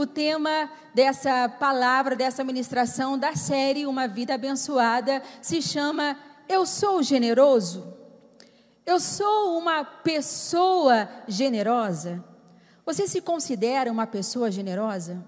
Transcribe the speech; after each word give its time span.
o 0.00 0.06
tema 0.06 0.70
dessa 0.94 1.48
palavra, 1.48 2.14
dessa 2.14 2.44
ministração 2.44 3.18
da 3.18 3.34
série 3.34 3.84
Uma 3.84 4.06
Vida 4.06 4.34
Abençoada 4.34 5.20
se 5.42 5.60
chama 5.60 6.16
Eu 6.48 6.64
Sou 6.64 7.02
Generoso. 7.02 7.96
Eu 8.86 9.00
sou 9.00 9.58
uma 9.58 9.82
pessoa 9.84 11.08
generosa. 11.26 12.24
Você 12.86 13.08
se 13.08 13.20
considera 13.20 13.90
uma 13.90 14.06
pessoa 14.06 14.52
generosa? 14.52 15.26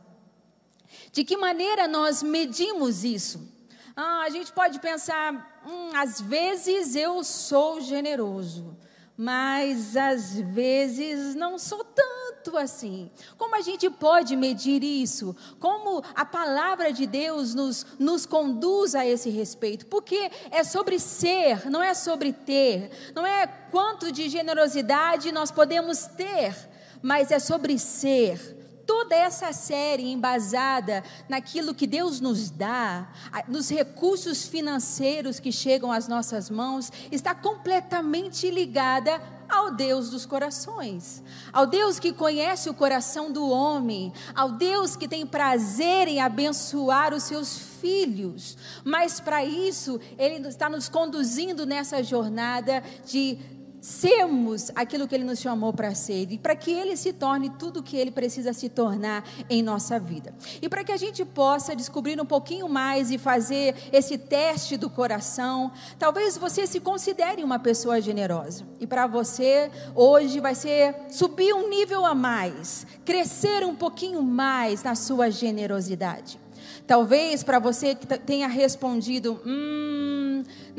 De 1.10 1.24
que 1.24 1.36
maneira 1.36 1.88
nós 1.88 2.22
medimos 2.22 3.02
isso? 3.02 3.52
Ah, 3.96 4.22
a 4.22 4.30
gente 4.30 4.52
pode 4.52 4.78
pensar, 4.78 5.60
hum, 5.66 5.90
às 5.96 6.20
vezes 6.20 6.94
eu 6.94 7.24
sou 7.24 7.80
generoso, 7.80 8.76
mas 9.22 9.98
às 9.98 10.40
vezes 10.40 11.34
não 11.34 11.58
sou 11.58 11.84
tanto 11.84 12.56
assim. 12.56 13.10
Como 13.36 13.54
a 13.54 13.60
gente 13.60 13.90
pode 13.90 14.34
medir 14.34 14.82
isso? 14.82 15.36
Como 15.58 16.02
a 16.14 16.24
palavra 16.24 16.90
de 16.90 17.06
Deus 17.06 17.54
nos, 17.54 17.84
nos 17.98 18.24
conduz 18.24 18.94
a 18.94 19.06
esse 19.06 19.28
respeito? 19.28 19.84
Porque 19.88 20.30
é 20.50 20.64
sobre 20.64 20.98
ser, 20.98 21.70
não 21.70 21.82
é 21.82 21.92
sobre 21.92 22.32
ter, 22.32 23.12
não 23.14 23.26
é 23.26 23.46
quanto 23.46 24.10
de 24.10 24.26
generosidade 24.26 25.30
nós 25.32 25.50
podemos 25.50 26.06
ter, 26.06 26.56
mas 27.02 27.30
é 27.30 27.38
sobre 27.38 27.78
ser 27.78 28.59
toda 28.90 29.14
essa 29.14 29.52
série 29.52 30.10
embasada 30.10 31.04
naquilo 31.28 31.72
que 31.72 31.86
Deus 31.86 32.20
nos 32.20 32.50
dá, 32.50 33.08
nos 33.46 33.70
recursos 33.70 34.48
financeiros 34.48 35.38
que 35.38 35.52
chegam 35.52 35.92
às 35.92 36.08
nossas 36.08 36.50
mãos, 36.50 36.90
está 37.08 37.32
completamente 37.32 38.50
ligada 38.50 39.22
ao 39.48 39.70
Deus 39.70 40.10
dos 40.10 40.26
corações, 40.26 41.22
ao 41.52 41.68
Deus 41.68 42.00
que 42.00 42.12
conhece 42.12 42.68
o 42.68 42.74
coração 42.74 43.30
do 43.30 43.48
homem, 43.48 44.12
ao 44.34 44.50
Deus 44.50 44.96
que 44.96 45.06
tem 45.06 45.24
prazer 45.24 46.08
em 46.08 46.20
abençoar 46.20 47.14
os 47.14 47.22
seus 47.22 47.58
filhos. 47.80 48.58
Mas 48.82 49.20
para 49.20 49.44
isso, 49.44 50.00
Ele 50.18 50.48
está 50.48 50.68
nos 50.68 50.88
conduzindo 50.88 51.64
nessa 51.64 52.02
jornada 52.02 52.82
de 53.06 53.38
sermos 53.80 54.70
aquilo 54.74 55.08
que 55.08 55.14
Ele 55.14 55.24
nos 55.24 55.38
chamou 55.38 55.72
para 55.72 55.94
ser 55.94 56.30
e 56.30 56.38
para 56.38 56.54
que 56.54 56.70
Ele 56.70 56.96
se 56.96 57.12
torne 57.12 57.50
tudo 57.50 57.80
o 57.80 57.82
que 57.82 57.96
Ele 57.96 58.10
precisa 58.10 58.52
se 58.52 58.68
tornar 58.68 59.24
em 59.48 59.62
nossa 59.62 59.98
vida. 59.98 60.34
E 60.60 60.68
para 60.68 60.84
que 60.84 60.92
a 60.92 60.96
gente 60.96 61.24
possa 61.24 61.74
descobrir 61.74 62.20
um 62.20 62.26
pouquinho 62.26 62.68
mais 62.68 63.10
e 63.10 63.18
fazer 63.18 63.74
esse 63.92 64.18
teste 64.18 64.76
do 64.76 64.90
coração, 64.90 65.72
talvez 65.98 66.36
você 66.36 66.66
se 66.66 66.80
considere 66.80 67.42
uma 67.42 67.58
pessoa 67.58 68.00
generosa. 68.00 68.64
E 68.78 68.86
para 68.86 69.06
você, 69.06 69.70
hoje 69.94 70.40
vai 70.40 70.54
ser 70.54 70.94
subir 71.10 71.54
um 71.54 71.68
nível 71.68 72.04
a 72.04 72.14
mais, 72.14 72.86
crescer 73.04 73.64
um 73.64 73.74
pouquinho 73.74 74.22
mais 74.22 74.82
na 74.82 74.94
sua 74.94 75.30
generosidade. 75.30 76.38
Talvez 76.86 77.44
para 77.44 77.60
você 77.60 77.94
que 77.94 78.04
tenha 78.18 78.48
respondido, 78.48 79.40
hum, 79.46 79.89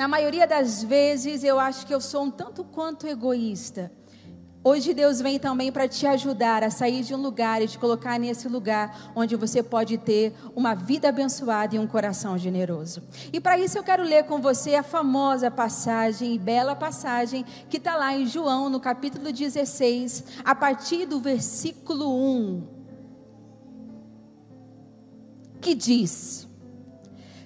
na 0.01 0.07
maioria 0.07 0.47
das 0.47 0.81
vezes 0.81 1.43
eu 1.43 1.59
acho 1.59 1.85
que 1.85 1.93
eu 1.93 2.01
sou 2.01 2.23
um 2.23 2.31
tanto 2.31 2.63
quanto 2.63 3.05
egoísta. 3.05 3.91
Hoje 4.63 4.95
Deus 4.95 5.21
vem 5.21 5.37
também 5.37 5.71
para 5.71 5.87
te 5.87 6.07
ajudar 6.07 6.63
a 6.63 6.71
sair 6.71 7.03
de 7.03 7.13
um 7.13 7.21
lugar 7.21 7.61
e 7.61 7.67
te 7.67 7.77
colocar 7.77 8.17
nesse 8.17 8.47
lugar 8.47 9.11
onde 9.15 9.35
você 9.35 9.61
pode 9.61 9.99
ter 9.99 10.33
uma 10.55 10.73
vida 10.73 11.09
abençoada 11.09 11.75
e 11.75 11.79
um 11.79 11.85
coração 11.85 12.35
generoso. 12.35 13.03
E 13.31 13.39
para 13.39 13.59
isso 13.59 13.77
eu 13.77 13.83
quero 13.83 14.01
ler 14.01 14.23
com 14.23 14.41
você 14.41 14.73
a 14.73 14.81
famosa 14.81 15.51
passagem, 15.51 16.35
bela 16.39 16.75
passagem, 16.75 17.45
que 17.69 17.77
está 17.77 17.95
lá 17.95 18.11
em 18.17 18.25
João, 18.25 18.71
no 18.71 18.79
capítulo 18.79 19.31
16, 19.31 20.23
a 20.43 20.55
partir 20.55 21.05
do 21.05 21.19
versículo 21.19 22.11
1 22.11 22.81
que 25.61 25.75
diz: 25.75 26.47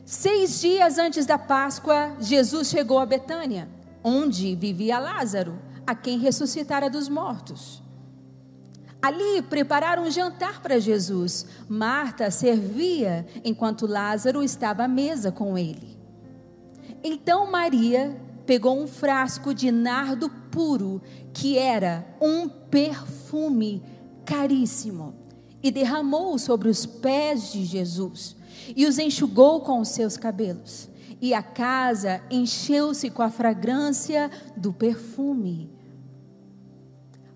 Seis 0.06 0.62
dias 0.62 1.00
antes 1.00 1.26
da 1.26 1.36
Páscoa, 1.36 2.16
Jesus 2.20 2.70
chegou 2.70 3.00
a 3.00 3.08
Betânia, 3.08 3.68
onde 4.04 4.56
vivia 4.56 5.00
Lázaro, 5.00 5.60
a 5.86 5.96
quem 5.96 6.20
ressuscitara 6.20 6.92
dos 6.92 7.10
mortos. 7.10 7.82
Ali 9.02 9.42
prepararam 9.42 10.04
um 10.04 10.12
jantar 10.12 10.62
para 10.62 10.80
Jesus. 10.80 11.48
Marta 11.68 12.30
servia 12.30 13.26
enquanto 13.44 13.88
Lázaro 13.88 14.44
estava 14.44 14.84
à 14.84 14.88
mesa 14.88 15.32
com 15.32 15.58
ele. 15.58 15.98
Então 17.04 17.50
Maria 17.50 18.16
pegou 18.46 18.80
um 18.80 18.86
frasco 18.86 19.56
de 19.56 19.72
nardo 19.72 20.30
puro, 20.52 21.02
que 21.34 21.58
era 21.58 22.06
um 22.22 22.48
perfume 22.48 23.84
caríssimo 24.24 25.16
e 25.64 25.72
derramou 25.72 26.38
sobre 26.38 26.70
os 26.70 26.86
pés 26.86 27.52
de 27.52 27.66
Jesus 27.66 28.36
e 28.76 28.86
os 28.86 28.98
enxugou 28.98 29.62
com 29.62 29.80
os 29.80 29.90
seus 29.90 30.16
cabelos. 30.16 30.90
E 31.22 31.34
a 31.34 31.42
casa 31.42 32.22
encheu-se 32.30 33.10
com 33.10 33.22
a 33.22 33.30
fragrância 33.30 34.30
do 34.56 34.72
perfume. 34.72 35.72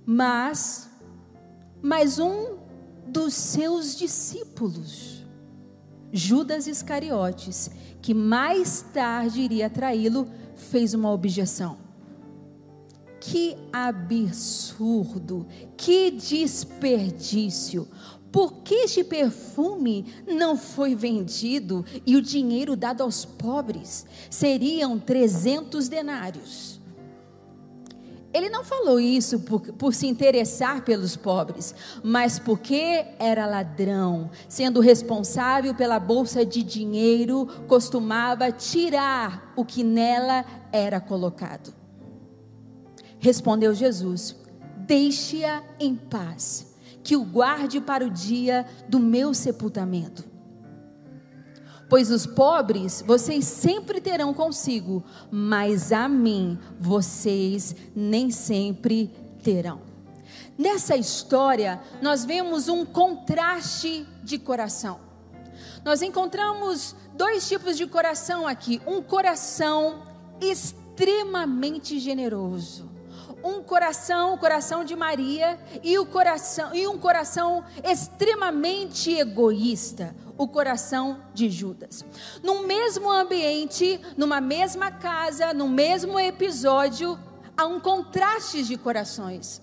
Mas, 0.06 0.90
mais 1.82 2.20
um 2.20 2.58
dos 3.08 3.34
seus 3.34 3.96
discípulos, 3.96 5.26
Judas 6.12 6.68
Iscariotes, 6.68 7.70
que 8.02 8.14
mais 8.14 8.82
tarde 8.94 9.42
iria 9.42 9.70
traí-lo, 9.70 10.28
fez 10.56 10.94
uma 10.94 11.12
objeção. 11.12 11.78
Que 13.20 13.58
absurdo, 13.72 15.46
que 15.76 16.12
desperdício. 16.12 17.88
Por 18.32 18.62
que 18.64 18.76
este 18.76 19.04
perfume 19.04 20.06
não 20.28 20.56
foi 20.56 20.94
vendido 20.94 21.84
e 22.06 22.16
o 22.16 22.22
dinheiro 22.22 22.76
dado 22.76 23.02
aos 23.02 23.26
pobres? 23.26 24.06
Seriam 24.30 25.00
300 25.00 25.88
denários. 25.88 26.80
Ele 28.32 28.48
não 28.48 28.64
falou 28.64 29.00
isso 29.00 29.40
por, 29.40 29.62
por, 29.74 29.92
se 29.92 30.06
interessar 30.06 30.84
pelos 30.84 31.16
pobres, 31.16 31.74
mas 32.04 32.38
porque 32.38 33.04
era 33.18 33.48
ladrão, 33.48 34.30
sendo 34.48 34.80
responsável 34.80 35.74
pela 35.74 36.00
bolsa 36.00 36.46
de 36.46 36.62
dinheiro, 36.62 37.48
costumava 37.68 38.52
tirar 38.52 39.52
o 39.56 39.66
que 39.66 39.84
nela 39.84 40.46
era 40.72 41.02
colocado. 41.02 41.74
Respondeu 43.18 43.74
Jesus: 43.74 44.36
Deixe-a 44.86 45.64
em 45.80 45.96
paz 45.96 46.69
que 47.10 47.18
o 47.18 47.24
guarde 47.24 47.82
para 47.82 48.06
o 48.06 48.10
dia 48.12 48.68
do 48.88 49.00
meu 49.00 49.34
sepultamento. 49.34 50.24
Pois 51.90 52.12
os 52.12 52.28
pobres 52.28 53.04
vocês 53.04 53.46
sempre 53.46 54.00
terão 54.00 54.32
consigo, 54.32 55.04
mas 55.32 55.92
a 55.92 56.08
mim 56.08 56.60
vocês 56.80 57.76
nem 57.96 58.30
sempre 58.30 59.08
terão. 59.42 59.82
Nessa 60.56 60.96
história, 60.96 61.82
nós 62.00 62.24
vemos 62.24 62.70
um 62.70 62.86
contraste 62.86 64.06
de 64.24 64.38
coração. 64.38 65.00
Nós 65.84 66.04
encontramos 66.04 66.96
dois 67.16 67.50
tipos 67.50 67.76
de 67.76 67.88
coração 67.88 68.46
aqui: 68.46 68.80
um 68.86 69.02
coração 69.02 70.04
extremamente 70.40 71.98
generoso 71.98 72.99
um 73.44 73.62
coração, 73.62 74.34
o 74.34 74.38
coração 74.38 74.84
de 74.84 74.96
Maria, 74.96 75.60
e 75.84 75.98
o 75.98 76.06
coração 76.06 76.74
e 76.74 76.88
um 76.88 76.98
coração 76.98 77.64
extremamente 77.84 79.12
egoísta, 79.12 80.16
o 80.38 80.48
coração 80.48 81.22
de 81.34 81.50
Judas. 81.50 82.06
No 82.44 82.64
mesmo 82.64 83.12
ambiente, 83.12 84.00
numa 84.18 84.42
mesma 84.42 84.92
casa, 84.92 85.54
no 85.54 85.68
mesmo 85.68 86.20
episódio, 86.20 87.20
há 87.56 87.66
um 87.66 87.80
contraste 87.80 88.64
de 88.64 88.78
corações. 88.78 89.62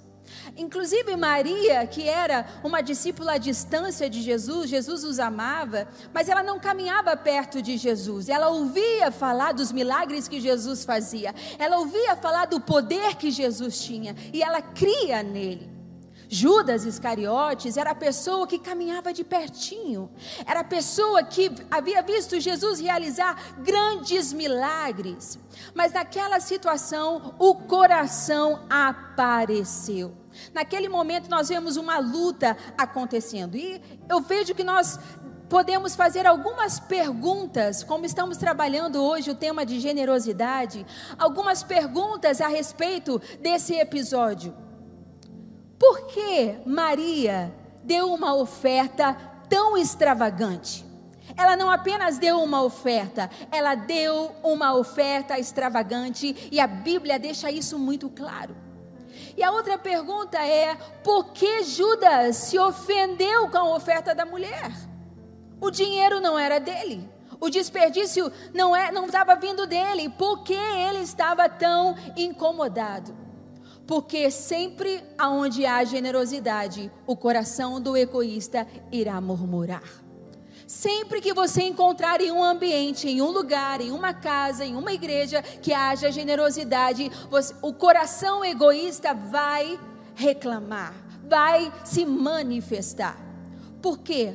Inclusive 0.56 1.14
Maria, 1.16 1.86
que 1.86 2.08
era 2.08 2.46
uma 2.64 2.80
discípula 2.80 3.32
à 3.32 3.38
distância 3.38 4.08
de 4.08 4.22
Jesus, 4.22 4.70
Jesus 4.70 5.04
os 5.04 5.18
amava, 5.18 5.86
mas 6.14 6.28
ela 6.28 6.42
não 6.42 6.58
caminhava 6.58 7.14
perto 7.14 7.60
de 7.60 7.76
Jesus. 7.76 8.28
Ela 8.28 8.48
ouvia 8.48 9.10
falar 9.10 9.52
dos 9.52 9.70
milagres 9.70 10.26
que 10.26 10.40
Jesus 10.40 10.84
fazia. 10.84 11.34
Ela 11.58 11.78
ouvia 11.78 12.16
falar 12.16 12.46
do 12.46 12.58
poder 12.58 13.16
que 13.16 13.30
Jesus 13.30 13.80
tinha 13.80 14.16
e 14.32 14.42
ela 14.42 14.62
cria 14.62 15.22
nele. 15.22 15.75
Judas 16.28 16.84
Iscariotes 16.84 17.76
era 17.76 17.90
a 17.90 17.94
pessoa 17.94 18.46
que 18.46 18.58
caminhava 18.58 19.12
de 19.12 19.24
pertinho, 19.24 20.10
era 20.44 20.60
a 20.60 20.64
pessoa 20.64 21.22
que 21.22 21.50
havia 21.70 22.02
visto 22.02 22.40
Jesus 22.40 22.80
realizar 22.80 23.54
grandes 23.58 24.32
milagres, 24.32 25.38
mas 25.74 25.92
naquela 25.92 26.40
situação 26.40 27.34
o 27.38 27.54
coração 27.54 28.64
apareceu. 28.68 30.12
Naquele 30.52 30.88
momento 30.88 31.30
nós 31.30 31.48
vemos 31.48 31.76
uma 31.76 31.98
luta 31.98 32.56
acontecendo. 32.76 33.56
E 33.56 33.80
eu 34.08 34.20
vejo 34.20 34.54
que 34.54 34.64
nós 34.64 34.98
podemos 35.48 35.94
fazer 35.94 36.26
algumas 36.26 36.80
perguntas, 36.80 37.82
como 37.82 38.04
estamos 38.04 38.36
trabalhando 38.36 39.02
hoje 39.02 39.30
o 39.30 39.34
tema 39.34 39.64
de 39.64 39.78
generosidade, 39.80 40.84
algumas 41.18 41.62
perguntas 41.62 42.40
a 42.40 42.48
respeito 42.48 43.20
desse 43.40 43.74
episódio. 43.74 44.65
Por 45.78 46.06
que 46.06 46.58
Maria 46.64 47.52
deu 47.86 48.12
uma 48.12 48.34
oferta 48.34 49.16
tão 49.48 49.76
extravagante. 49.76 50.84
Ela 51.36 51.56
não 51.56 51.70
apenas 51.70 52.18
deu 52.18 52.42
uma 52.42 52.62
oferta, 52.62 53.30
ela 53.50 53.74
deu 53.74 54.32
uma 54.42 54.74
oferta 54.74 55.38
extravagante 55.38 56.48
e 56.50 56.58
a 56.58 56.66
Bíblia 56.66 57.18
deixa 57.18 57.50
isso 57.50 57.78
muito 57.78 58.08
claro. 58.08 58.56
E 59.36 59.42
a 59.42 59.52
outra 59.52 59.76
pergunta 59.76 60.38
é: 60.38 60.74
por 61.04 61.32
que 61.32 61.62
Judas 61.62 62.36
se 62.36 62.58
ofendeu 62.58 63.48
com 63.50 63.58
a 63.58 63.74
oferta 63.76 64.14
da 64.14 64.24
mulher? 64.24 64.72
O 65.60 65.70
dinheiro 65.70 66.20
não 66.20 66.38
era 66.38 66.58
dele. 66.58 67.08
O 67.38 67.50
desperdício 67.50 68.32
não 68.54 68.74
é, 68.74 68.90
não 68.90 69.06
estava 69.06 69.36
vindo 69.36 69.66
dele. 69.66 70.08
Por 70.08 70.42
que 70.42 70.54
ele 70.54 71.00
estava 71.00 71.48
tão 71.48 71.94
incomodado? 72.16 73.25
Porque 73.86 74.30
sempre 74.30 75.02
aonde 75.16 75.64
há 75.64 75.84
generosidade, 75.84 76.90
o 77.06 77.16
coração 77.16 77.80
do 77.80 77.96
egoísta 77.96 78.66
irá 78.90 79.20
murmurar. 79.20 80.06
Sempre 80.66 81.20
que 81.20 81.32
você 81.32 81.62
encontrar 81.62 82.20
em 82.20 82.32
um 82.32 82.42
ambiente, 82.42 83.08
em 83.08 83.22
um 83.22 83.30
lugar, 83.30 83.80
em 83.80 83.92
uma 83.92 84.12
casa, 84.12 84.64
em 84.64 84.74
uma 84.74 84.92
igreja 84.92 85.40
que 85.40 85.72
haja 85.72 86.10
generosidade, 86.10 87.08
você, 87.30 87.54
o 87.62 87.72
coração 87.72 88.44
egoísta 88.44 89.14
vai 89.14 89.78
reclamar, 90.16 90.92
vai 91.28 91.72
se 91.84 92.04
manifestar. 92.04 93.16
Por 93.80 93.98
quê? 93.98 94.34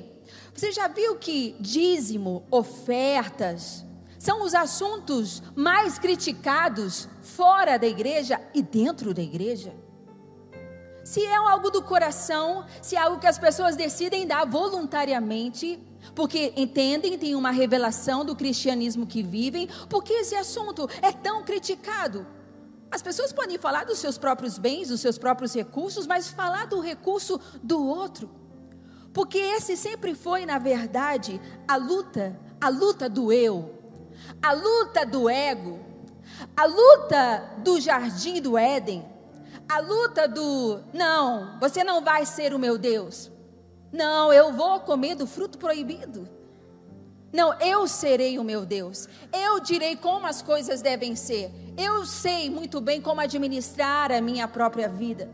Você 0.54 0.72
já 0.72 0.88
viu 0.88 1.18
que 1.18 1.56
dízimo, 1.60 2.46
ofertas, 2.50 3.84
são 4.22 4.44
os 4.44 4.54
assuntos 4.54 5.42
mais 5.56 5.98
criticados 5.98 7.10
fora 7.24 7.80
da 7.80 7.88
igreja 7.88 8.40
e 8.54 8.62
dentro 8.62 9.16
da 9.16 9.22
igreja? 9.24 9.74
Se 11.04 11.26
é 11.26 11.36
algo 11.36 11.72
do 11.72 11.82
coração, 11.82 12.64
se 12.84 12.96
é 12.96 13.00
algo 13.00 13.18
que 13.20 13.26
as 13.26 13.40
pessoas 13.40 13.76
decidem 13.76 14.28
dar 14.28 14.46
voluntariamente, 14.46 15.82
porque 16.14 16.54
entendem, 16.56 17.18
têm 17.18 17.34
uma 17.34 17.50
revelação 17.50 18.24
do 18.24 18.36
cristianismo 18.36 19.08
que 19.08 19.24
vivem, 19.24 19.68
porque 19.90 20.14
esse 20.14 20.36
assunto 20.36 20.88
é 21.02 21.12
tão 21.12 21.42
criticado. 21.44 22.28
As 22.92 23.02
pessoas 23.02 23.34
podem 23.34 23.58
falar 23.58 23.86
dos 23.86 23.98
seus 23.98 24.20
próprios 24.20 24.60
bens, 24.60 24.90
dos 24.90 25.02
seus 25.02 25.18
próprios 25.18 25.56
recursos, 25.56 26.06
mas 26.06 26.30
falar 26.30 26.68
do 26.68 26.80
recurso 26.80 27.42
do 27.64 27.84
outro. 27.84 28.30
Porque 29.12 29.40
esse 29.40 29.76
sempre 29.76 30.14
foi, 30.14 30.46
na 30.46 30.60
verdade, 30.60 31.42
a 31.68 31.76
luta, 31.76 32.40
a 32.62 32.70
luta 32.70 33.10
do 33.10 33.34
eu, 33.34 33.81
a 34.42 34.54
luta 34.54 35.06
do 35.06 35.30
ego, 35.30 35.80
a 36.56 36.66
luta 36.66 37.56
do 37.60 37.80
jardim 37.80 38.42
do 38.42 38.58
Éden, 38.58 39.06
a 39.68 39.80
luta 39.80 40.28
do 40.28 40.82
não, 40.94 41.60
você 41.60 41.84
não 41.84 42.04
vai 42.04 42.26
ser 42.26 42.54
o 42.54 42.60
meu 42.60 42.78
Deus. 42.78 43.32
Não, 43.92 44.32
eu 44.32 44.54
vou 44.54 44.80
comer 44.82 45.16
do 45.16 45.28
fruto 45.28 45.58
proibido. 45.58 46.28
Não, 47.32 47.58
eu 47.60 47.88
serei 47.88 48.38
o 48.38 48.44
meu 48.44 48.66
Deus. 48.66 49.08
Eu 49.32 49.60
direi 49.60 49.96
como 49.96 50.28
as 50.28 50.42
coisas 50.42 50.82
devem 50.82 51.16
ser. 51.16 51.52
Eu 51.78 52.06
sei 52.06 52.50
muito 52.50 52.82
bem 52.82 53.02
como 53.02 53.22
administrar 53.22 54.12
a 54.12 54.20
minha 54.20 54.48
própria 54.48 54.90
vida. 54.90 55.30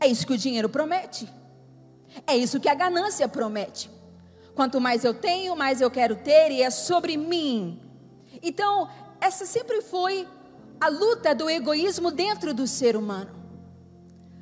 É 0.00 0.06
isso 0.06 0.26
que 0.26 0.32
o 0.32 0.38
dinheiro 0.38 0.68
promete. 0.68 1.32
É 2.26 2.36
isso 2.36 2.58
que 2.60 2.68
a 2.68 2.74
ganância 2.74 3.28
promete. 3.28 3.90
Quanto 4.58 4.80
mais 4.80 5.04
eu 5.04 5.14
tenho, 5.14 5.54
mais 5.54 5.80
eu 5.80 5.88
quero 5.88 6.16
ter, 6.16 6.50
e 6.50 6.62
é 6.62 6.68
sobre 6.68 7.16
mim. 7.16 7.80
Então, 8.42 8.88
essa 9.20 9.46
sempre 9.46 9.80
foi 9.80 10.26
a 10.80 10.88
luta 10.88 11.32
do 11.32 11.48
egoísmo 11.48 12.10
dentro 12.10 12.52
do 12.52 12.66
ser 12.66 12.96
humano. 12.96 13.30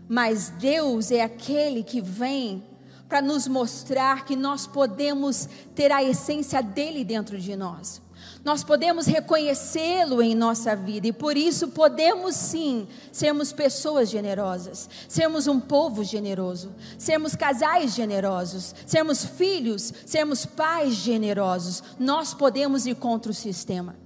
Mas 0.08 0.48
Deus 0.48 1.10
é 1.10 1.20
aquele 1.20 1.82
que 1.82 2.00
vem 2.00 2.64
para 3.06 3.20
nos 3.20 3.46
mostrar 3.46 4.24
que 4.24 4.34
nós 4.34 4.66
podemos 4.66 5.50
ter 5.74 5.92
a 5.92 6.02
essência 6.02 6.62
dele 6.62 7.04
dentro 7.04 7.38
de 7.38 7.54
nós. 7.54 8.00
Nós 8.46 8.62
podemos 8.62 9.06
reconhecê-lo 9.06 10.22
em 10.22 10.32
nossa 10.32 10.76
vida 10.76 11.08
e 11.08 11.12
por 11.12 11.36
isso 11.36 11.66
podemos 11.66 12.36
sim 12.36 12.86
sermos 13.10 13.52
pessoas 13.52 14.08
generosas, 14.08 14.88
sermos 15.08 15.48
um 15.48 15.58
povo 15.58 16.04
generoso, 16.04 16.72
sermos 16.96 17.34
casais 17.34 17.92
generosos, 17.92 18.72
sermos 18.86 19.24
filhos, 19.24 19.92
sermos 20.06 20.46
pais 20.46 20.94
generosos. 20.94 21.82
Nós 21.98 22.32
podemos 22.32 22.86
ir 22.86 22.94
contra 22.94 23.32
o 23.32 23.34
sistema. 23.34 23.96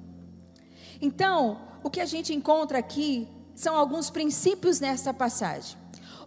Então, 1.02 1.60
o 1.82 1.90
que 1.90 2.00
a 2.00 2.06
gente 2.06 2.32
encontra 2.32 2.78
aqui 2.78 3.28
são 3.54 3.76
alguns 3.76 4.08
princípios 4.08 4.80
nessa 4.80 5.12
passagem 5.12 5.78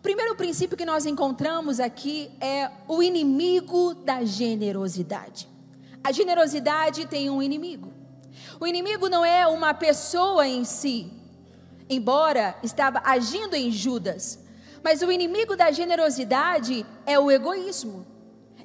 primeiro 0.04 0.36
princípio 0.36 0.76
que 0.76 0.86
nós 0.86 1.06
encontramos 1.06 1.80
aqui 1.80 2.30
é 2.42 2.70
o 2.90 3.02
inimigo 3.02 3.94
da 3.94 4.26
generosidade. 4.26 5.48
A 6.04 6.12
generosidade 6.12 7.08
tem 7.08 7.30
um 7.30 7.42
inimigo. 7.42 7.93
O 8.60 8.68
inimigo 8.68 9.10
não 9.10 9.24
é 9.24 9.48
uma 9.48 9.74
pessoa 9.74 10.48
em 10.48 10.64
si, 10.64 11.12
embora 11.90 12.56
estava 12.64 13.02
agindo 13.04 13.56
em 13.56 13.72
Judas, 13.72 14.40
mas 14.84 15.02
o 15.02 15.12
inimigo 15.12 15.56
da 15.56 15.72
generosidade 15.72 16.86
é 17.06 17.18
o 17.18 17.32
egoísmo. 17.32 18.06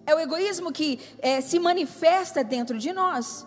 É 0.05 0.15
o 0.15 0.19
egoísmo 0.19 0.73
que 0.73 0.99
é, 1.21 1.41
se 1.41 1.59
manifesta 1.59 2.43
dentro 2.43 2.79
de 2.79 2.93
nós. 2.93 3.47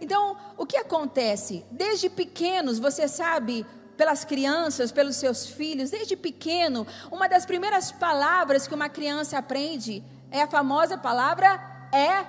Então, 0.00 0.36
o 0.56 0.66
que 0.66 0.76
acontece? 0.76 1.64
Desde 1.70 2.08
pequenos, 2.08 2.78
você 2.78 3.06
sabe, 3.06 3.64
pelas 3.96 4.24
crianças, 4.24 4.92
pelos 4.92 5.16
seus 5.16 5.46
filhos, 5.46 5.90
desde 5.90 6.16
pequeno, 6.16 6.86
uma 7.10 7.28
das 7.28 7.46
primeiras 7.46 7.92
palavras 7.92 8.66
que 8.66 8.74
uma 8.74 8.88
criança 8.88 9.38
aprende 9.38 10.02
é 10.30 10.42
a 10.42 10.46
famosa 10.46 10.98
palavra 10.98 11.60
é 11.92 12.26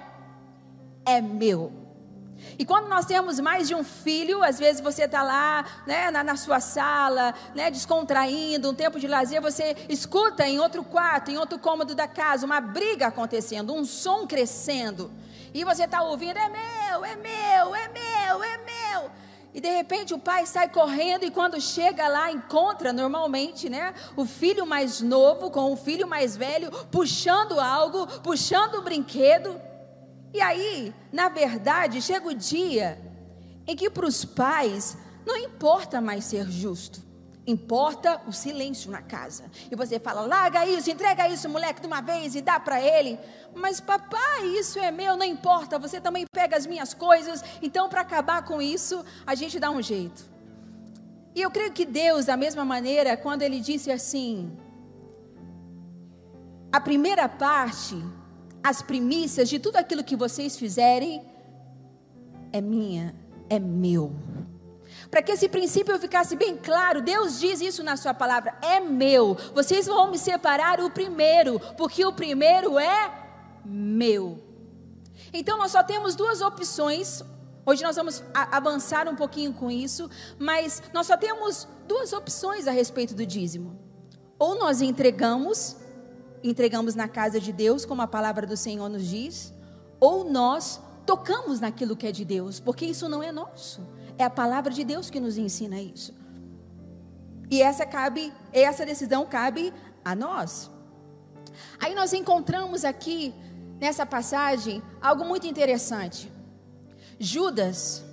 é 1.05 1.21
meu. 1.21 1.86
E 2.57 2.65
quando 2.65 2.87
nós 2.87 3.05
temos 3.05 3.39
mais 3.39 3.67
de 3.67 3.75
um 3.75 3.83
filho, 3.83 4.43
às 4.43 4.59
vezes 4.59 4.81
você 4.81 5.03
está 5.03 5.23
lá, 5.23 5.65
né, 5.85 6.11
na, 6.11 6.23
na, 6.23 6.35
sua 6.35 6.59
sala, 6.59 7.33
né, 7.53 7.69
descontraindo, 7.69 8.69
um 8.69 8.73
tempo 8.73 8.99
de 8.99 9.07
lazer, 9.07 9.41
você 9.41 9.75
escuta 9.89 10.47
em 10.47 10.59
outro 10.59 10.83
quarto, 10.83 11.31
em 11.31 11.37
outro 11.37 11.59
cômodo 11.59 11.93
da 11.93 12.07
casa, 12.07 12.45
uma 12.45 12.59
briga 12.59 13.07
acontecendo, 13.07 13.73
um 13.73 13.85
som 13.85 14.25
crescendo. 14.25 15.11
E 15.53 15.63
você 15.63 15.83
está 15.83 16.03
ouvindo, 16.03 16.37
é 16.37 16.49
meu, 16.49 17.05
é 17.05 17.15
meu, 17.15 17.75
é 17.75 17.87
meu, 17.87 18.43
é 18.43 18.57
meu. 18.57 19.11
E 19.53 19.59
de 19.59 19.69
repente 19.69 20.13
o 20.13 20.19
pai 20.19 20.45
sai 20.45 20.69
correndo 20.69 21.25
e 21.25 21.31
quando 21.31 21.59
chega 21.59 22.07
lá 22.07 22.31
encontra 22.31 22.93
normalmente, 22.93 23.69
né, 23.69 23.93
o 24.15 24.23
filho 24.23 24.67
mais 24.67 25.01
novo 25.01 25.49
com 25.49 25.73
o 25.73 25.75
filho 25.75 26.07
mais 26.07 26.37
velho 26.37 26.69
puxando 26.91 27.59
algo, 27.59 28.05
puxando 28.21 28.75
o 28.75 28.81
um 28.81 28.83
brinquedo. 28.83 29.59
E 30.37 30.41
aí, 30.41 30.93
na 31.11 31.29
verdade, 31.29 31.99
chega 31.99 32.27
o 32.27 32.33
dia 32.35 33.01
em 33.65 33.75
que 33.75 33.89
para 33.89 34.05
os 34.05 34.23
pais 34.23 34.95
não 35.25 35.35
importa 35.35 35.99
mais 35.99 36.25
ser 36.25 36.47
justo. 36.47 37.01
Importa 37.47 38.21
o 38.27 38.31
silêncio 38.31 38.91
na 38.91 39.01
casa. 39.01 39.49
E 39.71 39.75
você 39.75 39.99
fala: 39.99 40.21
larga 40.21 40.63
isso, 40.63 40.91
entrega 40.91 41.27
isso, 41.27 41.49
moleque, 41.49 41.81
de 41.81 41.87
uma 41.87 42.01
vez 42.01 42.35
e 42.35 42.41
dá 42.41 42.59
para 42.59 42.79
ele. 42.79 43.17
Mas 43.55 43.79
papai, 43.79 44.45
isso 44.59 44.77
é 44.77 44.91
meu, 44.91 45.17
não 45.17 45.25
importa. 45.25 45.79
Você 45.79 45.99
também 45.99 46.23
pega 46.31 46.55
as 46.55 46.67
minhas 46.67 46.93
coisas. 46.93 47.43
Então, 47.59 47.89
para 47.89 48.01
acabar 48.01 48.45
com 48.45 48.61
isso, 48.61 49.03
a 49.25 49.33
gente 49.33 49.59
dá 49.59 49.71
um 49.71 49.81
jeito. 49.81 50.23
E 51.33 51.41
eu 51.41 51.49
creio 51.49 51.71
que 51.71 51.83
Deus, 51.83 52.25
da 52.25 52.37
mesma 52.37 52.63
maneira, 52.63 53.17
quando 53.17 53.41
Ele 53.41 53.59
disse 53.59 53.89
assim: 53.89 54.55
a 56.71 56.79
primeira 56.79 57.27
parte, 57.27 57.95
as 58.67 58.81
primícias 58.81 59.47
de 59.47 59.59
tudo 59.59 59.77
aquilo 59.77 60.03
que 60.03 60.15
vocês 60.15 60.57
fizerem, 60.57 61.25
é 62.51 62.59
minha, 62.59 63.15
é 63.49 63.57
meu. 63.57 64.13
Para 65.09 65.21
que 65.21 65.31
esse 65.31 65.47
princípio 65.47 65.97
ficasse 65.99 66.35
bem 66.35 66.57
claro, 66.57 67.01
Deus 67.01 67.39
diz 67.39 67.61
isso 67.61 67.81
na 67.81 67.95
sua 67.95 68.13
palavra: 68.13 68.57
é 68.61 68.81
meu. 68.81 69.37
Vocês 69.53 69.87
vão 69.87 70.11
me 70.11 70.17
separar 70.17 70.81
o 70.81 70.89
primeiro, 70.89 71.61
porque 71.77 72.05
o 72.05 72.11
primeiro 72.11 72.77
é 72.77 73.13
meu. 73.63 74.43
Então 75.31 75.57
nós 75.57 75.71
só 75.71 75.81
temos 75.81 76.13
duas 76.15 76.41
opções. 76.41 77.23
Hoje 77.65 77.83
nós 77.83 77.95
vamos 77.95 78.23
avançar 78.33 79.07
um 79.07 79.15
pouquinho 79.15 79.53
com 79.53 79.71
isso, 79.71 80.09
mas 80.39 80.81
nós 80.93 81.07
só 81.07 81.15
temos 81.15 81.67
duas 81.87 82.11
opções 82.11 82.67
a 82.67 82.71
respeito 82.71 83.13
do 83.13 83.25
dízimo. 83.25 83.79
Ou 84.39 84.55
nós 84.55 84.81
entregamos, 84.81 85.75
entregamos 86.43 86.95
na 86.95 87.07
casa 87.07 87.39
de 87.39 87.51
Deus, 87.51 87.85
como 87.85 88.01
a 88.01 88.07
palavra 88.07 88.45
do 88.45 88.57
Senhor 88.57 88.89
nos 88.89 89.05
diz, 89.05 89.53
ou 89.99 90.29
nós 90.29 90.79
tocamos 91.05 91.59
naquilo 91.59 91.95
que 91.95 92.07
é 92.07 92.11
de 92.11 92.25
Deus, 92.25 92.59
porque 92.59 92.85
isso 92.85 93.07
não 93.07 93.23
é 93.23 93.31
nosso. 93.31 93.81
É 94.17 94.23
a 94.23 94.29
palavra 94.29 94.73
de 94.73 94.83
Deus 94.83 95.09
que 95.09 95.19
nos 95.19 95.37
ensina 95.37 95.79
isso. 95.79 96.13
E 97.49 97.61
essa 97.61 97.85
cabe, 97.85 98.33
essa 98.51 98.85
decisão 98.85 99.25
cabe 99.25 99.73
a 100.03 100.13
nós. 100.15 100.69
Aí 101.79 101.95
nós 101.95 102.13
encontramos 102.13 102.83
aqui 102.83 103.33
nessa 103.79 104.05
passagem 104.05 104.81
algo 105.01 105.23
muito 105.23 105.47
interessante. 105.47 106.31
Judas 107.19 108.03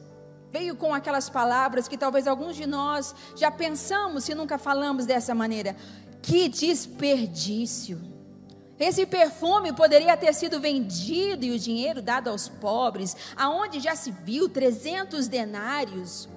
veio 0.51 0.77
com 0.77 0.95
aquelas 0.95 1.29
palavras 1.29 1.89
que 1.89 1.99
talvez 1.99 2.29
alguns 2.29 2.55
de 2.55 2.65
nós 2.65 3.15
já 3.35 3.51
pensamos 3.51 4.25
se 4.25 4.35
nunca 4.35 4.57
falamos 4.57 5.05
dessa 5.05 5.35
maneira. 5.35 5.75
Que 6.23 6.49
desperdício! 6.49 8.14
Esse 8.79 9.07
perfume 9.07 9.73
poderia 9.73 10.17
ter 10.17 10.35
sido 10.35 10.61
vendido 10.61 11.45
e 11.45 11.53
o 11.53 11.59
dinheiro 11.59 12.03
dado 12.03 12.29
aos 12.29 12.49
pobres, 12.49 13.17
aonde 13.37 13.79
já 13.79 13.95
se 13.95 14.11
viu 14.11 14.49
300 14.49 15.29
denários. 15.29 16.29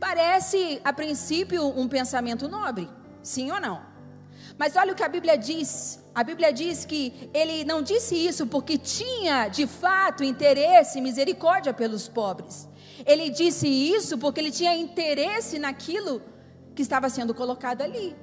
Parece, 0.00 0.80
a 0.84 0.92
princípio, 0.92 1.66
um 1.66 1.88
pensamento 1.88 2.48
nobre, 2.48 2.88
sim 3.22 3.50
ou 3.50 3.60
não? 3.60 3.80
Mas 4.56 4.74
olha 4.74 4.92
o 4.92 4.96
que 4.96 5.04
a 5.04 5.08
Bíblia 5.08 5.38
diz. 5.38 6.02
A 6.12 6.24
Bíblia 6.24 6.52
diz 6.52 6.84
que 6.84 7.30
ele 7.32 7.64
não 7.64 7.80
disse 7.80 8.14
isso 8.16 8.44
porque 8.46 8.76
tinha, 8.76 9.46
de 9.46 9.68
fato, 9.68 10.24
interesse 10.24 10.98
e 10.98 11.00
misericórdia 11.00 11.72
pelos 11.72 12.08
pobres. 12.08 12.68
Ele 13.06 13.30
disse 13.30 13.68
isso 13.68 14.18
porque 14.18 14.40
ele 14.40 14.50
tinha 14.50 14.74
interesse 14.74 15.60
naquilo 15.60 16.20
que 16.74 16.82
estava 16.82 17.08
sendo 17.08 17.32
colocado 17.32 17.82
ali. 17.82 18.16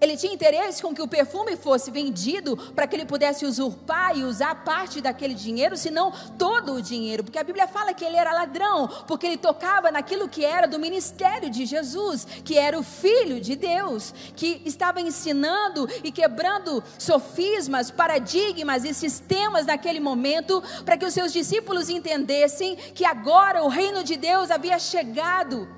Ele 0.00 0.16
tinha 0.16 0.32
interesse 0.32 0.80
com 0.80 0.94
que 0.94 1.02
o 1.02 1.08
perfume 1.08 1.56
fosse 1.56 1.90
vendido 1.90 2.56
para 2.72 2.86
que 2.86 2.94
ele 2.94 3.04
pudesse 3.04 3.44
usurpar 3.44 4.16
e 4.16 4.22
usar 4.22 4.54
parte 4.64 5.00
daquele 5.00 5.34
dinheiro, 5.34 5.76
se 5.76 5.90
não 5.90 6.12
todo 6.38 6.74
o 6.74 6.82
dinheiro, 6.82 7.24
porque 7.24 7.38
a 7.38 7.42
Bíblia 7.42 7.66
fala 7.66 7.92
que 7.92 8.04
ele 8.04 8.16
era 8.16 8.32
ladrão, 8.32 8.86
porque 9.08 9.26
ele 9.26 9.36
tocava 9.36 9.90
naquilo 9.90 10.28
que 10.28 10.44
era 10.44 10.68
do 10.68 10.78
ministério 10.78 11.50
de 11.50 11.66
Jesus, 11.66 12.24
que 12.44 12.56
era 12.56 12.78
o 12.78 12.82
Filho 12.82 13.40
de 13.40 13.56
Deus, 13.56 14.14
que 14.36 14.62
estava 14.64 15.00
ensinando 15.00 15.88
e 16.04 16.12
quebrando 16.12 16.82
sofismas, 16.96 17.90
paradigmas 17.90 18.84
e 18.84 18.94
sistemas 18.94 19.66
naquele 19.66 19.98
momento, 19.98 20.62
para 20.84 20.96
que 20.96 21.06
os 21.06 21.14
seus 21.14 21.32
discípulos 21.32 21.88
entendessem 21.88 22.76
que 22.76 23.04
agora 23.04 23.64
o 23.64 23.68
reino 23.68 24.04
de 24.04 24.16
Deus 24.16 24.50
havia 24.50 24.78
chegado 24.78 25.68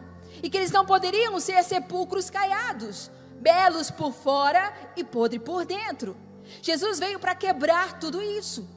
e 0.43 0.51
que 0.51 0.59
eles 0.59 0.71
não 0.71 0.85
poderiam 0.85 1.41
ser 1.41 1.63
sepulcros 1.65 2.29
caiados 2.29 3.11
belos 3.41 3.91
por 3.91 4.13
fora 4.13 4.73
e 4.97 5.03
podre 5.03 5.39
por 5.39 5.65
dentro. 5.65 6.17
Jesus 6.63 6.99
veio 6.99 7.19
para 7.19 7.35
quebrar 7.35 7.99
tudo 7.99 8.21
isso. 8.23 8.69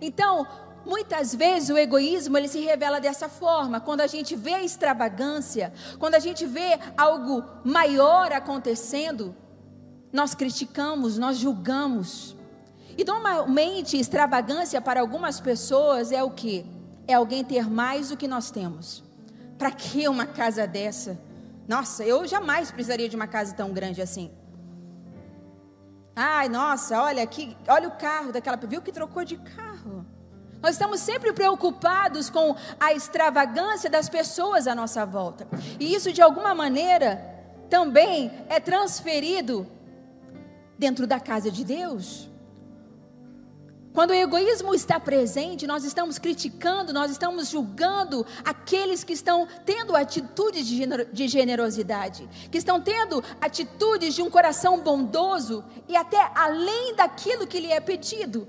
Então, 0.00 0.46
muitas 0.84 1.34
vezes 1.34 1.70
o 1.70 1.78
egoísmo 1.78 2.36
ele 2.36 2.48
se 2.48 2.60
revela 2.60 3.00
dessa 3.00 3.28
forma, 3.28 3.80
quando 3.80 4.00
a 4.00 4.06
gente 4.06 4.36
vê 4.36 4.58
extravagância, 4.60 5.72
quando 5.98 6.14
a 6.14 6.18
gente 6.18 6.46
vê 6.46 6.78
algo 6.96 7.44
maior 7.64 8.32
acontecendo, 8.32 9.34
nós 10.12 10.34
criticamos, 10.34 11.18
nós 11.18 11.36
julgamos. 11.36 12.36
E 12.96 13.04
normalmente 13.04 13.98
extravagância 13.98 14.80
para 14.80 15.00
algumas 15.00 15.40
pessoas 15.40 16.12
é 16.12 16.22
o 16.22 16.30
que? 16.30 16.64
É 17.06 17.14
alguém 17.14 17.42
ter 17.44 17.68
mais 17.68 18.10
do 18.10 18.16
que 18.16 18.28
nós 18.28 18.50
temos. 18.50 19.02
Para 19.58 19.70
que 19.70 20.08
uma 20.08 20.26
casa 20.26 20.66
dessa? 20.66 21.18
Nossa, 21.66 22.04
eu 22.04 22.26
jamais 22.26 22.70
precisaria 22.70 23.08
de 23.08 23.16
uma 23.16 23.26
casa 23.26 23.54
tão 23.54 23.72
grande 23.72 24.02
assim. 24.02 24.30
Ai, 26.14 26.48
nossa, 26.48 27.00
olha 27.02 27.22
aqui, 27.22 27.56
olha 27.66 27.88
o 27.88 27.92
carro 27.92 28.32
daquela, 28.32 28.56
viu 28.56 28.80
que 28.80 28.92
trocou 28.92 29.24
de 29.24 29.36
carro. 29.36 30.06
Nós 30.62 30.72
estamos 30.72 31.00
sempre 31.00 31.32
preocupados 31.32 32.30
com 32.30 32.56
a 32.80 32.92
extravagância 32.92 33.90
das 33.90 34.08
pessoas 34.08 34.66
à 34.66 34.74
nossa 34.74 35.04
volta. 35.04 35.46
E 35.78 35.94
isso 35.94 36.12
de 36.12 36.22
alguma 36.22 36.54
maneira 36.54 37.34
também 37.68 38.30
é 38.48 38.60
transferido 38.60 39.66
dentro 40.78 41.06
da 41.06 41.20
casa 41.20 41.50
de 41.50 41.64
Deus. 41.64 42.30
Quando 43.94 44.10
o 44.10 44.14
egoísmo 44.14 44.74
está 44.74 44.98
presente, 44.98 45.68
nós 45.68 45.84
estamos 45.84 46.18
criticando, 46.18 46.92
nós 46.92 47.12
estamos 47.12 47.48
julgando 47.48 48.26
aqueles 48.44 49.04
que 49.04 49.12
estão 49.12 49.46
tendo 49.64 49.94
atitudes 49.94 50.66
de 50.66 51.28
generosidade, 51.28 52.28
que 52.50 52.58
estão 52.58 52.80
tendo 52.80 53.22
atitudes 53.40 54.12
de 54.16 54.20
um 54.20 54.28
coração 54.28 54.80
bondoso 54.80 55.64
e 55.88 55.94
até 55.94 56.18
além 56.34 56.96
daquilo 56.96 57.46
que 57.46 57.60
lhe 57.60 57.70
é 57.70 57.78
pedido, 57.78 58.48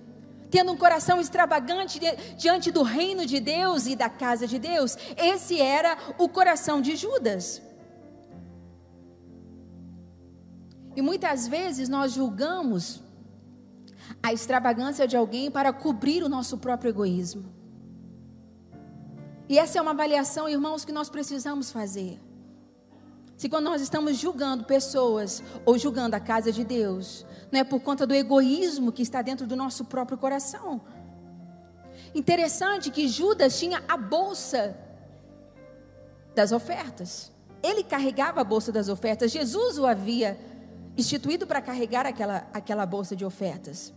tendo 0.50 0.72
um 0.72 0.78
coração 0.78 1.22
extravagante 1.22 2.00
diante 2.36 2.72
do 2.72 2.82
reino 2.82 3.24
de 3.24 3.40
Deus 3.40 3.86
e 3.86 3.96
da 3.96 4.10
casa 4.10 4.48
de 4.48 4.58
Deus. 4.58 4.98
Esse 5.16 5.62
era 5.62 5.96
o 6.18 6.28
coração 6.28 6.82
de 6.82 6.96
Judas. 6.96 7.62
E 10.96 11.04
muitas 11.04 11.48
vezes 11.48 11.88
nós 11.88 12.14
julgamos 12.14 13.05
a 14.22 14.34
extravagância 14.34 15.08
de 15.08 15.16
alguém 15.16 15.52
para 15.52 15.72
cobrir 15.72 16.24
o 16.24 16.30
nosso 16.30 16.58
próprio 16.58 16.90
egoísmo. 16.90 17.54
E 19.48 19.60
essa 19.60 19.78
é 19.78 19.82
uma 19.82 19.92
avaliação, 19.92 20.50
irmãos, 20.50 20.84
que 20.84 20.92
nós 20.92 21.10
precisamos 21.10 21.72
fazer. 21.72 22.20
Se 23.38 23.50
quando 23.50 23.66
nós 23.66 23.82
estamos 23.82 24.18
julgando 24.18 24.64
pessoas 24.64 25.44
ou 25.66 25.78
julgando 25.78 26.16
a 26.16 26.20
casa 26.20 26.52
de 26.52 26.64
Deus, 26.64 27.26
não 27.52 27.60
é 27.60 27.64
por 27.64 27.82
conta 27.82 28.08
do 28.08 28.14
egoísmo 28.14 28.92
que 28.92 29.02
está 29.02 29.22
dentro 29.22 29.46
do 29.46 29.56
nosso 29.56 29.86
próprio 29.86 30.18
coração. 30.18 30.82
Interessante 32.14 32.90
que 32.90 33.08
Judas 33.08 33.60
tinha 33.60 33.84
a 33.88 33.98
bolsa 33.98 34.78
das 36.34 36.52
ofertas. 36.52 37.32
Ele 37.62 37.84
carregava 37.84 38.42
a 38.42 38.44
bolsa 38.44 38.72
das 38.72 38.88
ofertas. 38.88 39.32
Jesus 39.32 39.78
o 39.78 39.86
havia 39.86 40.40
instituído 40.98 41.46
para 41.46 41.62
carregar 41.62 42.06
aquela, 42.06 42.48
aquela 42.54 42.86
bolsa 42.86 43.16
de 43.16 43.26
ofertas. 43.26 43.94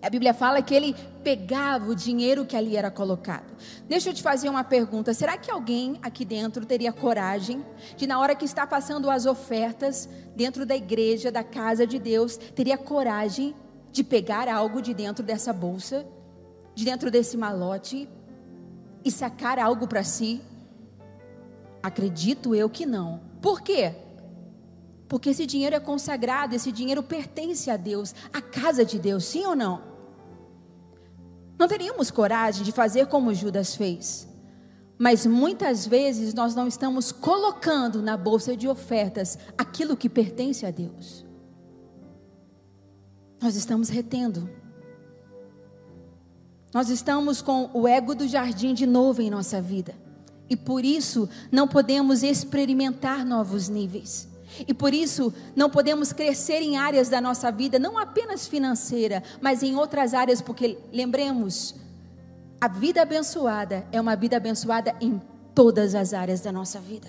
A 0.00 0.08
Bíblia 0.08 0.32
fala 0.32 0.62
que 0.62 0.74
ele 0.74 0.94
pegava 1.24 1.90
o 1.90 1.94
dinheiro 1.94 2.46
que 2.46 2.56
ali 2.56 2.76
era 2.76 2.90
colocado. 2.90 3.52
Deixa 3.88 4.10
eu 4.10 4.14
te 4.14 4.22
fazer 4.22 4.48
uma 4.48 4.62
pergunta: 4.62 5.12
será 5.12 5.36
que 5.36 5.50
alguém 5.50 5.98
aqui 6.02 6.24
dentro 6.24 6.64
teria 6.64 6.92
coragem 6.92 7.64
de, 7.96 8.06
na 8.06 8.20
hora 8.20 8.36
que 8.36 8.44
está 8.44 8.64
passando 8.64 9.10
as 9.10 9.26
ofertas 9.26 10.08
dentro 10.36 10.64
da 10.64 10.76
igreja, 10.76 11.32
da 11.32 11.42
casa 11.42 11.84
de 11.84 11.98
Deus, 11.98 12.36
teria 12.36 12.78
coragem 12.78 13.56
de 13.90 14.04
pegar 14.04 14.48
algo 14.48 14.80
de 14.80 14.94
dentro 14.94 15.24
dessa 15.24 15.52
bolsa, 15.52 16.06
de 16.76 16.84
dentro 16.84 17.10
desse 17.10 17.36
malote 17.36 18.08
e 19.04 19.10
sacar 19.10 19.58
algo 19.58 19.88
para 19.88 20.04
si? 20.04 20.40
Acredito 21.82 22.54
eu 22.54 22.70
que 22.70 22.86
não. 22.86 23.20
Por 23.42 23.62
quê? 23.62 23.94
Porque 25.08 25.30
esse 25.30 25.46
dinheiro 25.46 25.74
é 25.74 25.80
consagrado, 25.80 26.54
esse 26.54 26.70
dinheiro 26.70 27.02
pertence 27.02 27.70
a 27.70 27.76
Deus, 27.76 28.14
à 28.32 28.42
casa 28.42 28.84
de 28.84 28.98
Deus, 28.98 29.24
sim 29.24 29.46
ou 29.46 29.56
não? 29.56 29.82
Não 31.58 31.66
teríamos 31.66 32.10
coragem 32.10 32.62
de 32.62 32.70
fazer 32.70 33.06
como 33.06 33.34
Judas 33.34 33.74
fez. 33.74 34.28
Mas 34.98 35.24
muitas 35.24 35.86
vezes 35.86 36.34
nós 36.34 36.54
não 36.54 36.68
estamos 36.68 37.10
colocando 37.10 38.02
na 38.02 38.16
bolsa 38.16 38.56
de 38.56 38.68
ofertas 38.68 39.38
aquilo 39.56 39.96
que 39.96 40.08
pertence 40.08 40.66
a 40.66 40.70
Deus. 40.70 41.24
Nós 43.40 43.54
estamos 43.54 43.88
retendo. 43.88 44.50
Nós 46.74 46.90
estamos 46.90 47.40
com 47.40 47.70
o 47.72 47.88
ego 47.88 48.14
do 48.14 48.28
jardim 48.28 48.74
de 48.74 48.86
novo 48.86 49.22
em 49.22 49.30
nossa 49.30 49.62
vida. 49.62 49.94
E 50.50 50.56
por 50.56 50.84
isso 50.84 51.28
não 51.50 51.66
podemos 51.66 52.22
experimentar 52.22 53.24
novos 53.24 53.68
níveis. 53.68 54.28
E 54.66 54.74
por 54.74 54.92
isso 54.92 55.32
não 55.54 55.70
podemos 55.70 56.12
crescer 56.12 56.60
em 56.60 56.76
áreas 56.76 57.08
da 57.08 57.20
nossa 57.20 57.50
vida, 57.50 57.78
não 57.78 57.98
apenas 57.98 58.46
financeira, 58.46 59.22
mas 59.40 59.62
em 59.62 59.76
outras 59.76 60.14
áreas, 60.14 60.40
porque 60.40 60.78
lembremos, 60.92 61.74
a 62.60 62.66
vida 62.66 63.02
abençoada 63.02 63.86
é 63.92 64.00
uma 64.00 64.16
vida 64.16 64.36
abençoada 64.36 64.94
em 65.00 65.20
todas 65.54 65.94
as 65.94 66.12
áreas 66.12 66.40
da 66.40 66.50
nossa 66.50 66.80
vida. 66.80 67.08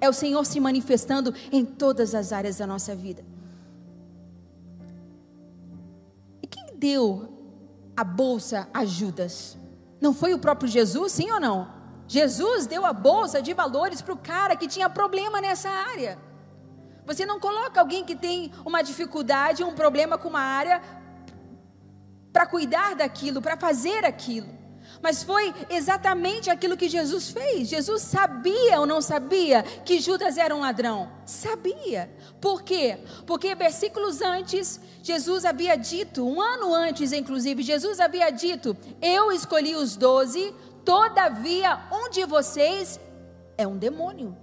É 0.00 0.08
o 0.08 0.12
Senhor 0.12 0.44
se 0.44 0.58
manifestando 0.58 1.32
em 1.52 1.64
todas 1.64 2.14
as 2.14 2.32
áreas 2.32 2.58
da 2.58 2.66
nossa 2.66 2.94
vida. 2.94 3.24
E 6.42 6.46
quem 6.46 6.76
deu 6.76 7.28
a 7.96 8.02
bolsa 8.02 8.68
a 8.74 8.84
Judas? 8.84 9.56
Não 10.00 10.12
foi 10.12 10.34
o 10.34 10.38
próprio 10.38 10.68
Jesus, 10.68 11.12
sim 11.12 11.30
ou 11.30 11.38
não? 11.38 11.68
Jesus 12.08 12.66
deu 12.66 12.84
a 12.84 12.92
bolsa 12.92 13.40
de 13.40 13.54
valores 13.54 14.02
para 14.02 14.12
o 14.12 14.18
cara 14.18 14.56
que 14.56 14.66
tinha 14.66 14.90
problema 14.90 15.40
nessa 15.40 15.68
área. 15.68 16.18
Você 17.04 17.26
não 17.26 17.40
coloca 17.40 17.80
alguém 17.80 18.04
que 18.04 18.14
tem 18.14 18.52
uma 18.64 18.82
dificuldade, 18.82 19.64
um 19.64 19.74
problema 19.74 20.16
com 20.16 20.28
uma 20.28 20.40
área, 20.40 20.80
para 22.32 22.46
cuidar 22.46 22.94
daquilo, 22.94 23.42
para 23.42 23.56
fazer 23.56 24.04
aquilo. 24.04 24.62
Mas 25.02 25.22
foi 25.22 25.52
exatamente 25.68 26.48
aquilo 26.48 26.76
que 26.76 26.88
Jesus 26.88 27.30
fez. 27.30 27.68
Jesus 27.68 28.02
sabia 28.02 28.78
ou 28.78 28.86
não 28.86 29.00
sabia 29.00 29.62
que 29.62 30.00
Judas 30.00 30.38
era 30.38 30.54
um 30.54 30.60
ladrão? 30.60 31.10
Sabia. 31.26 32.10
Por 32.40 32.62
quê? 32.62 32.98
Porque 33.26 33.54
versículos 33.54 34.22
antes, 34.22 34.80
Jesus 35.02 35.44
havia 35.44 35.76
dito, 35.76 36.26
um 36.26 36.40
ano 36.40 36.72
antes, 36.72 37.12
inclusive, 37.12 37.62
Jesus 37.62 37.98
havia 37.98 38.30
dito: 38.30 38.76
Eu 39.00 39.32
escolhi 39.32 39.74
os 39.74 39.96
doze, 39.96 40.54
todavia 40.84 41.80
um 41.90 42.08
de 42.08 42.24
vocês 42.24 43.00
é 43.58 43.66
um 43.66 43.76
demônio. 43.76 44.36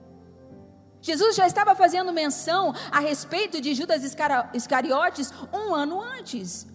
Jesus 1.02 1.36
já 1.36 1.48
estava 1.48 1.76
fazendo 1.76 2.12
menção 2.12 2.74
a 2.92 3.00
respeito 3.00 3.62
de 3.62 3.74
Judas 3.74 4.04
Iscariotes 4.54 5.34
um 5.54 5.74
ano 5.74 6.02
antes. 6.02 6.68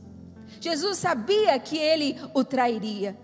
Jesus 0.60 0.98
sabia 0.98 1.58
que 1.58 1.76
ele 1.76 2.18
o 2.32 2.42
trairia. 2.42 3.16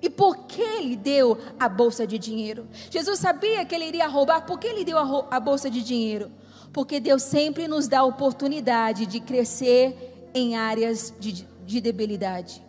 E 0.00 0.08
por 0.08 0.46
que 0.46 0.62
ele 0.62 0.96
deu 0.96 1.38
a 1.58 1.68
bolsa 1.68 2.06
de 2.06 2.18
dinheiro? 2.18 2.68
Jesus 2.90 3.18
sabia 3.18 3.64
que 3.64 3.74
ele 3.74 3.86
iria 3.86 4.06
roubar, 4.06 4.46
por 4.46 4.58
que 4.58 4.66
ele 4.66 4.84
deu 4.84 4.98
a, 5.30 5.40
bolsa 5.40 5.68
de 5.68 5.82
dinheiro? 5.82 6.30
Porque 6.72 7.00
Deus 7.00 7.22
sempre 7.22 7.66
nos 7.66 7.88
dá 7.88 8.00
a 8.00 8.04
oportunidade 8.04 9.06
de 9.06 9.18
crescer 9.18 10.30
em 10.32 10.56
áreas 10.56 11.12
de, 11.18 11.46
de 11.64 11.80
debilidade. 11.80 12.64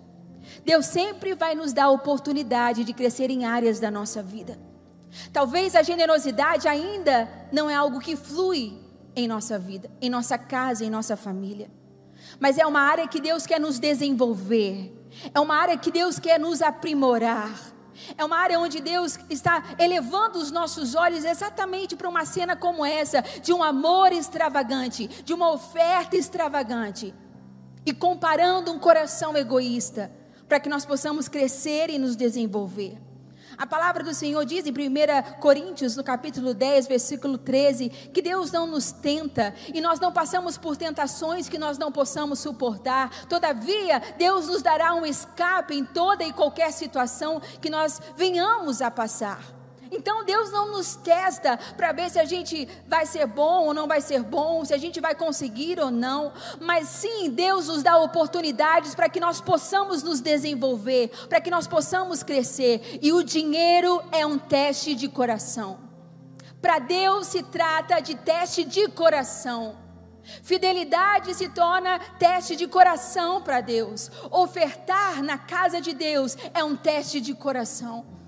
Deus 0.65 0.87
sempre 0.87 1.35
vai 1.35 1.53
nos 1.53 1.71
dar 1.71 1.85
a 1.85 1.91
oportunidade 1.91 2.83
de 2.83 2.93
crescer 2.93 3.29
em 3.29 3.45
áreas 3.45 3.79
da 3.79 3.91
nossa 3.91 4.23
vida. 4.23 4.57
Talvez 5.33 5.75
a 5.75 5.81
generosidade 5.81 6.67
ainda 6.67 7.29
não 7.51 7.69
é 7.69 7.75
algo 7.75 7.99
que 7.99 8.15
flui 8.15 8.77
em 9.15 9.27
nossa 9.27 9.57
vida, 9.57 9.89
em 10.01 10.09
nossa 10.09 10.37
casa, 10.37 10.85
em 10.85 10.89
nossa 10.89 11.17
família. 11.17 11.69
Mas 12.39 12.57
é 12.57 12.65
uma 12.65 12.81
área 12.81 13.07
que 13.07 13.19
Deus 13.19 13.45
quer 13.45 13.59
nos 13.59 13.79
desenvolver. 13.79 14.93
É 15.33 15.39
uma 15.39 15.55
área 15.55 15.77
que 15.77 15.91
Deus 15.91 16.19
quer 16.19 16.39
nos 16.39 16.61
aprimorar. 16.61 17.49
É 18.17 18.23
uma 18.23 18.37
área 18.37 18.59
onde 18.59 18.79
Deus 18.79 19.19
está 19.29 19.75
elevando 19.77 20.39
os 20.39 20.51
nossos 20.51 20.95
olhos 20.95 21.25
exatamente 21.25 21.95
para 21.95 22.07
uma 22.07 22.25
cena 22.25 22.55
como 22.55 22.85
essa, 22.85 23.21
de 23.21 23.51
um 23.51 23.61
amor 23.61 24.11
extravagante, 24.13 25.07
de 25.07 25.33
uma 25.33 25.51
oferta 25.51 26.15
extravagante, 26.15 27.13
e 27.85 27.93
comparando 27.93 28.71
um 28.71 28.79
coração 28.79 29.35
egoísta, 29.35 30.11
para 30.47 30.59
que 30.59 30.69
nós 30.69 30.85
possamos 30.85 31.27
crescer 31.27 31.89
e 31.89 31.99
nos 31.99 32.15
desenvolver. 32.15 32.97
A 33.59 33.67
palavra 33.67 34.01
do 34.01 34.13
Senhor 34.13 34.45
diz 34.45 34.65
em 34.65 34.71
1 34.71 35.37
Coríntios, 35.41 35.97
no 35.97 36.01
capítulo 36.01 36.53
10, 36.53 36.87
versículo 36.87 37.37
13, 37.37 37.89
que 37.89 38.21
Deus 38.21 38.53
não 38.53 38.65
nos 38.65 38.93
tenta 38.93 39.53
e 39.73 39.81
nós 39.81 39.99
não 39.99 40.13
passamos 40.13 40.57
por 40.57 40.77
tentações 40.77 41.49
que 41.49 41.57
nós 41.57 41.77
não 41.77 41.91
possamos 41.91 42.39
suportar. 42.39 43.25
Todavia, 43.25 44.01
Deus 44.17 44.47
nos 44.47 44.61
dará 44.61 44.93
um 44.93 45.05
escape 45.05 45.75
em 45.75 45.83
toda 45.83 46.23
e 46.23 46.31
qualquer 46.31 46.71
situação 46.71 47.41
que 47.59 47.69
nós 47.69 48.01
venhamos 48.15 48.81
a 48.81 48.89
passar. 48.89 49.58
Então 49.91 50.23
Deus 50.23 50.51
não 50.51 50.71
nos 50.71 50.95
testa 50.95 51.57
para 51.75 51.91
ver 51.91 52.09
se 52.09 52.19
a 52.19 52.25
gente 52.25 52.67
vai 52.87 53.05
ser 53.05 53.25
bom 53.25 53.65
ou 53.65 53.73
não 53.73 53.87
vai 53.87 54.01
ser 54.01 54.21
bom, 54.21 54.63
se 54.63 54.73
a 54.73 54.77
gente 54.77 54.99
vai 54.99 55.15
conseguir 55.15 55.79
ou 55.79 55.89
não, 55.89 56.31
mas 56.59 56.87
sim 56.87 57.29
Deus 57.29 57.67
nos 57.67 57.81
dá 57.81 57.97
oportunidades 57.97 58.93
para 58.93 59.09
que 59.09 59.19
nós 59.19 59.41
possamos 59.41 60.03
nos 60.03 60.21
desenvolver, 60.21 61.09
para 61.27 61.41
que 61.41 61.49
nós 61.49 61.67
possamos 61.67 62.21
crescer. 62.21 62.99
E 63.01 63.11
o 63.11 63.23
dinheiro 63.23 64.01
é 64.11 64.25
um 64.25 64.37
teste 64.37 64.93
de 64.93 65.07
coração. 65.07 65.79
Para 66.61 66.79
Deus 66.79 67.27
se 67.27 67.41
trata 67.41 67.99
de 67.99 68.15
teste 68.15 68.63
de 68.63 68.87
coração. 68.89 69.77
Fidelidade 70.43 71.33
se 71.33 71.49
torna 71.49 71.97
teste 72.19 72.55
de 72.55 72.67
coração 72.67 73.41
para 73.41 73.61
Deus. 73.61 74.11
Ofertar 74.29 75.23
na 75.23 75.37
casa 75.37 75.81
de 75.81 75.93
Deus 75.93 76.37
é 76.53 76.63
um 76.63 76.75
teste 76.75 77.19
de 77.19 77.33
coração. 77.33 78.18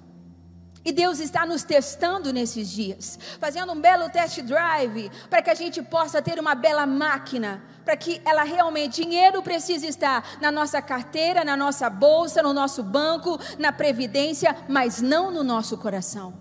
E 0.84 0.92
Deus 0.92 1.20
está 1.20 1.46
nos 1.46 1.64
testando 1.64 2.34
nesses 2.34 2.70
dias, 2.70 3.20
fazendo 3.40 3.72
um 3.72 3.80
belo 3.80 4.10
test 4.10 4.42
drive, 4.42 5.12
para 5.30 5.42
que 5.42 5.52
a 5.52 5.54
gente 5.54 5.82
possa 5.82 6.22
ter 6.22 6.40
uma 6.40 6.56
bela 6.56 6.88
máquina, 6.88 7.62
para 7.86 7.96
que 7.96 8.20
ela 8.26 8.44
realmente, 8.44 9.04
dinheiro 9.04 9.44
precisa 9.44 9.86
estar 9.86 10.38
na 10.42 10.52
nossa 10.52 10.82
carteira, 10.82 11.44
na 11.44 11.56
nossa 11.56 11.88
bolsa, 11.88 12.42
no 12.42 12.52
nosso 12.52 12.82
banco, 12.82 13.40
na 13.60 13.72
previdência, 13.72 14.56
mas 14.68 15.02
não 15.02 15.30
no 15.30 15.44
nosso 15.44 15.78
coração. 15.78 16.34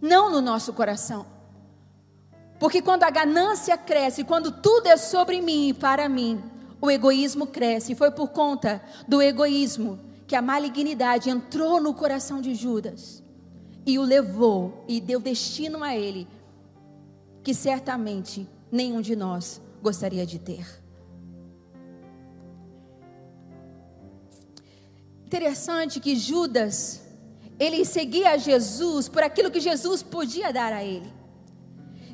Não 0.00 0.30
no 0.30 0.40
nosso 0.40 0.72
coração. 0.72 1.24
Porque 2.58 2.82
quando 2.82 3.04
a 3.04 3.10
ganância 3.10 3.78
cresce, 3.78 4.24
quando 4.24 4.50
tudo 4.50 4.88
é 4.88 4.96
sobre 4.96 5.40
mim 5.40 5.68
e 5.68 5.74
para 5.74 6.08
mim, 6.08 6.42
o 6.80 6.90
egoísmo 6.90 7.46
cresce. 7.46 7.92
E 7.92 7.96
foi 7.96 8.10
por 8.10 8.28
conta 8.28 8.82
do 9.06 9.22
egoísmo 9.22 10.00
que 10.26 10.34
a 10.34 10.42
malignidade 10.42 11.30
entrou 11.30 11.80
no 11.80 11.94
coração 11.94 12.40
de 12.40 12.54
Judas 12.54 13.23
e 13.86 13.98
o 13.98 14.02
levou 14.02 14.84
e 14.88 15.00
deu 15.00 15.20
destino 15.20 15.82
a 15.82 15.96
ele, 15.96 16.26
que 17.42 17.54
certamente 17.54 18.48
nenhum 18.70 19.00
de 19.00 19.14
nós 19.14 19.60
gostaria 19.82 20.24
de 20.24 20.38
ter. 20.38 20.82
Interessante 25.26 26.00
que 26.00 26.16
Judas, 26.16 27.02
ele 27.58 27.84
seguia 27.84 28.38
Jesus 28.38 29.08
por 29.08 29.22
aquilo 29.22 29.50
que 29.50 29.60
Jesus 29.60 30.02
podia 30.02 30.52
dar 30.52 30.72
a 30.72 30.84
ele. 30.84 31.12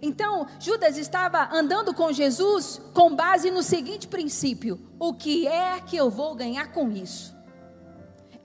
Então, 0.02 0.46
Judas 0.58 0.96
estava 0.96 1.54
andando 1.54 1.92
com 1.92 2.10
Jesus 2.10 2.80
com 2.94 3.14
base 3.14 3.50
no 3.50 3.62
seguinte 3.62 4.08
princípio: 4.08 4.80
o 4.98 5.12
que 5.12 5.46
é 5.46 5.78
que 5.80 5.96
eu 5.96 6.10
vou 6.10 6.34
ganhar 6.34 6.72
com 6.72 6.90
isso? 6.90 7.36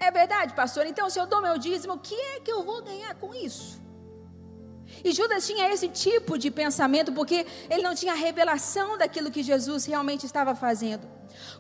É 0.06 0.12
verdade, 0.12 0.54
pastor? 0.54 0.86
Então, 0.86 1.10
se 1.10 1.20
eu 1.20 1.26
dou 1.26 1.42
meu 1.42 1.58
dízimo, 1.58 1.94
o 1.94 1.98
que 1.98 2.14
é 2.14 2.40
que 2.40 2.52
eu 2.52 2.62
vou 2.64 2.84
ganhar 2.84 3.16
com 3.16 3.34
isso? 3.34 3.82
E 5.04 5.12
Judas 5.12 5.48
tinha 5.48 5.68
esse 5.74 5.88
tipo 5.90 6.38
de 6.38 6.52
pensamento 6.52 7.12
porque 7.12 7.46
ele 7.72 7.82
não 7.82 7.96
tinha 7.96 8.14
revelação 8.14 9.00
daquilo 9.00 9.32
que 9.32 9.42
Jesus 9.42 9.86
realmente 9.86 10.24
estava 10.24 10.54
fazendo. 10.54 11.08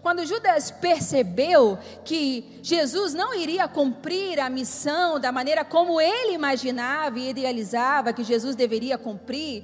Quando 0.04 0.26
Judas 0.28 0.70
percebeu 0.70 1.80
que 2.04 2.60
Jesus 2.62 3.16
não 3.16 3.34
iria 3.34 3.68
cumprir 3.68 4.40
a 4.40 4.48
missão 4.48 5.20
da 5.20 5.32
maneira 5.32 5.66
como 5.66 6.00
ele 6.00 6.34
imaginava 6.34 7.18
e 7.18 7.32
idealizava 7.32 8.14
que 8.14 8.24
Jesus 8.24 8.56
deveria 8.56 8.96
cumprir, 8.96 9.64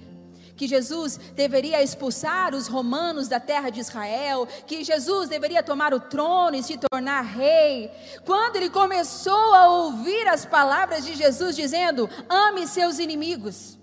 que 0.62 0.68
Jesus 0.68 1.20
deveria 1.34 1.82
expulsar 1.82 2.54
os 2.54 2.68
romanos 2.68 3.28
da 3.28 3.40
terra 3.40 3.72
de 3.72 3.80
Israel, 3.80 4.48
que 4.68 4.84
Jesus 4.84 5.28
deveria 5.28 5.64
tomar 5.64 5.92
o 5.92 6.00
trono 6.00 6.56
e 6.56 6.62
se 6.62 6.78
tornar 6.78 7.22
rei. 7.24 7.90
Quando 8.24 8.58
ele 8.58 8.70
começou 8.70 9.56
a 9.56 9.70
ouvir 9.70 10.28
as 10.28 10.46
palavras 10.46 11.04
de 11.04 11.16
Jesus 11.16 11.56
dizendo: 11.56 12.08
ame 12.30 12.68
seus 12.68 13.00
inimigos 13.00 13.81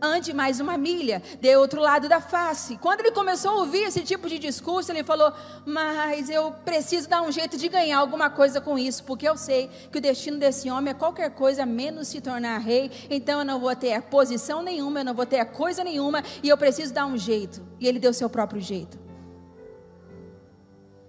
ande 0.00 0.32
mais 0.32 0.60
uma 0.60 0.76
milha, 0.76 1.22
dê 1.40 1.56
outro 1.56 1.80
lado 1.80 2.08
da 2.08 2.20
face. 2.20 2.76
Quando 2.76 3.00
ele 3.00 3.10
começou 3.10 3.50
a 3.50 3.54
ouvir 3.56 3.82
esse 3.82 4.02
tipo 4.02 4.28
de 4.28 4.38
discurso, 4.38 4.90
ele 4.92 5.04
falou: 5.04 5.32
Mas 5.66 6.30
eu 6.30 6.52
preciso 6.64 7.08
dar 7.08 7.22
um 7.22 7.32
jeito 7.32 7.56
de 7.56 7.68
ganhar 7.68 7.98
alguma 7.98 8.30
coisa 8.30 8.60
com 8.60 8.78
isso, 8.78 9.04
porque 9.04 9.28
eu 9.28 9.36
sei 9.36 9.68
que 9.90 9.98
o 9.98 10.00
destino 10.00 10.38
desse 10.38 10.70
homem 10.70 10.90
é 10.90 10.94
qualquer 10.94 11.30
coisa 11.30 11.66
menos 11.66 12.08
se 12.08 12.20
tornar 12.20 12.58
rei, 12.58 12.90
então 13.10 13.40
eu 13.40 13.44
não 13.44 13.60
vou 13.60 13.74
ter 13.74 14.00
posição 14.02 14.62
nenhuma, 14.62 15.00
eu 15.00 15.04
não 15.04 15.14
vou 15.14 15.26
ter 15.26 15.44
coisa 15.46 15.82
nenhuma, 15.82 16.22
e 16.42 16.48
eu 16.48 16.56
preciso 16.56 16.92
dar 16.92 17.06
um 17.06 17.16
jeito. 17.16 17.66
E 17.80 17.86
ele 17.86 17.98
deu 17.98 18.12
seu 18.12 18.30
próprio 18.30 18.60
jeito. 18.60 18.98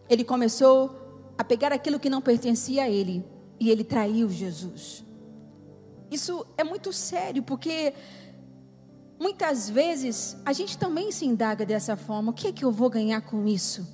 Ele 0.10 0.24
começou 0.24 0.96
a 1.38 1.44
pegar 1.44 1.72
aquilo 1.72 2.00
que 2.00 2.10
não 2.10 2.22
pertencia 2.22 2.84
a 2.84 2.90
ele, 2.90 3.24
e 3.60 3.70
ele 3.70 3.84
traiu 3.84 4.30
Jesus. 4.30 5.06
Isso 6.10 6.46
é 6.58 6.64
muito 6.64 6.92
sério, 6.92 7.44
porque 7.44 7.94
Muitas 9.20 9.70
vezes 9.70 10.38
a 10.46 10.54
gente 10.54 10.78
também 10.78 11.12
se 11.12 11.26
indaga 11.26 11.66
dessa 11.66 11.98
forma: 11.98 12.32
o 12.32 12.34
que 12.34 12.48
é 12.48 12.52
que 12.54 12.64
eu 12.64 12.72
vou 12.72 12.90
ganhar 12.90 13.22
com 13.22 13.46
isso? 13.46 13.86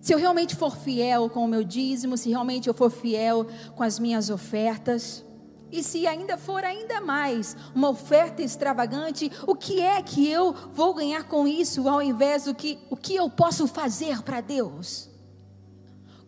Se 0.00 0.12
eu 0.12 0.18
realmente 0.18 0.56
for 0.56 0.76
fiel 0.76 1.28
com 1.28 1.44
o 1.44 1.48
meu 1.48 1.62
dízimo, 1.62 2.16
se 2.16 2.30
realmente 2.30 2.68
eu 2.68 2.74
for 2.74 2.90
fiel 2.90 3.46
com 3.74 3.82
as 3.82 3.98
minhas 3.98 4.30
ofertas, 4.30 5.24
e 5.70 5.82
se 5.82 6.06
ainda 6.06 6.38
for 6.38 6.62
ainda 6.64 7.00
mais 7.00 7.56
uma 7.74 7.88
oferta 7.90 8.42
extravagante, 8.42 9.30
o 9.46 9.54
que 9.54 9.80
é 9.80 10.00
que 10.02 10.30
eu 10.30 10.52
vou 10.72 10.94
ganhar 10.94 11.24
com 11.24 11.48
isso 11.48 11.88
ao 11.88 12.00
invés 12.00 12.44
do 12.44 12.54
que 12.54 12.78
o 12.88 12.96
que 12.96 13.14
eu 13.14 13.28
posso 13.28 13.66
fazer 13.66 14.22
para 14.22 14.40
Deus? 14.40 15.10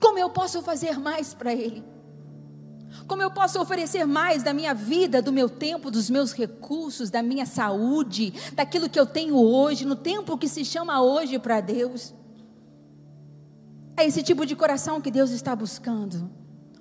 Como 0.00 0.18
eu 0.18 0.28
posso 0.28 0.60
fazer 0.62 0.98
mais 0.98 1.32
para 1.32 1.54
Ele? 1.54 1.95
Como 3.06 3.22
eu 3.22 3.30
posso 3.30 3.60
oferecer 3.60 4.04
mais 4.04 4.42
da 4.42 4.52
minha 4.52 4.74
vida, 4.74 5.22
do 5.22 5.32
meu 5.32 5.48
tempo, 5.48 5.90
dos 5.90 6.10
meus 6.10 6.32
recursos, 6.32 7.08
da 7.08 7.22
minha 7.22 7.46
saúde, 7.46 8.32
daquilo 8.52 8.88
que 8.88 8.98
eu 8.98 9.06
tenho 9.06 9.36
hoje, 9.36 9.84
no 9.84 9.94
tempo 9.94 10.36
que 10.36 10.48
se 10.48 10.64
chama 10.64 11.00
hoje 11.00 11.38
para 11.38 11.60
Deus? 11.60 12.12
É 13.96 14.04
esse 14.04 14.22
tipo 14.22 14.44
de 14.44 14.56
coração 14.56 15.00
que 15.00 15.10
Deus 15.10 15.30
está 15.30 15.54
buscando. 15.54 16.28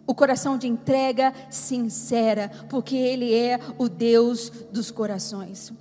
O 0.07 0.13
coração 0.13 0.57
de 0.57 0.67
entrega 0.67 1.33
sincera, 1.49 2.51
porque 2.69 2.95
Ele 2.95 3.33
é 3.33 3.59
o 3.77 3.87
Deus 3.87 4.49
dos 4.71 4.91
corações. 4.91 5.71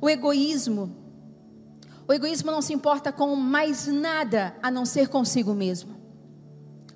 O 0.00 0.10
egoísmo, 0.10 0.96
o 2.08 2.12
egoísmo 2.12 2.50
não 2.50 2.60
se 2.60 2.72
importa 2.72 3.12
com 3.12 3.34
mais 3.36 3.86
nada 3.86 4.54
a 4.60 4.70
não 4.70 4.84
ser 4.84 5.08
consigo 5.08 5.54
mesmo. 5.54 6.01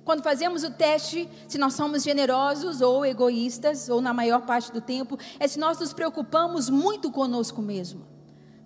Quando 0.07 0.23
fazemos 0.23 0.63
o 0.63 0.71
teste, 0.71 1.29
se 1.49 1.57
nós 1.57 1.73
somos 1.73 2.01
generosos 2.01 2.79
ou 2.79 3.05
egoístas, 3.05 3.89
ou 3.89 3.99
na 3.99 4.13
maior 4.13 4.43
parte 4.43 4.71
do 4.71 4.79
tempo, 4.79 5.19
é 5.37 5.45
se 5.49 5.59
nós 5.59 5.77
nos 5.79 5.91
preocupamos 5.91 6.69
muito 6.69 7.11
conosco 7.11 7.61
mesmo. 7.61 8.07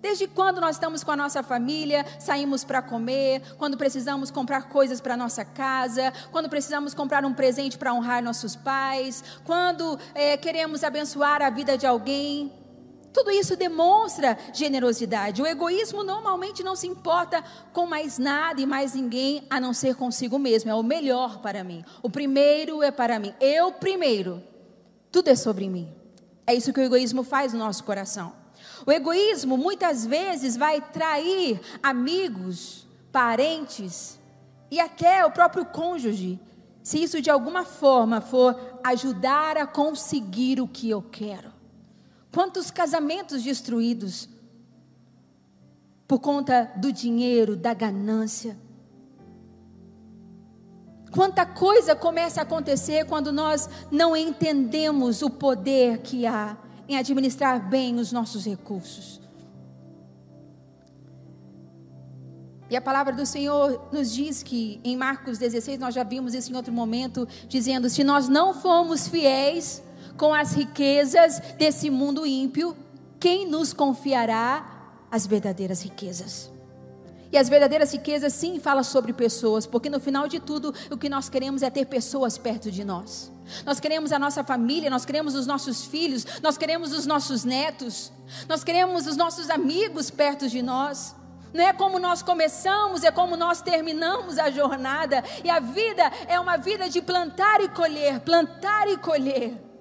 Desde 0.00 0.28
quando 0.28 0.60
nós 0.60 0.76
estamos 0.76 1.02
com 1.02 1.10
a 1.10 1.16
nossa 1.16 1.42
família, 1.42 2.06
saímos 2.20 2.62
para 2.62 2.80
comer, 2.80 3.42
quando 3.58 3.76
precisamos 3.76 4.30
comprar 4.30 4.68
coisas 4.68 5.00
para 5.00 5.16
nossa 5.16 5.44
casa, 5.44 6.12
quando 6.30 6.48
precisamos 6.48 6.94
comprar 6.94 7.24
um 7.24 7.34
presente 7.34 7.76
para 7.76 7.92
honrar 7.92 8.22
nossos 8.22 8.54
pais, 8.54 9.24
quando 9.42 9.98
é, 10.14 10.36
queremos 10.36 10.84
abençoar 10.84 11.42
a 11.42 11.50
vida 11.50 11.76
de 11.76 11.88
alguém, 11.88 12.52
tudo 13.12 13.30
isso 13.30 13.56
demonstra 13.56 14.38
generosidade. 14.52 15.42
O 15.42 15.46
egoísmo 15.46 16.02
normalmente 16.02 16.62
não 16.62 16.74
se 16.74 16.86
importa 16.86 17.44
com 17.72 17.86
mais 17.86 18.18
nada 18.18 18.60
e 18.60 18.66
mais 18.66 18.94
ninguém 18.94 19.46
a 19.50 19.60
não 19.60 19.74
ser 19.74 19.94
consigo 19.94 20.38
mesmo. 20.38 20.70
É 20.70 20.74
o 20.74 20.82
melhor 20.82 21.40
para 21.40 21.62
mim. 21.62 21.84
O 22.02 22.08
primeiro 22.08 22.82
é 22.82 22.90
para 22.90 23.18
mim. 23.18 23.34
Eu 23.40 23.72
primeiro. 23.72 24.42
Tudo 25.10 25.28
é 25.28 25.36
sobre 25.36 25.68
mim. 25.68 25.92
É 26.46 26.54
isso 26.54 26.72
que 26.72 26.80
o 26.80 26.82
egoísmo 26.82 27.22
faz 27.22 27.52
no 27.52 27.58
nosso 27.58 27.84
coração. 27.84 28.32
O 28.86 28.90
egoísmo 28.90 29.56
muitas 29.56 30.06
vezes 30.06 30.56
vai 30.56 30.80
trair 30.80 31.60
amigos, 31.82 32.86
parentes 33.12 34.18
e 34.70 34.80
até 34.80 35.24
o 35.24 35.30
próprio 35.30 35.66
cônjuge, 35.66 36.40
se 36.82 37.00
isso 37.00 37.20
de 37.20 37.30
alguma 37.30 37.64
forma 37.64 38.20
for 38.20 38.58
ajudar 38.82 39.56
a 39.56 39.66
conseguir 39.66 40.60
o 40.60 40.66
que 40.66 40.88
eu 40.88 41.02
quero. 41.02 41.51
Quantos 42.32 42.70
casamentos 42.70 43.42
destruídos 43.42 44.28
por 46.12 46.18
conta 46.18 46.70
do 46.76 46.92
dinheiro, 46.92 47.56
da 47.56 47.72
ganância. 47.72 48.54
Quanta 51.10 51.46
coisa 51.46 51.96
começa 51.96 52.40
a 52.40 52.42
acontecer 52.42 53.06
quando 53.06 53.32
nós 53.32 53.66
não 53.90 54.14
entendemos 54.14 55.22
o 55.22 55.30
poder 55.30 56.00
que 56.00 56.26
há 56.26 56.54
em 56.86 56.98
administrar 56.98 57.66
bem 57.66 57.98
os 57.98 58.12
nossos 58.12 58.44
recursos. 58.44 59.22
E 62.68 62.76
a 62.76 62.80
palavra 62.82 63.14
do 63.14 63.24
Senhor 63.24 63.88
nos 63.90 64.12
diz 64.12 64.42
que 64.42 64.82
em 64.84 64.94
Marcos 64.94 65.38
16, 65.38 65.78
nós 65.78 65.94
já 65.94 66.02
vimos 66.02 66.34
isso 66.34 66.52
em 66.52 66.56
outro 66.56 66.74
momento, 66.74 67.26
dizendo: 67.48 67.88
se 67.88 68.04
nós 68.04 68.28
não 68.28 68.52
formos 68.52 69.08
fiéis 69.08 69.82
com 70.16 70.32
as 70.32 70.52
riquezas 70.52 71.40
desse 71.58 71.90
mundo 71.90 72.26
ímpio, 72.26 72.76
quem 73.18 73.46
nos 73.46 73.72
confiará 73.72 74.64
as 75.10 75.26
verdadeiras 75.26 75.82
riquezas? 75.82 76.50
E 77.32 77.38
as 77.38 77.48
verdadeiras 77.48 77.90
riquezas, 77.92 78.34
sim, 78.34 78.60
fala 78.60 78.82
sobre 78.82 79.12
pessoas, 79.14 79.64
porque 79.64 79.88
no 79.88 79.98
final 79.98 80.28
de 80.28 80.38
tudo, 80.38 80.74
o 80.90 80.98
que 80.98 81.08
nós 81.08 81.30
queremos 81.30 81.62
é 81.62 81.70
ter 81.70 81.86
pessoas 81.86 82.36
perto 82.36 82.70
de 82.70 82.84
nós. 82.84 83.32
Nós 83.64 83.80
queremos 83.80 84.12
a 84.12 84.18
nossa 84.18 84.44
família, 84.44 84.90
nós 84.90 85.06
queremos 85.06 85.34
os 85.34 85.46
nossos 85.46 85.86
filhos, 85.86 86.26
nós 86.42 86.58
queremos 86.58 86.92
os 86.92 87.06
nossos 87.06 87.42
netos, 87.42 88.12
nós 88.46 88.62
queremos 88.62 89.06
os 89.06 89.16
nossos 89.16 89.48
amigos 89.48 90.10
perto 90.10 90.46
de 90.46 90.60
nós. 90.60 91.16
Não 91.54 91.64
é 91.64 91.72
como 91.72 91.98
nós 91.98 92.22
começamos, 92.22 93.02
é 93.02 93.10
como 93.10 93.34
nós 93.34 93.62
terminamos 93.62 94.38
a 94.38 94.50
jornada. 94.50 95.24
E 95.42 95.48
a 95.48 95.58
vida 95.58 96.02
é 96.28 96.38
uma 96.38 96.58
vida 96.58 96.88
de 96.90 97.00
plantar 97.00 97.62
e 97.62 97.68
colher, 97.68 98.20
plantar 98.20 98.88
e 98.88 98.98
colher. 98.98 99.71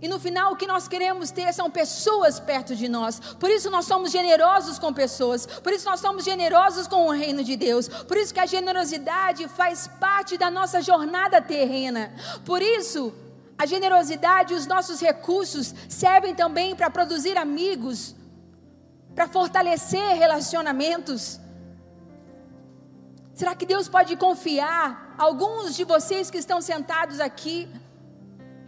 E 0.00 0.06
no 0.06 0.20
final, 0.20 0.52
o 0.52 0.56
que 0.56 0.66
nós 0.66 0.86
queremos 0.86 1.32
ter 1.32 1.52
são 1.52 1.68
pessoas 1.68 2.38
perto 2.38 2.76
de 2.76 2.88
nós. 2.88 3.18
Por 3.18 3.50
isso, 3.50 3.68
nós 3.68 3.84
somos 3.84 4.12
generosos 4.12 4.78
com 4.78 4.92
pessoas. 4.92 5.44
Por 5.44 5.72
isso, 5.72 5.88
nós 5.88 5.98
somos 5.98 6.24
generosos 6.24 6.86
com 6.86 7.08
o 7.08 7.10
reino 7.10 7.42
de 7.42 7.56
Deus. 7.56 7.88
Por 7.88 8.16
isso, 8.16 8.32
que 8.32 8.38
a 8.38 8.46
generosidade 8.46 9.48
faz 9.48 9.88
parte 9.88 10.38
da 10.38 10.50
nossa 10.50 10.80
jornada 10.80 11.42
terrena. 11.42 12.14
Por 12.44 12.62
isso, 12.62 13.12
a 13.58 13.66
generosidade 13.66 14.54
e 14.54 14.56
os 14.56 14.68
nossos 14.68 15.00
recursos 15.00 15.74
servem 15.88 16.32
também 16.32 16.76
para 16.76 16.88
produzir 16.88 17.36
amigos, 17.36 18.14
para 19.16 19.26
fortalecer 19.26 20.16
relacionamentos. 20.16 21.40
Será 23.34 23.56
que 23.56 23.66
Deus 23.66 23.88
pode 23.88 24.16
confiar 24.16 25.16
alguns 25.18 25.74
de 25.74 25.82
vocês 25.82 26.30
que 26.30 26.38
estão 26.38 26.60
sentados 26.60 27.18
aqui? 27.18 27.68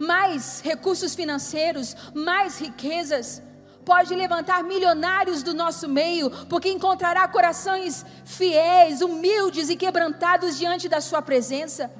Mais 0.01 0.61
recursos 0.61 1.13
financeiros, 1.13 1.95
mais 2.13 2.59
riquezas. 2.59 3.41
Pode 3.85 4.13
levantar 4.15 4.63
milionários 4.63 5.43
do 5.43 5.53
nosso 5.53 5.87
meio, 5.87 6.29
porque 6.47 6.69
encontrará 6.69 7.27
corações 7.27 8.03
fiéis, 8.25 9.01
humildes 9.01 9.69
e 9.69 9.75
quebrantados 9.75 10.57
diante 10.57 10.89
da 10.89 10.99
Sua 10.99 11.21
presença. 11.21 11.91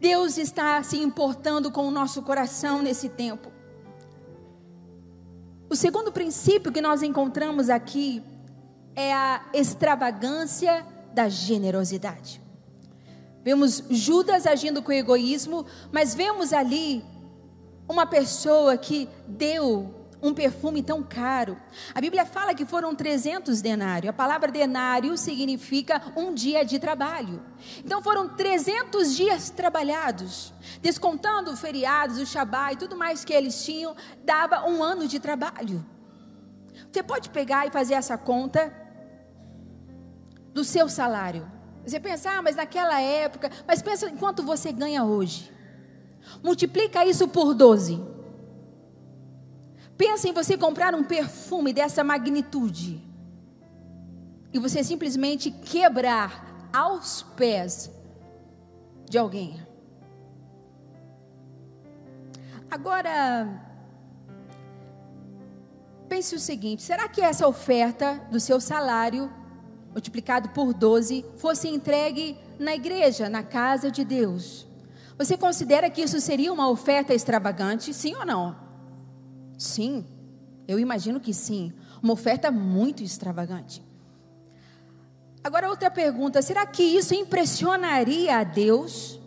Deus 0.00 0.36
está 0.36 0.82
se 0.82 0.98
importando 0.98 1.70
com 1.70 1.86
o 1.86 1.90
nosso 1.90 2.22
coração 2.22 2.82
nesse 2.82 3.08
tempo. 3.08 3.52
O 5.70 5.76
segundo 5.76 6.10
princípio 6.10 6.72
que 6.72 6.80
nós 6.80 7.02
encontramos 7.02 7.70
aqui 7.70 8.22
é 8.96 9.12
a 9.12 9.44
extravagância 9.54 10.84
da 11.14 11.28
generosidade. 11.28 12.41
Vemos 13.42 13.82
Judas 13.90 14.46
agindo 14.46 14.82
com 14.82 14.92
egoísmo, 14.92 15.66
mas 15.90 16.14
vemos 16.14 16.52
ali 16.52 17.04
uma 17.88 18.06
pessoa 18.06 18.76
que 18.76 19.08
deu 19.26 20.02
um 20.22 20.32
perfume 20.32 20.82
tão 20.82 21.02
caro. 21.02 21.60
A 21.92 22.00
Bíblia 22.00 22.24
fala 22.24 22.54
que 22.54 22.64
foram 22.64 22.94
300 22.94 23.60
denários. 23.60 24.10
A 24.10 24.12
palavra 24.12 24.52
denário 24.52 25.18
significa 25.18 26.00
um 26.16 26.32
dia 26.32 26.64
de 26.64 26.78
trabalho. 26.78 27.42
Então 27.84 28.00
foram 28.00 28.28
300 28.28 29.16
dias 29.16 29.50
trabalhados. 29.50 30.54
Descontando 30.80 31.56
feriados, 31.56 32.18
o 32.18 32.26
Shabá 32.26 32.72
e 32.72 32.76
tudo 32.76 32.96
mais 32.96 33.24
que 33.24 33.32
eles 33.32 33.64
tinham, 33.64 33.96
dava 34.24 34.64
um 34.68 34.80
ano 34.80 35.08
de 35.08 35.18
trabalho. 35.18 35.84
Você 36.90 37.02
pode 37.02 37.28
pegar 37.30 37.66
e 37.66 37.72
fazer 37.72 37.94
essa 37.94 38.16
conta 38.16 38.72
do 40.54 40.62
seu 40.62 40.88
salário. 40.88 41.50
Você 41.84 41.98
pensa, 41.98 42.30
ah, 42.30 42.42
mas 42.42 42.56
naquela 42.56 43.00
época, 43.00 43.50
mas 43.66 43.82
pensa 43.82 44.08
em 44.08 44.16
quanto 44.16 44.42
você 44.42 44.72
ganha 44.72 45.04
hoje. 45.04 45.52
Multiplica 46.42 47.04
isso 47.04 47.26
por 47.28 47.54
12. 47.54 48.00
Pensa 49.96 50.28
em 50.28 50.32
você 50.32 50.56
comprar 50.56 50.94
um 50.94 51.04
perfume 51.04 51.72
dessa 51.72 52.04
magnitude. 52.04 53.02
E 54.52 54.58
você 54.58 54.84
simplesmente 54.84 55.50
quebrar 55.50 56.68
aos 56.72 57.22
pés 57.22 57.90
de 59.08 59.18
alguém. 59.18 59.60
Agora, 62.70 63.48
pense 66.08 66.34
o 66.34 66.38
seguinte: 66.40 66.82
será 66.82 67.08
que 67.08 67.20
essa 67.20 67.46
oferta 67.46 68.20
do 68.30 68.40
seu 68.40 68.60
salário 68.60 69.30
multiplicado 69.92 70.48
por 70.50 70.72
12, 70.72 71.24
fosse 71.36 71.68
entregue 71.68 72.36
na 72.58 72.74
igreja, 72.74 73.28
na 73.28 73.42
casa 73.42 73.90
de 73.90 74.04
Deus. 74.04 74.66
Você 75.16 75.36
considera 75.36 75.90
que 75.90 76.00
isso 76.00 76.20
seria 76.20 76.52
uma 76.52 76.68
oferta 76.68 77.14
extravagante? 77.14 77.92
Sim 77.92 78.14
ou 78.16 78.26
não? 78.26 78.56
Sim, 79.58 80.04
eu 80.66 80.78
imagino 80.78 81.20
que 81.20 81.34
sim. 81.34 81.72
Uma 82.02 82.14
oferta 82.14 82.50
muito 82.50 83.02
extravagante. 83.02 83.82
Agora, 85.44 85.68
outra 85.68 85.90
pergunta: 85.90 86.40
será 86.40 86.64
que 86.66 86.82
isso 86.82 87.14
impressionaria 87.14 88.38
a 88.38 88.44
Deus? 88.44 89.20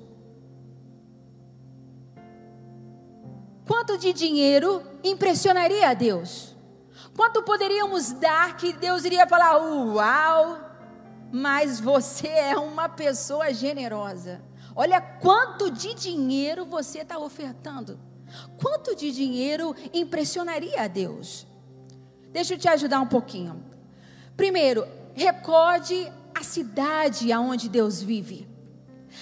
Quanto 3.68 3.98
de 3.98 4.14
dinheiro 4.14 4.82
impressionaria 5.04 5.90
a 5.90 5.94
Deus? 5.94 6.55
Quanto 7.16 7.42
poderíamos 7.44 8.12
dar 8.12 8.58
que 8.58 8.74
Deus 8.74 9.06
iria 9.06 9.26
falar: 9.26 9.58
Uau, 9.58 10.60
mas 11.32 11.80
você 11.80 12.28
é 12.28 12.58
uma 12.58 12.90
pessoa 12.90 13.54
generosa. 13.54 14.42
Olha 14.76 15.00
quanto 15.00 15.72
de 15.72 15.94
dinheiro 15.94 16.66
você 16.66 17.00
está 17.00 17.18
ofertando. 17.18 17.98
Quanto 18.58 18.94
de 18.96 19.12
dinheiro 19.12 19.74
impressionaria 19.94 20.82
a 20.82 20.88
Deus? 20.88 21.48
Deixa 22.32 22.56
eu 22.56 22.58
te 22.58 22.68
ajudar 22.68 23.00
um 23.00 23.08
pouquinho. 23.08 23.64
Primeiro, 24.36 24.86
recorde 25.14 26.12
a 26.34 26.44
cidade 26.44 27.32
aonde 27.32 27.70
Deus 27.70 28.02
vive. 28.02 28.46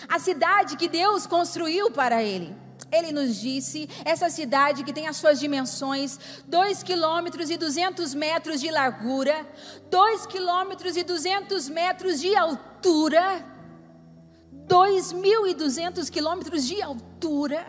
A 0.10 0.18
cidade 0.18 0.76
que 0.78 0.88
Deus 0.88 1.28
construiu 1.28 1.92
para 1.92 2.24
ele 2.24 2.63
ele 2.94 3.12
nos 3.12 3.36
disse, 3.36 3.90
essa 4.06 4.30
cidade 4.30 4.84
que 4.84 4.94
tem 4.94 5.08
as 5.08 5.18
suas 5.18 5.40
dimensões, 5.40 6.20
2 6.48 6.84
quilômetros 6.84 7.50
e 7.50 7.58
200 7.58 8.14
metros 8.14 8.62
de 8.62 8.70
largura, 8.70 9.48
2 9.90 10.26
quilômetros 10.28 10.96
e 10.96 11.04
200 11.04 11.70
metros 11.70 12.20
de 12.20 12.36
altura, 12.36 13.46
2.200 14.68 16.10
quilômetros 16.10 16.66
de 16.66 16.82
altura. 16.82 17.66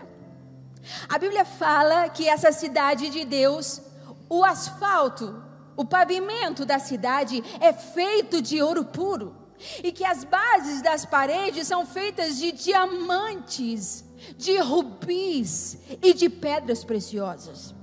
A 1.08 1.18
Bíblia 1.18 1.44
fala 1.44 2.08
que 2.10 2.28
essa 2.28 2.52
cidade 2.52 3.08
de 3.08 3.24
Deus, 3.24 3.80
o 4.28 4.44
asfalto, 4.44 5.42
o 5.76 5.84
pavimento 5.84 6.64
da 6.66 6.78
cidade 6.78 7.42
é 7.60 7.72
feito 7.72 8.42
de 8.42 8.62
ouro 8.62 8.84
puro. 8.84 9.34
E 9.82 9.90
que 9.92 10.04
as 10.04 10.24
bases 10.24 10.82
das 10.82 11.06
paredes 11.06 11.68
são 11.68 11.86
feitas 11.86 12.36
de 12.36 12.52
diamantes 12.52 14.03
de 14.36 14.58
rubis 14.58 15.78
e 16.02 16.12
de 16.14 16.28
pedras 16.28 16.84
preciosas. 16.84 17.74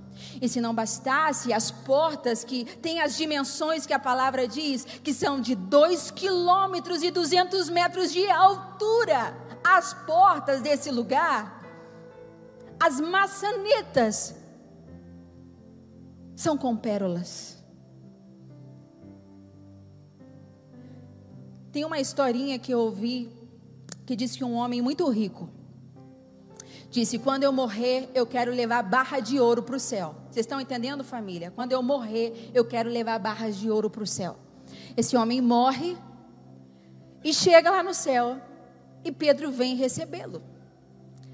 E 0.42 0.50
se 0.50 0.60
não 0.60 0.74
bastasse, 0.74 1.54
as 1.54 1.70
portas 1.70 2.44
que 2.44 2.66
têm 2.66 3.02
as 3.02 3.16
dimensões 3.16 3.86
que 3.86 3.94
a 3.94 4.00
palavra 4.00 4.48
diz, 4.48 4.84
que 4.84 5.14
são 5.14 5.40
de 5.40 5.56
2 5.56 6.12
quilômetros 6.12 7.04
e 7.04 7.12
200 7.12 7.70
metros 7.70 8.12
de 8.12 8.28
altura, 8.30 9.38
as 9.64 9.94
portas 9.94 10.62
desse 10.62 10.90
lugar, 10.90 11.62
as 12.80 13.00
maçanetas, 13.00 14.36
são 16.36 16.58
com 16.58 16.76
pérolas. 16.76 17.58
Tem 21.72 21.86
uma 21.86 22.00
historinha 22.00 22.58
que 22.58 22.74
eu 22.74 22.80
ouvi 22.80 23.32
que 24.06 24.16
diz 24.16 24.36
que 24.36 24.44
um 24.44 24.56
homem 24.56 24.82
muito 24.82 25.08
rico, 25.10 25.48
disse: 26.92 27.18
Quando 27.18 27.44
eu 27.44 27.52
morrer, 27.52 28.10
eu 28.14 28.28
quero 28.28 28.52
levar 28.52 28.84
barra 28.84 29.20
de 29.20 29.40
ouro 29.40 29.64
para 29.64 29.76
o 29.76 29.80
céu. 29.80 30.14
Vocês 30.30 30.46
estão 30.46 30.60
entendendo, 30.60 31.04
família? 31.04 31.50
Quando 31.50 31.72
eu 31.72 31.82
morrer, 31.82 32.52
eu 32.54 32.66
quero 32.66 32.90
levar 32.90 33.18
barras 33.18 33.58
de 33.58 33.72
ouro 33.72 33.90
para 33.90 34.04
o 34.04 34.08
céu. 34.08 34.38
Esse 34.96 35.16
homem 35.16 35.42
morre 35.42 35.98
e 37.24 37.34
chega 37.34 37.72
lá 37.72 37.82
no 37.82 37.94
céu. 37.94 38.40
E 39.04 39.12
Pedro 39.12 39.52
vem 39.52 39.76
recebê-lo. 39.76 40.44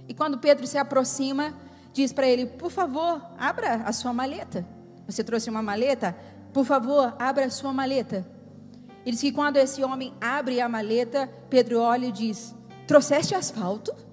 E 0.07 0.13
quando 0.13 0.37
Pedro 0.37 0.65
se 0.65 0.77
aproxima, 0.77 1.53
diz 1.91 2.13
para 2.13 2.27
ele: 2.27 2.45
Por 2.45 2.71
favor, 2.71 3.21
abra 3.37 3.75
a 3.85 3.91
sua 3.91 4.13
maleta. 4.13 4.65
Você 5.05 5.23
trouxe 5.23 5.49
uma 5.49 5.61
maleta? 5.61 6.15
Por 6.53 6.65
favor, 6.65 7.15
abra 7.19 7.45
a 7.45 7.49
sua 7.49 7.73
maleta. 7.73 8.25
Ele 9.05 9.11
diz 9.11 9.21
que 9.21 9.31
quando 9.31 9.57
esse 9.57 9.83
homem 9.83 10.13
abre 10.19 10.61
a 10.61 10.69
maleta, 10.69 11.29
Pedro 11.49 11.81
olha 11.81 12.07
e 12.07 12.11
diz: 12.11 12.55
Trouxeste 12.85 13.35
asfalto? 13.35 14.06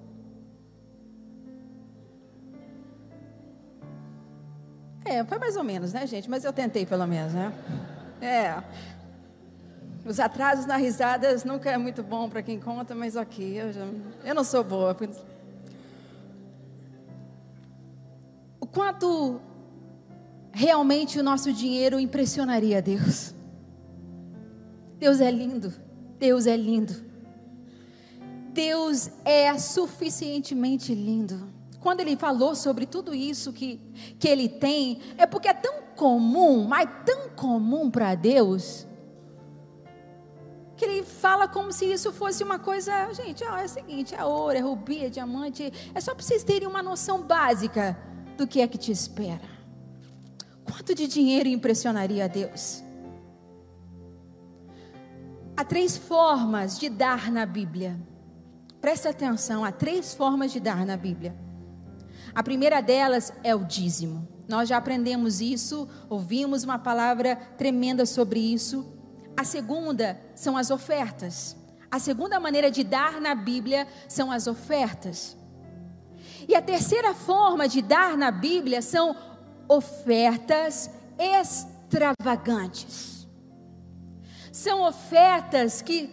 É, 5.05 5.23
foi 5.23 5.37
mais 5.37 5.55
ou 5.55 5.63
menos, 5.63 5.93
né, 5.93 6.07
gente? 6.07 6.27
Mas 6.27 6.43
eu 6.43 6.51
tentei 6.51 6.83
pelo 6.83 7.05
menos, 7.05 7.31
né? 7.31 7.53
É. 8.19 8.61
Os 10.03 10.19
atrasos 10.19 10.65
nas 10.65 10.81
risadas 10.81 11.43
nunca 11.43 11.69
é 11.69 11.77
muito 11.77 12.01
bom 12.01 12.27
para 12.27 12.41
quem 12.41 12.59
conta, 12.59 12.95
mas 12.95 13.15
ok, 13.15 13.61
eu, 13.61 13.71
já, 13.71 13.87
eu 14.23 14.35
não 14.35 14.43
sou 14.43 14.63
boa. 14.63 14.97
O 18.59 18.65
quanto 18.65 19.39
realmente 20.51 21.19
o 21.19 21.23
nosso 21.23 21.53
dinheiro 21.53 21.99
impressionaria 21.99 22.79
a 22.79 22.81
Deus. 22.81 23.33
Deus 24.97 25.21
é 25.21 25.29
lindo, 25.29 25.73
Deus 26.17 26.47
é 26.47 26.57
lindo. 26.57 27.03
Deus 28.53 29.11
é 29.23 29.55
suficientemente 29.57 30.95
lindo. 30.95 31.54
Quando 31.85 31.99
ele 31.99 32.17
falou 32.17 32.55
sobre 32.55 32.87
tudo 32.87 33.13
isso 33.13 33.53
que, 33.53 33.79
que 34.17 34.27
ele 34.27 34.49
tem, 34.49 34.99
é 35.19 35.27
porque 35.27 35.47
é 35.47 35.53
tão 35.53 35.83
comum, 35.95 36.63
mas 36.67 36.89
tão 37.05 37.29
comum 37.29 37.91
para 37.91 38.15
Deus, 38.15 38.87
que 40.75 40.83
ele 40.83 41.03
fala 41.03 41.47
como 41.47 41.71
se 41.71 41.85
isso 41.85 42.11
fosse 42.11 42.43
uma 42.43 42.57
coisa, 42.57 43.13
gente, 43.13 43.43
ó, 43.43 43.55
é 43.55 43.65
o 43.65 43.69
seguinte, 43.69 44.15
é 44.15 44.25
ouro, 44.25 44.57
é 44.57 44.61
rubi, 44.61 45.05
é 45.05 45.09
diamante, 45.09 45.71
é 45.93 46.01
só 46.01 46.15
para 46.15 46.23
vocês 46.23 46.43
terem 46.43 46.67
uma 46.67 46.81
noção 46.81 47.21
básica 47.21 47.95
do 48.35 48.47
que 48.47 48.61
é 48.61 48.67
que 48.67 48.79
te 48.79 48.91
espera. 48.91 49.47
Quanto 50.63 50.95
de 50.95 51.05
dinheiro 51.05 51.47
impressionaria 51.49 52.25
a 52.25 52.27
Deus? 52.27 52.83
Há 55.55 55.63
três 55.63 55.95
formas 55.95 56.79
de 56.79 56.89
dar 56.89 57.31
na 57.31 57.45
Bíblia. 57.45 57.95
Presta 58.81 59.11
atenção, 59.11 59.63
há 59.63 59.71
três 59.71 60.15
formas 60.15 60.51
de 60.51 60.59
dar 60.59 60.83
na 60.83 60.97
Bíblia. 60.97 61.44
A 62.35 62.43
primeira 62.43 62.81
delas 62.81 63.33
é 63.43 63.55
o 63.55 63.63
dízimo. 63.63 64.27
Nós 64.47 64.69
já 64.69 64.77
aprendemos 64.77 65.41
isso, 65.41 65.89
ouvimos 66.07 66.63
uma 66.63 66.77
palavra 66.77 67.35
tremenda 67.57 68.05
sobre 68.05 68.39
isso 68.39 68.95
a 69.37 69.43
segunda 69.43 70.19
são 70.33 70.55
as 70.55 70.71
ofertas. 70.71 71.57
A 71.91 71.99
segunda 71.99 72.39
maneira 72.39 72.71
de 72.71 72.83
dar 72.83 73.19
na 73.19 73.35
Bíblia 73.35 73.87
são 74.07 74.31
as 74.31 74.47
ofertas. 74.47 75.35
E 76.47 76.55
a 76.55 76.61
terceira 76.61 77.13
forma 77.13 77.67
de 77.67 77.81
dar 77.81 78.17
na 78.17 78.31
Bíblia 78.31 78.81
são 78.81 79.15
ofertas 79.67 80.89
extravagantes. 81.17 83.27
São 84.51 84.83
ofertas 84.83 85.81
que 85.81 86.09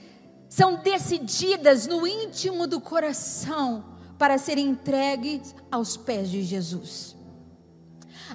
são 0.48 0.76
decididas 0.76 1.86
no 1.86 2.06
íntimo 2.06 2.66
do 2.66 2.80
coração 2.80 3.91
para 4.22 4.38
serem 4.38 4.68
entregues 4.68 5.52
aos 5.68 5.96
pés 5.96 6.30
de 6.30 6.44
Jesus. 6.44 7.16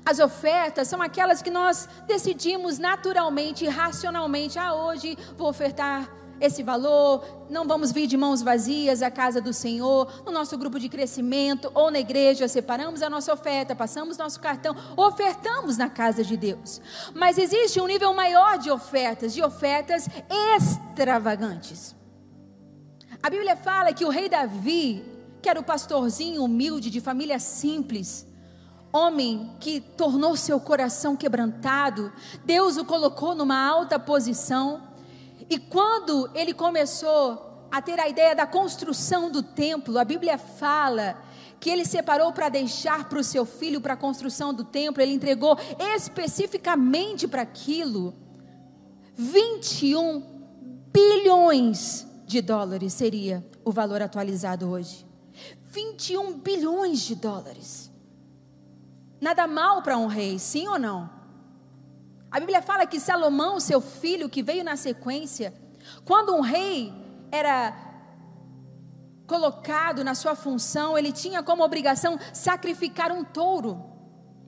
As 0.05 0.19
ofertas 0.19 0.89
são 0.89 1.01
aquelas 1.01 1.41
que 1.41 1.49
nós 1.49 1.87
decidimos 2.05 2.77
naturalmente, 2.77 3.65
racionalmente. 3.69 4.59
Ah, 4.59 4.75
hoje 4.75 5.17
vou 5.37 5.47
ofertar 5.47 6.13
esse 6.41 6.61
valor, 6.61 7.45
não 7.49 7.65
vamos 7.65 7.93
vir 7.93 8.05
de 8.05 8.17
mãos 8.17 8.41
vazias 8.41 9.01
à 9.01 9.09
casa 9.09 9.39
do 9.39 9.53
Senhor, 9.53 10.23
no 10.25 10.31
nosso 10.33 10.57
grupo 10.57 10.77
de 10.77 10.89
crescimento 10.89 11.71
ou 11.73 11.89
na 11.89 12.01
igreja, 12.01 12.49
separamos 12.49 13.01
a 13.01 13.09
nossa 13.09 13.31
oferta, 13.33 13.73
passamos 13.73 14.17
nosso 14.17 14.41
cartão, 14.41 14.75
ofertamos 14.97 15.77
na 15.77 15.89
casa 15.89 16.21
de 16.21 16.35
Deus. 16.35 16.81
Mas 17.15 17.37
existe 17.37 17.79
um 17.79 17.87
nível 17.87 18.13
maior 18.13 18.57
de 18.57 18.69
ofertas, 18.69 19.33
de 19.33 19.41
ofertas 19.41 20.09
extravagantes. 20.53 21.95
A 23.23 23.29
Bíblia 23.29 23.55
fala 23.55 23.93
que 23.93 24.03
o 24.03 24.09
rei 24.09 24.27
Davi, 24.27 25.16
que 25.41 25.49
era 25.49 25.59
o 25.59 25.63
pastorzinho 25.63 26.43
humilde, 26.43 26.89
de 26.89 27.01
família 27.01 27.39
simples, 27.39 28.27
homem 28.91 29.51
que 29.59 29.79
tornou 29.79 30.35
seu 30.35 30.59
coração 30.59 31.15
quebrantado, 31.15 32.11
Deus 32.45 32.77
o 32.77 32.85
colocou 32.85 33.35
numa 33.35 33.57
alta 33.57 33.99
posição. 33.99 34.83
E 35.49 35.57
quando 35.57 36.29
ele 36.33 36.53
começou 36.53 37.67
a 37.71 37.81
ter 37.81 37.99
a 37.99 38.07
ideia 38.07 38.35
da 38.35 38.47
construção 38.47 39.29
do 39.29 39.43
templo, 39.43 39.97
a 39.97 40.05
Bíblia 40.05 40.37
fala 40.37 41.21
que 41.59 41.69
ele 41.69 41.85
separou 41.85 42.31
para 42.31 42.49
deixar 42.49 43.09
para 43.09 43.19
o 43.19 43.23
seu 43.23 43.45
filho 43.45 43.81
para 43.81 43.93
a 43.93 43.97
construção 43.97 44.53
do 44.53 44.63
templo, 44.63 45.01
ele 45.01 45.13
entregou 45.13 45.57
especificamente 45.95 47.27
para 47.27 47.41
aquilo 47.41 48.13
21 49.15 50.23
bilhões 50.93 52.05
de 52.27 52.41
dólares 52.41 52.93
seria 52.93 53.43
o 53.65 53.71
valor 53.71 54.01
atualizado 54.01 54.69
hoje. 54.69 55.06
21 55.77 56.39
bilhões 56.39 57.01
de 57.01 57.13
dólares. 57.13 57.91
Nada 59.21 59.45
mal 59.45 59.83
para 59.83 59.95
um 59.95 60.07
rei, 60.07 60.39
sim 60.39 60.67
ou 60.67 60.79
não? 60.79 61.07
A 62.31 62.39
Bíblia 62.39 62.63
fala 62.63 62.87
que 62.87 62.99
Salomão, 62.99 63.59
seu 63.59 63.79
filho, 63.79 64.27
que 64.27 64.41
veio 64.41 64.63
na 64.63 64.75
sequência, 64.75 65.53
quando 66.03 66.35
um 66.35 66.41
rei 66.41 66.91
era 67.31 67.75
colocado 69.27 70.03
na 70.03 70.15
sua 70.15 70.33
função, 70.33 70.97
ele 70.97 71.11
tinha 71.11 71.43
como 71.43 71.63
obrigação 71.63 72.17
sacrificar 72.33 73.11
um 73.11 73.23
touro. 73.23 73.83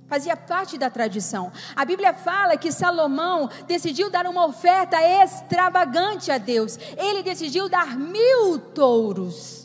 Fazia 0.07 0.35
parte 0.35 0.79
da 0.79 0.89
tradição. 0.89 1.51
A 1.75 1.85
Bíblia 1.85 2.11
fala 2.11 2.57
que 2.57 2.71
Salomão 2.71 3.47
decidiu 3.67 4.09
dar 4.09 4.25
uma 4.25 4.47
oferta 4.47 4.97
extravagante 4.99 6.31
a 6.31 6.39
Deus. 6.39 6.79
Ele 6.97 7.21
decidiu 7.21 7.69
dar 7.69 7.95
mil 7.95 8.57
touros. 8.73 9.58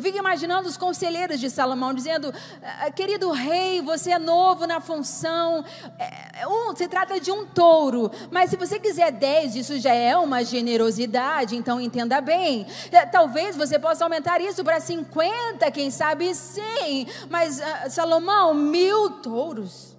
Eu 0.00 0.02
fico 0.02 0.16
imaginando 0.16 0.66
os 0.66 0.78
conselheiros 0.78 1.38
de 1.38 1.50
Salomão 1.50 1.92
dizendo: 1.92 2.32
ah, 2.62 2.90
querido 2.90 3.30
rei, 3.32 3.82
você 3.82 4.12
é 4.12 4.18
novo 4.18 4.66
na 4.66 4.80
função. 4.80 5.62
É, 5.98 6.48
um, 6.48 6.74
se 6.74 6.88
trata 6.88 7.20
de 7.20 7.30
um 7.30 7.44
touro, 7.44 8.10
mas 8.30 8.48
se 8.48 8.56
você 8.56 8.80
quiser 8.80 9.12
dez, 9.12 9.54
isso 9.54 9.78
já 9.78 9.92
é 9.92 10.16
uma 10.16 10.42
generosidade, 10.42 11.54
então 11.54 11.78
entenda 11.78 12.18
bem. 12.22 12.66
É, 12.90 13.04
talvez 13.04 13.54
você 13.54 13.78
possa 13.78 14.02
aumentar 14.02 14.40
isso 14.40 14.64
para 14.64 14.80
50, 14.80 15.70
quem 15.70 15.90
sabe 15.90 16.34
100. 16.34 17.06
Mas 17.28 17.60
uh, 17.60 17.90
Salomão, 17.90 18.54
mil 18.54 19.10
touros. 19.10 19.94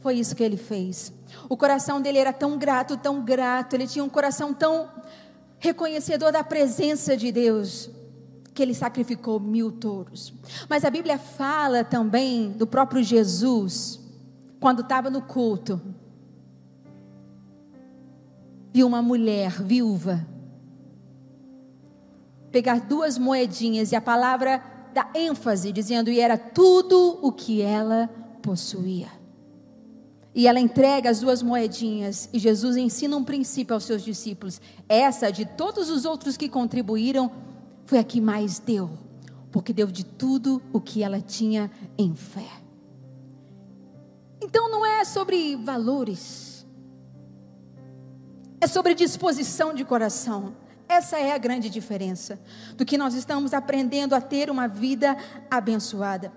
Foi 0.00 0.16
isso 0.16 0.34
que 0.34 0.42
ele 0.42 0.56
fez. 0.56 1.12
O 1.48 1.56
coração 1.56 2.00
dele 2.00 2.18
era 2.18 2.32
tão 2.32 2.58
grato, 2.58 2.96
tão 2.96 3.22
grato, 3.22 3.74
ele 3.74 3.86
tinha 3.86 4.04
um 4.04 4.08
coração 4.08 4.52
tão 4.52 4.90
reconhecedor 5.60 6.32
da 6.32 6.42
presença 6.42 7.16
de 7.16 7.30
Deus 7.30 7.88
que 8.58 8.62
ele 8.64 8.74
sacrificou 8.74 9.38
mil 9.38 9.70
touros. 9.70 10.34
Mas 10.68 10.84
a 10.84 10.90
Bíblia 10.90 11.16
fala 11.16 11.84
também 11.84 12.50
do 12.50 12.66
próprio 12.66 13.04
Jesus, 13.04 14.00
quando 14.58 14.82
estava 14.82 15.08
no 15.08 15.22
culto, 15.22 15.80
viu 18.74 18.84
uma 18.84 19.00
mulher 19.00 19.62
viúva 19.62 20.26
pegar 22.50 22.80
duas 22.80 23.16
moedinhas 23.16 23.92
e 23.92 23.96
a 23.96 24.00
palavra 24.00 24.60
dá 24.92 25.08
ênfase, 25.14 25.70
dizendo, 25.70 26.10
e 26.10 26.18
era 26.18 26.36
tudo 26.36 27.20
o 27.22 27.30
que 27.30 27.62
ela 27.62 28.10
possuía. 28.42 29.06
E 30.34 30.48
ela 30.48 30.58
entrega 30.58 31.10
as 31.10 31.20
duas 31.20 31.44
moedinhas, 31.44 32.28
e 32.32 32.40
Jesus 32.40 32.76
ensina 32.76 33.16
um 33.16 33.22
princípio 33.22 33.74
aos 33.74 33.84
seus 33.84 34.02
discípulos. 34.02 34.60
Essa, 34.88 35.30
de 35.30 35.44
todos 35.44 35.90
os 35.90 36.04
outros 36.04 36.36
que 36.36 36.48
contribuíram, 36.48 37.30
foi 37.88 37.98
a 37.98 38.04
que 38.04 38.20
mais 38.20 38.58
deu, 38.58 38.90
porque 39.50 39.72
deu 39.72 39.86
de 39.86 40.04
tudo 40.04 40.60
o 40.74 40.78
que 40.78 41.02
ela 41.02 41.22
tinha 41.22 41.70
em 41.96 42.14
fé. 42.14 42.46
Então 44.42 44.70
não 44.70 44.84
é 44.84 45.06
sobre 45.06 45.56
valores, 45.56 46.66
é 48.60 48.66
sobre 48.66 48.94
disposição 48.94 49.72
de 49.72 49.86
coração. 49.86 50.54
Essa 50.86 51.18
é 51.18 51.32
a 51.32 51.38
grande 51.38 51.70
diferença 51.70 52.38
do 52.76 52.84
que 52.84 52.98
nós 52.98 53.14
estamos 53.14 53.54
aprendendo 53.54 54.14
a 54.14 54.20
ter 54.20 54.50
uma 54.50 54.68
vida 54.68 55.16
abençoada. 55.50 56.30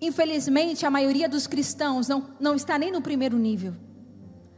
Infelizmente, 0.00 0.84
a 0.84 0.90
maioria 0.90 1.28
dos 1.28 1.46
cristãos 1.46 2.08
não, 2.08 2.30
não 2.40 2.56
está 2.56 2.76
nem 2.76 2.90
no 2.90 3.00
primeiro 3.00 3.38
nível, 3.38 3.74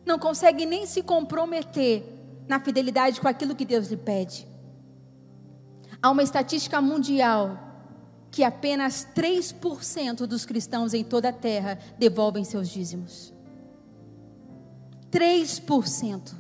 não 0.07 0.19
consegue 0.19 0.65
nem 0.65 0.87
se 0.87 1.03
comprometer 1.03 2.03
na 2.49 2.59
fidelidade 2.59 3.21
com 3.21 3.29
aquilo 3.29 3.55
que 3.55 3.67
Deus 3.67 3.89
lhe 3.89 3.99
pede. 3.99 4.54
Há 6.05 6.11
uma 6.11 6.23
estatística 6.23 6.83
mundial 6.83 7.59
que 8.31 8.45
apenas 8.45 9.09
3% 9.17 10.27
dos 10.27 10.45
cristãos 10.45 10.93
em 10.93 11.03
toda 11.03 11.31
a 11.31 11.33
terra 11.33 11.79
devolvem 11.99 12.45
seus 12.45 12.69
dízimos. 12.69 13.33
3%. 15.11 16.35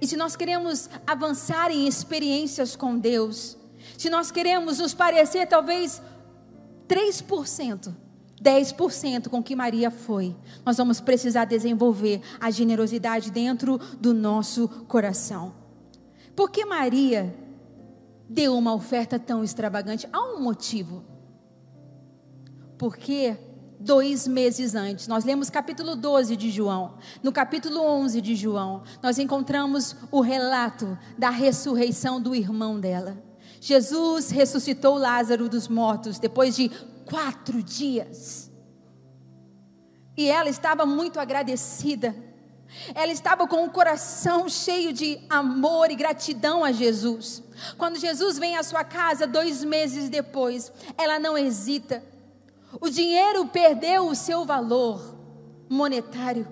E 0.00 0.06
se 0.08 0.16
nós 0.16 0.34
queremos 0.34 0.90
avançar 1.06 1.70
em 1.70 1.86
experiências 1.86 2.74
com 2.74 2.98
Deus, 2.98 3.56
se 3.96 4.10
nós 4.10 4.32
queremos 4.32 4.80
nos 4.80 4.92
parecer 4.92 5.46
talvez 5.46 6.02
3%, 6.88 7.94
10% 8.42 9.28
com 9.28 9.40
que 9.40 9.54
Maria 9.54 9.92
foi, 9.92 10.34
nós 10.66 10.76
vamos 10.76 11.00
precisar 11.00 11.44
desenvolver 11.44 12.20
a 12.40 12.50
generosidade 12.50 13.30
dentro 13.30 13.78
do 14.00 14.12
nosso 14.12 14.66
coração. 14.88 15.59
Por 16.40 16.50
que 16.50 16.64
Maria 16.64 17.36
deu 18.26 18.56
uma 18.56 18.72
oferta 18.72 19.18
tão 19.18 19.44
extravagante? 19.44 20.08
Há 20.10 20.22
um 20.22 20.40
motivo. 20.40 21.04
Porque 22.78 23.36
dois 23.78 24.26
meses 24.26 24.74
antes. 24.74 25.06
Nós 25.06 25.22
lemos 25.22 25.50
capítulo 25.50 25.94
12 25.94 26.34
de 26.38 26.50
João. 26.50 26.94
No 27.22 27.30
capítulo 27.30 27.82
11 27.82 28.22
de 28.22 28.34
João, 28.34 28.84
nós 29.02 29.18
encontramos 29.18 29.94
o 30.10 30.22
relato 30.22 30.98
da 31.18 31.28
ressurreição 31.28 32.18
do 32.18 32.34
irmão 32.34 32.80
dela. 32.80 33.22
Jesus 33.60 34.30
ressuscitou 34.30 34.96
Lázaro 34.96 35.46
dos 35.46 35.68
mortos 35.68 36.18
depois 36.18 36.56
de 36.56 36.70
quatro 37.04 37.62
dias. 37.62 38.50
E 40.16 40.26
ela 40.26 40.48
estava 40.48 40.86
muito 40.86 41.20
agradecida. 41.20 42.14
Ela 42.94 43.12
estava 43.12 43.46
com 43.46 43.64
o 43.64 43.70
coração 43.70 44.48
cheio 44.48 44.92
de 44.92 45.20
amor 45.28 45.90
e 45.90 45.96
gratidão 45.96 46.64
a 46.64 46.72
Jesus. 46.72 47.42
Quando 47.76 47.98
Jesus 47.98 48.38
vem 48.38 48.56
à 48.56 48.62
sua 48.62 48.84
casa 48.84 49.26
dois 49.26 49.64
meses 49.64 50.08
depois, 50.08 50.72
ela 50.96 51.18
não 51.18 51.36
hesita 51.36 52.02
o 52.78 52.88
dinheiro 52.88 53.46
perdeu 53.46 54.06
o 54.06 54.14
seu 54.14 54.44
valor 54.44 55.16
monetário. 55.68 56.46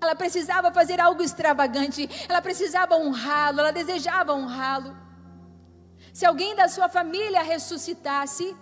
Ela 0.00 0.14
precisava 0.14 0.72
fazer 0.72 1.00
algo 1.00 1.22
extravagante, 1.22 2.08
ela 2.28 2.42
precisava 2.42 2.96
honrá-lo, 2.96 3.60
ela 3.60 3.72
desejava 3.72 4.32
honrá-lo. 4.32 4.96
Se 6.12 6.24
alguém 6.24 6.54
da 6.54 6.68
sua 6.68 6.88
família 6.88 7.42
ressuscitasse, 7.42 8.56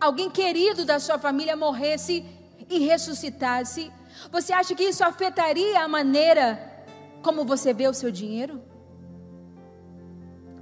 alguém 0.00 0.30
querido 0.30 0.84
da 0.84 0.98
sua 0.98 1.18
família 1.18 1.56
morresse 1.56 2.24
e 2.68 2.80
ressuscitasse, 2.80 3.92
você 4.30 4.52
acha 4.52 4.74
que 4.74 4.84
isso 4.84 5.04
afetaria 5.04 5.80
a 5.82 5.88
maneira 5.88 6.84
como 7.22 7.44
você 7.44 7.72
vê 7.72 7.88
o 7.88 7.94
seu 7.94 8.10
dinheiro? 8.10 8.62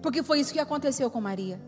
Porque 0.03 0.23
foi 0.23 0.41
isso 0.41 0.53
que 0.53 0.61
aconteceu 0.61 1.11
com 1.11 1.21
Maria 1.21 1.61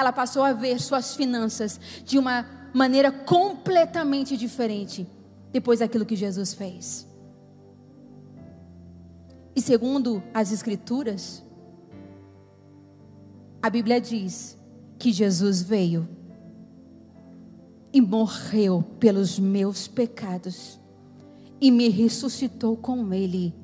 ela 0.00 0.12
passou 0.12 0.42
a 0.42 0.52
ver 0.52 0.80
suas 0.80 1.14
finanças 1.14 1.78
de 2.04 2.18
uma 2.18 2.46
maneira 2.72 3.12
completamente 3.12 4.36
diferente 4.36 5.06
depois 5.52 5.80
daquilo 5.80 6.06
que 6.06 6.16
Jesus 6.16 6.54
fez. 6.54 7.06
E 9.54 9.60
segundo 9.60 10.22
as 10.32 10.52
Escrituras, 10.52 11.44
a 13.60 13.68
Bíblia 13.68 14.00
diz 14.00 14.56
que 14.98 15.12
Jesus 15.12 15.60
veio 15.62 16.08
e 17.92 18.00
morreu 18.00 18.82
pelos 18.98 19.38
meus 19.38 19.88
pecados 19.88 20.78
e 21.60 21.70
me 21.70 21.88
ressuscitou 21.88 22.76
com 22.76 23.12
Ele 23.12 23.54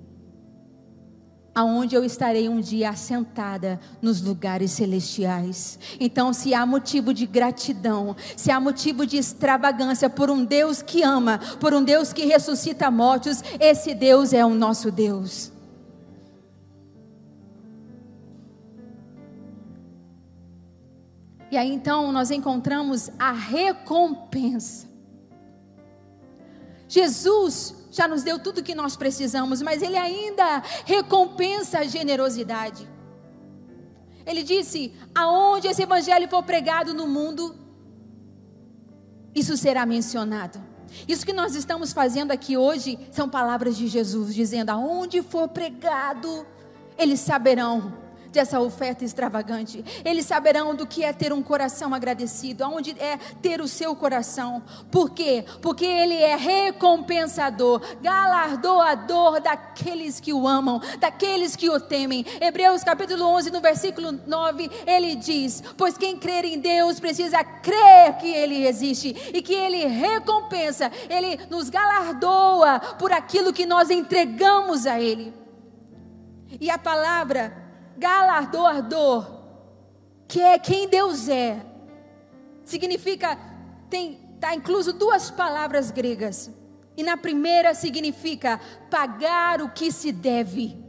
aonde 1.56 1.94
eu 1.94 2.04
estarei 2.04 2.50
um 2.50 2.60
dia 2.60 2.90
assentada 2.90 3.80
nos 4.02 4.20
lugares 4.20 4.72
celestiais. 4.72 5.78
Então, 5.98 6.30
se 6.30 6.52
há 6.52 6.66
motivo 6.66 7.14
de 7.14 7.24
gratidão, 7.24 8.14
se 8.36 8.50
há 8.50 8.60
motivo 8.60 9.06
de 9.06 9.16
extravagância 9.16 10.10
por 10.10 10.28
um 10.28 10.44
Deus 10.44 10.82
que 10.82 11.02
ama, 11.02 11.40
por 11.58 11.72
um 11.72 11.82
Deus 11.82 12.12
que 12.12 12.26
ressuscita 12.26 12.90
mortos, 12.90 13.42
esse 13.58 13.94
Deus 13.94 14.34
é 14.34 14.44
o 14.44 14.54
nosso 14.54 14.90
Deus. 14.92 15.55
E 21.56 21.58
aí 21.58 21.72
então 21.72 22.12
nós 22.12 22.30
encontramos 22.30 23.10
a 23.18 23.32
recompensa. 23.32 24.86
Jesus 26.86 27.74
já 27.90 28.06
nos 28.06 28.22
deu 28.22 28.38
tudo 28.38 28.58
o 28.58 28.62
que 28.62 28.74
nós 28.74 28.94
precisamos, 28.94 29.62
mas 29.62 29.80
Ele 29.80 29.96
ainda 29.96 30.62
recompensa 30.84 31.78
a 31.78 31.84
generosidade. 31.84 32.86
Ele 34.26 34.42
disse: 34.42 34.92
aonde 35.14 35.66
esse 35.66 35.82
evangelho 35.82 36.28
for 36.28 36.42
pregado 36.42 36.92
no 36.92 37.08
mundo, 37.08 37.56
isso 39.34 39.56
será 39.56 39.86
mencionado. 39.86 40.62
Isso 41.08 41.24
que 41.24 41.32
nós 41.32 41.54
estamos 41.54 41.90
fazendo 41.90 42.32
aqui 42.32 42.58
hoje 42.58 42.98
são 43.10 43.30
palavras 43.30 43.78
de 43.78 43.86
Jesus, 43.86 44.34
dizendo: 44.34 44.68
aonde 44.68 45.22
for 45.22 45.48
pregado, 45.48 46.46
eles 46.98 47.20
saberão 47.20 47.94
dessa 48.36 48.60
oferta 48.60 49.04
extravagante. 49.04 49.82
Eles 50.04 50.26
saberão 50.26 50.74
do 50.74 50.86
que 50.86 51.02
é 51.02 51.12
ter 51.12 51.32
um 51.32 51.42
coração 51.42 51.94
agradecido, 51.94 52.62
aonde 52.62 52.90
é 53.00 53.16
ter 53.40 53.60
o 53.60 53.66
seu 53.66 53.96
coração. 53.96 54.62
Por 54.90 55.10
quê? 55.10 55.44
Porque 55.62 55.86
ele 55.86 56.14
é 56.14 56.36
recompensador, 56.36 57.80
galardoador 58.02 59.40
daqueles 59.40 60.20
que 60.20 60.32
o 60.32 60.46
amam, 60.46 60.80
daqueles 61.00 61.56
que 61.56 61.70
o 61.70 61.80
temem. 61.80 62.24
Hebreus 62.40 62.84
capítulo 62.84 63.24
11, 63.24 63.50
no 63.50 63.60
versículo 63.60 64.12
9, 64.12 64.70
ele 64.86 65.16
diz: 65.16 65.62
"Pois 65.76 65.96
quem 65.96 66.16
crer 66.16 66.44
em 66.44 66.60
Deus 66.60 67.00
precisa 67.00 67.42
crer 67.42 68.18
que 68.20 68.28
ele 68.28 68.66
existe 68.66 69.16
e 69.32 69.40
que 69.40 69.54
ele 69.54 69.86
recompensa, 69.86 70.92
ele 71.08 71.40
nos 71.48 71.70
galardoa 71.70 72.80
por 72.98 73.12
aquilo 73.12 73.52
que 73.52 73.64
nós 73.64 73.88
entregamos 73.88 74.86
a 74.86 75.00
ele." 75.00 75.32
E 76.60 76.70
a 76.70 76.78
palavra 76.78 77.65
galardoador, 77.96 79.26
que 80.28 80.40
é 80.40 80.58
quem 80.58 80.88
Deus 80.88 81.28
é. 81.28 81.64
Significa, 82.64 83.38
tem, 83.88 84.20
está 84.34 84.54
incluso 84.54 84.92
duas 84.92 85.30
palavras 85.30 85.90
gregas. 85.90 86.50
E 86.96 87.02
na 87.02 87.16
primeira 87.16 87.74
significa 87.74 88.60
pagar 88.90 89.60
o 89.60 89.70
que 89.70 89.92
se 89.92 90.10
deve. 90.10 90.82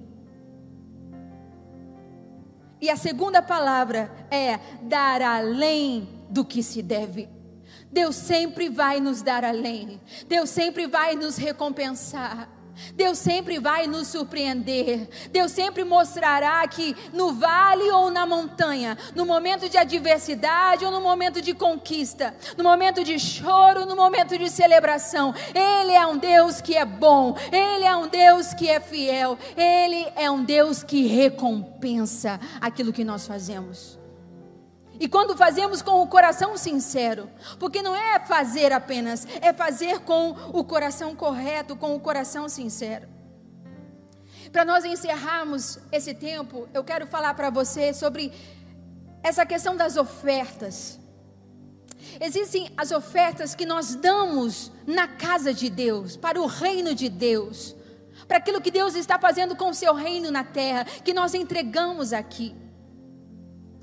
E 2.80 2.90
a 2.90 2.96
segunda 2.96 3.42
palavra 3.42 4.12
é 4.30 4.60
dar 4.84 5.22
além 5.22 6.08
do 6.30 6.46
que 6.46 6.62
se 6.62 6.82
deve. 6.82 7.28
Deus 7.92 8.16
sempre 8.16 8.70
vai 8.70 9.00
nos 9.00 9.22
dar 9.22 9.44
além. 9.44 10.00
Deus 10.28 10.50
sempre 10.50 10.88
vai 10.88 11.16
nos 11.16 11.38
recompensar. 11.38 12.50
Deus 12.94 13.18
sempre 13.18 13.60
vai 13.60 13.88
nos 13.88 14.08
surpreender. 14.08 15.08
Deus 15.32 15.52
sempre 15.52 15.84
mostrará 15.84 16.68
que 16.68 16.96
no 17.14 17.34
vale 17.34 17.90
ou 17.92 18.10
na 18.10 18.26
montanha, 18.26 18.98
no 19.16 19.26
momento 19.26 19.70
de 19.70 19.78
adversidade 19.78 20.86
ou 20.86 20.92
no 20.92 21.02
momento 21.02 21.42
de 21.42 21.54
conquista, 21.54 22.36
no 22.58 22.64
momento 22.64 23.04
de 23.04 23.20
choro, 23.20 23.86
no 23.86 23.96
momento 23.96 24.38
de 24.38 24.50
celebração, 24.50 25.34
Ele 25.54 25.94
é 25.94 26.06
um 26.06 26.18
Deus 26.18 26.62
que 26.62 26.76
é 26.76 26.86
bom, 26.86 27.36
Ele 27.52 27.86
é 27.86 27.96
um 27.96 28.08
Deus 28.08 28.54
que 28.54 28.70
é 28.70 28.80
fiel, 28.80 29.38
Ele 29.56 30.08
é 30.16 30.30
um 30.30 30.44
Deus 30.44 30.84
que 30.84 31.08
recompensa 31.08 32.40
aquilo 32.62 32.94
que 32.94 33.04
nós 33.04 33.28
fazemos. 33.28 33.97
E 35.00 35.08
quando 35.08 35.38
fazemos 35.38 35.82
com 35.82 36.02
o 36.02 36.08
coração 36.08 36.58
sincero, 36.58 37.30
porque 37.60 37.82
não 37.82 37.96
é 37.96 38.20
fazer 38.20 38.72
apenas, 38.72 39.28
é 39.42 39.54
fazer 39.54 40.00
com 40.00 40.32
o 40.52 40.64
coração 40.64 41.16
correto, 41.16 41.76
com 41.76 41.96
o 41.96 42.00
coração 42.00 42.50
sincero. 42.50 43.08
Para 44.52 44.66
nós 44.66 44.86
encerrarmos 44.86 45.78
esse 45.92 46.14
tempo, 46.14 46.68
eu 46.74 46.84
quero 46.84 47.06
falar 47.06 47.34
para 47.34 47.50
você 47.50 47.94
sobre 47.94 48.34
essa 49.22 49.46
questão 49.46 49.76
das 49.76 49.98
ofertas. 49.98 51.00
Existem 52.20 52.72
as 52.76 52.92
ofertas 52.92 53.54
que 53.54 53.66
nós 53.66 53.94
damos 53.94 54.72
na 54.86 55.08
casa 55.08 55.54
de 55.54 55.70
Deus, 55.70 56.16
para 56.18 56.42
o 56.42 56.48
reino 56.48 56.96
de 56.96 57.10
Deus, 57.10 57.76
para 58.28 58.38
aquilo 58.38 58.62
que 58.62 58.72
Deus 58.72 58.96
está 58.96 59.20
fazendo 59.20 59.56
com 59.56 59.70
o 59.70 59.74
seu 59.74 59.94
reino 59.94 60.32
na 60.32 60.44
terra, 60.44 60.86
que 60.86 61.14
nós 61.14 61.34
entregamos 61.34 62.14
aqui. 62.14 62.56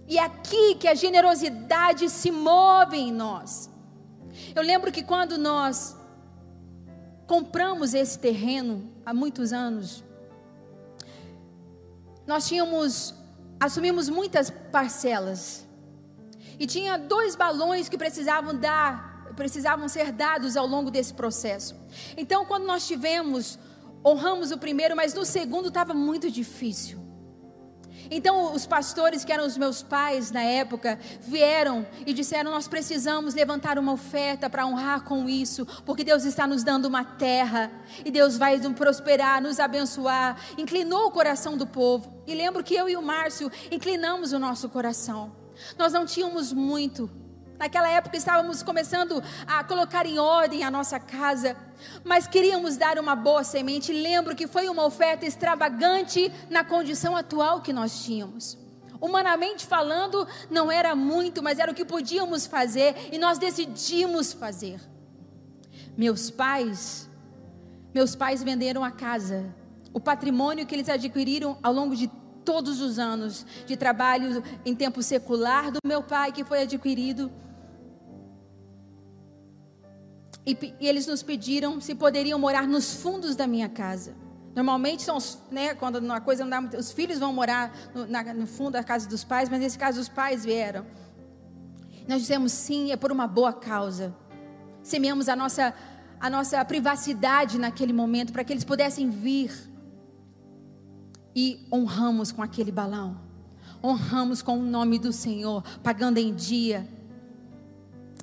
E 0.07 0.19
é 0.19 0.23
aqui 0.23 0.75
que 0.75 0.89
a 0.89 0.95
generosidade 0.95 2.09
se 2.11 2.31
move 2.31 2.97
em 2.97 3.13
nós. 3.13 3.71
Eu 4.55 4.63
lembro 4.63 4.93
que 4.93 5.03
quando 5.03 5.39
nós 5.39 5.97
compramos 7.27 7.95
esse 7.95 8.19
terreno 8.19 8.93
há 9.05 9.15
muitos 9.15 9.53
anos, 9.53 10.05
nós 12.27 12.47
tínhamos 12.47 13.15
assumimos 13.59 14.09
muitas 14.09 14.51
parcelas. 14.51 15.67
E 16.59 16.67
tinha 16.67 16.99
dois 16.99 17.35
balões 17.35 17.89
que 17.89 17.99
precisavam 17.99 18.55
dar, 18.55 19.33
precisavam 19.37 19.89
ser 19.89 20.13
dados 20.13 20.57
ao 20.57 20.67
longo 20.67 20.91
desse 20.91 21.13
processo. 21.15 21.75
Então, 22.17 22.45
quando 22.45 22.65
nós 22.65 22.87
tivemos, 22.87 23.59
honramos 24.05 24.53
o 24.53 24.59
primeiro, 24.59 24.95
mas 24.95 25.15
no 25.15 25.25
segundo 25.25 25.69
estava 25.69 25.95
muito 25.95 26.31
difícil. 26.31 27.04
Então, 28.11 28.55
os 28.55 28.67
pastores, 28.67 29.25
que 29.25 29.33
eram 29.33 29.47
os 29.47 29.57
meus 29.57 29.83
pais 29.83 30.31
na 30.31 30.43
época, 30.43 30.99
vieram 31.21 31.87
e 32.07 32.13
disseram: 32.13 32.51
Nós 32.51 32.69
precisamos 32.69 33.35
levantar 33.35 33.79
uma 33.79 33.93
oferta 33.93 34.49
para 34.49 34.67
honrar 34.67 35.03
com 35.05 35.29
isso, 35.29 35.67
porque 35.85 36.05
Deus 36.05 36.25
está 36.25 36.47
nos 36.47 36.63
dando 36.63 36.87
uma 36.87 37.05
terra 37.05 37.71
e 38.05 38.11
Deus 38.11 38.37
vai 38.37 38.57
nos 38.59 38.73
prosperar, 38.75 39.43
nos 39.43 39.59
abençoar. 39.59 40.39
Inclinou 40.59 41.07
o 41.07 41.11
coração 41.11 41.57
do 41.57 41.67
povo. 41.67 42.23
E 42.27 42.35
lembro 42.35 42.63
que 42.63 42.75
eu 42.75 42.89
e 42.89 42.97
o 42.97 43.03
Márcio 43.03 43.51
inclinamos 43.71 44.33
o 44.33 44.39
nosso 44.39 44.69
coração. 44.69 45.33
Nós 45.79 45.93
não 45.93 46.05
tínhamos 46.05 46.53
muito, 46.53 47.11
Naquela 47.65 47.89
época 47.89 48.15
estávamos 48.15 48.63
começando 48.63 49.23
a 49.47 49.65
colocar 49.65 50.05
em 50.05 50.19
ordem 50.19 50.63
a 50.63 50.71
nossa 50.71 51.01
casa, 51.01 51.57
mas 52.05 52.27
queríamos 52.27 52.77
dar 52.77 52.99
uma 52.99 53.17
boa 53.17 53.43
semente. 53.43 53.91
Lembro 53.91 54.37
que 54.37 54.47
foi 54.47 54.69
uma 54.69 54.85
oferta 54.85 55.25
extravagante 55.25 56.31
na 56.51 56.63
condição 56.63 57.17
atual 57.17 57.63
que 57.63 57.73
nós 57.73 58.05
tínhamos. 58.05 58.59
Humanamente 59.01 59.65
falando, 59.65 60.29
não 60.51 60.71
era 60.71 60.95
muito, 60.95 61.43
mas 61.43 61.59
era 61.59 61.73
o 61.73 61.75
que 61.75 61.87
podíamos 61.87 62.45
fazer 62.45 63.09
e 63.11 63.17
nós 63.17 63.39
decidimos 63.39 64.35
fazer. 64.35 64.79
Meus 65.97 66.31
pais, 66.31 67.09
meus 67.95 68.15
pais 68.15 68.43
venderam 68.43 68.85
a 68.85 68.91
casa, 68.91 69.55
o 69.91 69.99
patrimônio 69.99 70.67
que 70.67 70.75
eles 70.75 70.91
adquiriram 70.91 71.57
ao 71.63 71.73
longo 71.73 71.97
de 71.97 72.11
todos 72.45 72.83
os 72.83 72.99
anos 72.99 73.47
de 73.65 73.75
trabalho 73.75 74.45
em 74.67 74.75
tempo 74.75 75.03
secular 75.03 75.71
do 75.71 75.79
meu 75.83 76.03
pai 76.03 76.31
que 76.31 76.45
foi 76.45 76.61
adquirido 76.61 77.33
e, 80.47 80.75
e, 80.81 80.87
eles 80.87 81.07
nos 81.07 81.23
pediram 81.23 81.81
se 81.81 81.95
poderiam 81.95 82.39
morar 82.39 82.67
nos 82.67 82.95
fundos 82.95 83.35
da 83.35 83.47
minha 83.47 83.69
casa. 83.69 84.15
Normalmente 84.55 85.03
são, 85.03 85.19
né, 85.51 85.75
quando 85.75 85.97
uma 85.97 86.21
coisa 86.21 86.45
não 86.45 86.51
dá 86.51 86.61
muito, 86.61 86.77
os 86.77 86.93
filhos 86.93 87.19
vão 87.19 87.33
morar 87.33 87.75
no, 87.95 88.07
na, 88.07 88.35
no 88.35 88.47
fundo 88.47 88.73
da 88.73 88.85
casa 88.85 89.09
dos 89.09 89.25
pais, 89.25 89.49
mas 89.49 89.61
nesse 89.61 89.79
caso 89.79 90.01
os 90.01 90.09
pais 90.09 90.45
vieram. 90.45 90.87
Nós 92.07 92.21
dissemos 92.21 92.53
sim, 92.53 92.93
é 92.93 92.97
por 92.97 93.11
uma 93.11 93.27
boa 93.27 93.53
causa. 93.53 94.15
Semeamos 94.83 95.29
a 95.29 95.35
nossa, 95.35 95.75
a 96.21 96.31
nossa 96.31 96.65
privacidade 96.65 97.59
naquele 97.59 97.93
momento 97.93 98.33
para 98.33 98.45
que 98.45 98.53
eles 98.53 98.65
pudessem 98.65 99.11
vir. 99.11 99.51
E 101.35 101.67
honramos 101.73 102.31
com 102.31 102.43
aquele 102.43 102.71
balão. 102.71 103.21
Honramos 103.83 104.41
com 104.41 104.59
o 104.59 104.63
nome 104.63 104.99
do 104.99 105.13
Senhor, 105.13 105.65
pagando 105.83 106.19
em 106.19 106.33
dia 106.33 106.89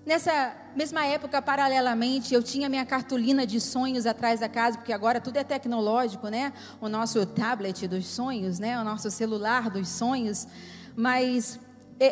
Nessa 0.05 0.55
mesma 0.76 1.05
época, 1.05 1.41
paralelamente, 1.41 2.34
eu 2.34 2.41
tinha 2.41 2.69
minha 2.69 2.86
cartolina 2.86 3.45
de 3.45 3.59
sonhos 3.59 4.05
atrás 4.05 4.39
da 4.39 4.49
casa, 4.49 4.78
porque 4.78 4.93
agora 4.93 5.19
tudo 5.19 5.38
é 5.38 5.43
tecnológico, 5.43 6.28
né? 6.28 6.53
O 6.80 6.88
nosso 6.88 7.26
tablet 7.26 7.88
dos 7.88 8.05
sonhos, 8.07 8.59
né? 8.59 8.80
O 8.80 8.84
nosso 8.84 9.09
celular 9.11 9.69
dos 9.69 9.88
sonhos. 9.88 10.47
Mas 10.95 11.59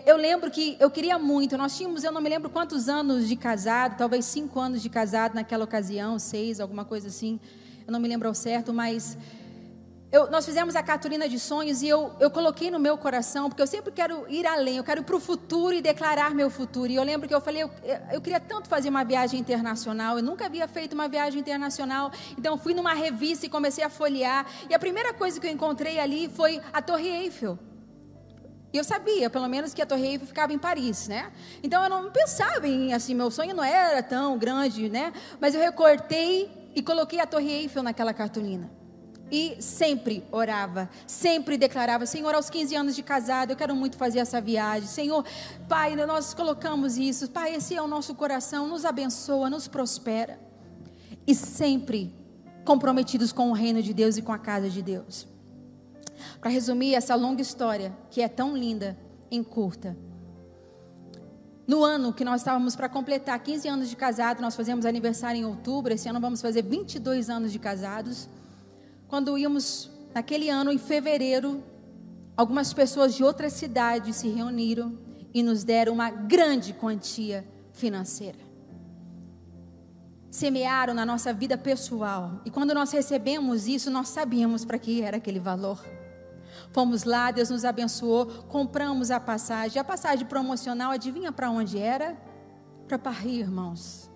eu 0.05 0.18
lembro 0.18 0.51
que 0.51 0.78
eu 0.80 0.91
queria 0.91 1.18
muito. 1.18 1.57
Nós 1.57 1.76
tínhamos, 1.76 2.03
eu 2.03 2.12
não 2.12 2.22
me 2.22 2.30
lembro 2.30 2.49
quantos 2.49 2.88
anos 2.88 3.28
de 3.28 3.36
casado, 3.36 3.97
talvez 3.97 4.26
cinco 4.26 4.60
anos 4.60 4.82
de 4.82 4.89
casado 4.89 5.34
naquela 5.34 5.64
ocasião, 5.64 6.20
seis, 6.20 6.60
alguma 6.60 6.86
coisa 6.86 7.07
assim. 7.07 7.39
Eu 7.88 7.91
não 7.91 7.99
me 7.99 8.07
lembro 8.07 8.28
ao 8.28 8.36
certo, 8.36 8.72
mas 8.72 9.18
eu, 10.12 10.30
nós 10.32 10.43
fizemos 10.43 10.76
a 10.76 10.82
cartolina 10.82 11.30
de 11.30 11.38
sonhos 11.39 11.84
e 11.84 11.88
eu, 11.88 12.12
eu 12.20 12.32
coloquei 12.32 12.72
no 12.72 12.80
meu 12.80 12.97
coração, 12.97 13.47
porque 13.47 13.62
eu 13.62 13.68
sempre 13.68 13.91
quero 13.91 14.26
ir 14.28 14.45
além, 14.47 14.78
eu 14.78 14.84
quero 14.84 15.01
ir 15.01 15.03
para 15.03 15.16
o 15.16 15.20
futuro 15.20 15.72
e 15.76 15.82
declarar 15.82 16.34
meu 16.34 16.49
futuro. 16.49 16.91
E 16.91 16.95
eu 16.95 17.03
lembro 17.03 17.28
que 17.28 17.34
eu 17.34 17.39
falei, 17.39 17.62
eu, 17.62 17.70
eu 18.12 18.20
queria 18.20 18.39
tanto 18.39 18.68
fazer 18.68 18.89
uma 18.89 19.03
viagem 19.03 19.39
internacional, 19.39 20.18
eu 20.18 20.24
nunca 20.24 20.47
havia 20.47 20.68
feito 20.68 20.93
uma 20.93 21.07
viagem 21.07 21.39
internacional, 21.39 22.12
então 22.36 22.57
fui 22.57 22.74
numa 22.74 22.93
revista 22.93 23.45
e 23.45 23.49
comecei 23.49 23.84
a 23.84 23.89
folhear. 23.89 24.47
E 24.68 24.74
a 24.74 24.80
primeira 24.80 25.14
coisa 25.14 25.39
que 25.39 25.45
eu 25.45 25.51
encontrei 25.51 25.99
ali 25.99 26.28
foi 26.28 26.60
a 26.74 26.82
Torre 26.82 27.07
Eiffel. 27.07 27.60
E 28.74 28.78
eu 28.78 28.84
sabia, 28.84 29.30
pelo 29.30 29.47
menos, 29.47 29.76
que 29.76 29.82
a 29.82 29.86
Torre 29.86 30.07
Eiffel 30.07 30.28
ficava 30.28 30.51
em 30.51 30.57
Paris, 30.57 31.07
né? 31.07 31.32
Então 31.62 31.84
eu 31.84 31.89
não 31.89 32.12
pensava 32.12 32.68
em, 32.68 32.93
assim, 32.93 33.14
meu 33.14 33.30
sonho 33.30 33.55
não 33.55 33.64
era 33.64 34.01
tão 34.01 34.39
grande, 34.39 34.89
né? 34.89 35.14
Mas 35.39 35.53
eu 35.53 35.62
recortei 35.62 36.51
e 36.76 36.82
coloquei 36.82 37.20
a 37.20 37.28
Torre 37.28 37.51
Eiffel 37.51 37.84
naquela 37.84 38.14
cartolina. 38.14 38.79
E 39.32 39.62
sempre 39.62 40.24
orava, 40.32 40.90
sempre 41.06 41.58
declarava: 41.58 42.06
Senhor, 42.06 42.34
aos 42.34 42.50
15 42.50 42.76
anos 42.76 42.96
de 42.96 43.04
casado, 43.04 43.52
eu 43.52 43.56
quero 43.56 43.76
muito 43.76 43.96
fazer 43.96 44.20
essa 44.20 44.42
viagem. 44.42 44.88
Senhor, 44.88 45.24
Pai, 45.68 45.96
nós 45.96 46.34
colocamos 46.34 46.98
isso. 46.98 47.30
Pai, 47.30 47.56
esse 47.56 47.76
é 47.76 47.82
o 47.82 47.88
nosso 47.88 48.16
coração. 48.16 48.68
Nos 48.68 48.86
abençoa, 48.86 49.50
nos 49.50 49.68
prospera. 49.68 50.40
E 51.28 51.36
sempre 51.36 52.14
comprometidos 52.66 53.32
com 53.32 53.50
o 53.50 53.54
reino 53.54 53.84
de 53.84 53.94
Deus 53.94 54.18
e 54.18 54.22
com 54.22 54.32
a 54.32 54.40
casa 54.40 54.70
de 54.70 54.82
Deus. 54.82 55.28
Para 56.40 56.50
resumir 56.50 56.96
essa 56.96 57.14
longa 57.16 57.42
história, 57.42 57.96
que 58.10 58.22
é 58.22 58.28
tão 58.28 58.58
linda, 58.58 58.98
em 59.30 59.44
curta. 59.44 59.96
No 61.68 61.84
ano 61.84 62.12
que 62.12 62.26
nós 62.26 62.42
estávamos 62.42 62.76
para 62.76 62.90
completar 62.90 63.38
15 63.38 63.68
anos 63.68 63.90
de 63.90 63.96
casado, 63.96 64.42
nós 64.42 64.56
fazemos 64.56 64.88
aniversário 64.88 65.40
em 65.40 65.46
outubro. 65.46 65.94
Esse 65.94 66.10
ano 66.10 66.20
vamos 66.20 66.42
fazer 66.42 66.64
22 66.64 67.30
anos 67.30 67.52
de 67.52 67.60
casados 67.60 68.28
quando 69.10 69.38
íamos, 69.38 69.89
naquele 70.14 70.49
ano, 70.49 70.72
em 70.72 70.78
fevereiro, 70.78 71.64
algumas 72.38 72.72
pessoas 72.72 73.16
de 73.16 73.24
outras 73.24 73.53
cidades 73.53 74.18
se 74.18 74.30
reuniram 74.30 74.97
e 75.34 75.41
nos 75.41 75.64
deram 75.64 75.93
uma 75.93 76.12
grande 76.12 76.74
quantia 76.74 77.45
financeira. 77.74 78.38
Semearam 80.30 80.93
na 80.93 81.05
nossa 81.07 81.34
vida 81.34 81.57
pessoal. 81.57 82.39
E 82.45 82.51
quando 82.51 82.72
nós 82.74 82.91
recebemos 82.91 83.68
isso, 83.68 83.89
nós 83.89 84.10
sabíamos 84.10 84.64
para 84.64 84.78
que 84.78 85.01
era 85.01 85.18
aquele 85.18 85.39
valor. 85.39 85.84
Fomos 86.72 87.03
lá, 87.03 87.32
Deus 87.32 87.49
nos 87.49 87.66
abençoou, 87.66 88.28
compramos 88.47 89.10
a 89.10 89.20
passagem. 89.20 89.82
A 89.82 89.84
passagem 89.84 90.28
promocional, 90.28 90.91
adivinha 90.91 91.32
para 91.32 91.49
onde 91.49 91.80
era? 91.80 92.16
Para 92.88 92.99
Paris, 92.99 93.39
irmãos. 93.39 94.09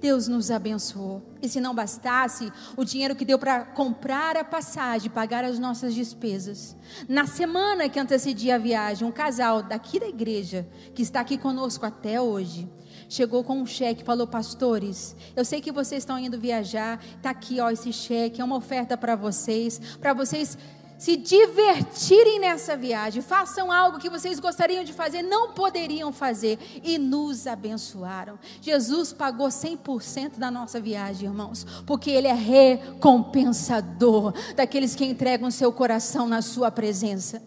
Deus 0.00 0.28
nos 0.28 0.50
abençoou. 0.50 1.22
E 1.40 1.48
se 1.48 1.60
não 1.60 1.74
bastasse, 1.74 2.52
o 2.76 2.84
dinheiro 2.84 3.14
que 3.14 3.24
deu 3.24 3.38
para 3.38 3.64
comprar 3.64 4.36
a 4.36 4.44
passagem, 4.44 5.10
pagar 5.10 5.44
as 5.44 5.58
nossas 5.58 5.94
despesas. 5.94 6.76
Na 7.08 7.26
semana 7.26 7.88
que 7.88 7.98
antecedia 7.98 8.56
a 8.56 8.58
viagem, 8.58 9.06
um 9.06 9.12
casal 9.12 9.62
daqui 9.62 9.98
da 9.98 10.08
igreja, 10.08 10.66
que 10.94 11.02
está 11.02 11.20
aqui 11.20 11.38
conosco 11.38 11.86
até 11.86 12.20
hoje, 12.20 12.68
chegou 13.08 13.42
com 13.44 13.60
um 13.60 13.66
cheque 13.66 14.04
falou: 14.04 14.26
Pastores, 14.26 15.16
eu 15.34 15.44
sei 15.44 15.60
que 15.60 15.72
vocês 15.72 16.02
estão 16.02 16.18
indo 16.18 16.38
viajar, 16.38 17.02
está 17.16 17.30
aqui 17.30 17.60
ó, 17.60 17.70
esse 17.70 17.92
cheque, 17.92 18.40
é 18.40 18.44
uma 18.44 18.56
oferta 18.56 18.96
para 18.96 19.16
vocês, 19.16 19.80
para 20.00 20.12
vocês 20.12 20.56
se 20.98 21.16
divertirem 21.16 22.40
nessa 22.40 22.76
viagem, 22.76 23.20
façam 23.20 23.70
algo 23.70 23.98
que 23.98 24.08
vocês 24.08 24.38
gostariam 24.38 24.84
de 24.84 24.92
fazer, 24.92 25.22
não 25.22 25.52
poderiam 25.52 26.12
fazer, 26.12 26.58
e 26.82 26.98
nos 26.98 27.46
abençoaram. 27.46 28.38
Jesus 28.60 29.12
pagou 29.12 29.48
100% 29.48 30.38
da 30.38 30.50
nossa 30.50 30.80
viagem, 30.80 31.28
irmãos, 31.28 31.64
porque 31.86 32.10
Ele 32.10 32.28
é 32.28 32.32
recompensador 32.34 34.32
daqueles 34.54 34.94
que 34.94 35.04
entregam 35.04 35.50
seu 35.50 35.72
coração 35.72 36.28
na 36.28 36.40
Sua 36.40 36.70
presença. 36.70 37.42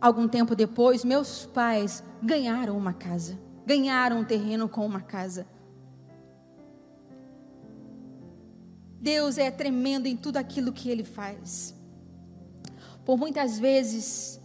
Algum 0.00 0.26
tempo 0.26 0.56
depois, 0.56 1.04
meus 1.04 1.44
pais 1.46 2.02
ganharam 2.22 2.76
uma 2.76 2.92
casa, 2.92 3.38
ganharam 3.66 4.20
um 4.20 4.24
terreno 4.24 4.68
com 4.68 4.84
uma 4.84 5.00
casa. 5.00 5.46
Deus 9.00 9.38
é 9.38 9.50
tremendo 9.50 10.06
em 10.06 10.16
tudo 10.16 10.36
aquilo 10.36 10.72
que 10.72 10.90
Ele 10.90 11.04
faz. 11.04 11.74
Por 13.04 13.16
muitas 13.16 13.58
vezes, 13.58 14.38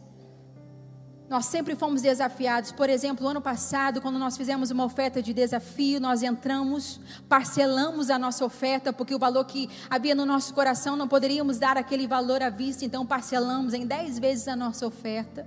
nós 1.29 1.47
sempre 1.47 1.75
fomos 1.75 2.01
desafiados. 2.01 2.71
Por 2.71 2.89
exemplo, 2.89 3.27
ano 3.27 3.41
passado, 3.41 4.01
quando 4.01 4.17
nós 4.17 4.37
fizemos 4.37 4.71
uma 4.71 4.85
oferta 4.85 5.21
de 5.21 5.33
desafio, 5.33 5.99
nós 5.99 6.23
entramos, 6.23 7.01
parcelamos 7.27 8.09
a 8.09 8.17
nossa 8.17 8.45
oferta, 8.45 8.93
porque 8.93 9.13
o 9.13 9.19
valor 9.19 9.43
que 9.45 9.69
havia 9.89 10.15
no 10.15 10.25
nosso 10.25 10.53
coração 10.53 10.95
não 10.95 11.07
poderíamos 11.07 11.57
dar 11.57 11.77
aquele 11.77 12.07
valor 12.07 12.41
à 12.41 12.49
vista, 12.49 12.85
então 12.85 13.05
parcelamos 13.05 13.73
em 13.73 13.85
dez 13.85 14.17
vezes 14.17 14.47
a 14.47 14.55
nossa 14.55 14.87
oferta. 14.87 15.45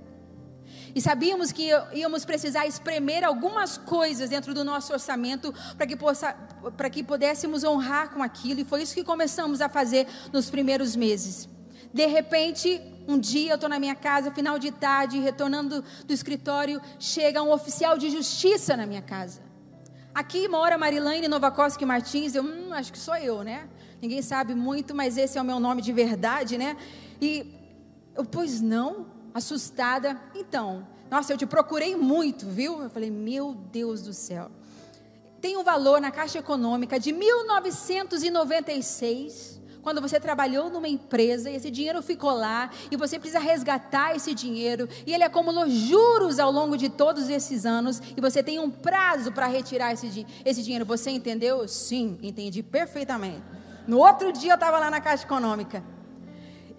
E 0.93 1.01
sabíamos 1.01 1.51
que 1.51 1.69
íamos 1.93 2.25
precisar 2.25 2.65
espremer 2.65 3.23
algumas 3.23 3.77
coisas 3.77 4.29
dentro 4.29 4.53
do 4.53 4.63
nosso 4.63 4.91
orçamento 4.93 5.53
para 5.77 5.85
que, 5.85 5.95
possa, 5.95 6.33
para 6.75 6.89
que 6.89 7.03
pudéssemos 7.03 7.63
honrar 7.63 8.09
com 8.09 8.23
aquilo. 8.23 8.59
E 8.59 8.65
foi 8.65 8.81
isso 8.81 8.95
que 8.95 9.03
começamos 9.03 9.61
a 9.61 9.69
fazer 9.69 10.07
nos 10.33 10.49
primeiros 10.49 10.95
meses. 10.95 11.47
De 11.93 12.05
repente, 12.05 12.81
um 13.07 13.17
dia 13.17 13.51
eu 13.51 13.55
estou 13.55 13.69
na 13.69 13.79
minha 13.79 13.95
casa, 13.95 14.31
final 14.31 14.59
de 14.59 14.71
tarde, 14.71 15.19
retornando 15.19 15.83
do 16.05 16.13
escritório, 16.13 16.81
chega 16.99 17.41
um 17.41 17.51
oficial 17.51 17.97
de 17.97 18.09
justiça 18.09 18.77
na 18.77 18.85
minha 18.85 19.01
casa. 19.01 19.41
Aqui 20.13 20.47
mora 20.47 20.77
Marilane 20.77 21.27
Novakoski 21.27 21.85
Martins, 21.85 22.35
eu 22.35 22.43
hum, 22.43 22.73
acho 22.73 22.91
que 22.91 22.99
sou 22.99 23.15
eu, 23.15 23.43
né? 23.43 23.67
Ninguém 24.01 24.21
sabe 24.21 24.53
muito, 24.55 24.93
mas 24.95 25.17
esse 25.17 25.37
é 25.37 25.41
o 25.41 25.45
meu 25.45 25.59
nome 25.59 25.81
de 25.81 25.91
verdade, 25.91 26.57
né? 26.57 26.77
E 27.21 27.53
eu, 28.15 28.23
pois 28.25 28.61
não, 28.61 29.07
assustada. 29.33 30.21
Então, 30.35 30.85
nossa, 31.09 31.33
eu 31.33 31.37
te 31.37 31.45
procurei 31.45 31.95
muito, 31.95 32.45
viu? 32.45 32.83
Eu 32.83 32.89
falei, 32.89 33.09
meu 33.09 33.55
Deus 33.71 34.01
do 34.01 34.13
céu. 34.13 34.51
Tem 35.41 35.57
um 35.57 35.63
valor 35.63 36.01
na 36.01 36.11
Caixa 36.11 36.39
Econômica 36.39 36.99
de 36.99 37.11
1996 37.11 39.59
quando 39.81 40.01
você 40.01 40.19
trabalhou 40.19 40.69
numa 40.69 40.87
empresa 40.87 41.49
e 41.49 41.55
esse 41.55 41.71
dinheiro 41.71 42.01
ficou 42.01 42.31
lá 42.31 42.69
e 42.91 42.97
você 42.97 43.17
precisa 43.17 43.39
resgatar 43.39 44.15
esse 44.15 44.33
dinheiro 44.33 44.87
e 45.05 45.13
ele 45.13 45.23
acumulou 45.23 45.69
juros 45.69 46.39
ao 46.39 46.51
longo 46.51 46.77
de 46.77 46.89
todos 46.89 47.29
esses 47.29 47.65
anos 47.65 48.01
e 48.15 48.21
você 48.21 48.43
tem 48.43 48.59
um 48.59 48.69
prazo 48.69 49.31
para 49.31 49.47
retirar 49.47 49.93
esse, 49.93 50.25
esse 50.43 50.61
dinheiro. 50.61 50.85
Você 50.85 51.11
entendeu? 51.11 51.67
Sim, 51.67 52.17
entendi 52.21 52.61
perfeitamente. 52.61 53.41
No 53.87 53.99
outro 53.99 54.31
dia 54.31 54.51
eu 54.51 54.55
estava 54.55 54.77
lá 54.77 54.91
na 54.91 55.01
Caixa 55.01 55.23
Econômica. 55.23 55.83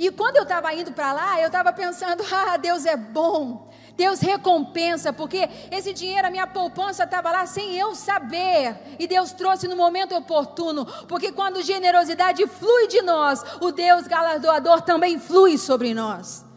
E 0.01 0.11
quando 0.11 0.39
eu 0.39 0.45
estava 0.45 0.73
indo 0.73 0.93
para 0.93 1.13
lá, 1.13 1.39
eu 1.39 1.49
estava 1.49 1.75
pensando: 1.75 2.25
ah, 2.33 2.57
Deus 2.57 2.87
é 2.87 2.97
bom. 2.97 3.69
Deus 3.95 4.19
recompensa, 4.21 5.13
porque 5.13 5.47
esse 5.71 5.93
dinheiro, 5.93 6.27
a 6.27 6.31
minha 6.31 6.47
poupança 6.47 7.05
estava 7.05 7.31
lá 7.31 7.45
sem 7.45 7.77
eu 7.77 7.95
saber, 7.95 8.75
e 8.99 9.07
Deus 9.07 9.31
trouxe 9.33 9.69
no 9.69 9.77
momento 9.77 10.17
oportuno, 10.17 10.87
porque 11.07 11.33
quando 11.33 11.63
generosidade 11.63 12.47
flui 12.47 12.89
de 12.89 13.03
nós, 13.03 13.45
o 13.61 13.71
Deus 13.71 14.07
galardoador 14.07 14.81
também 14.81 15.19
flui 15.19 15.59
sobre 15.59 15.93
nós. 15.93 16.50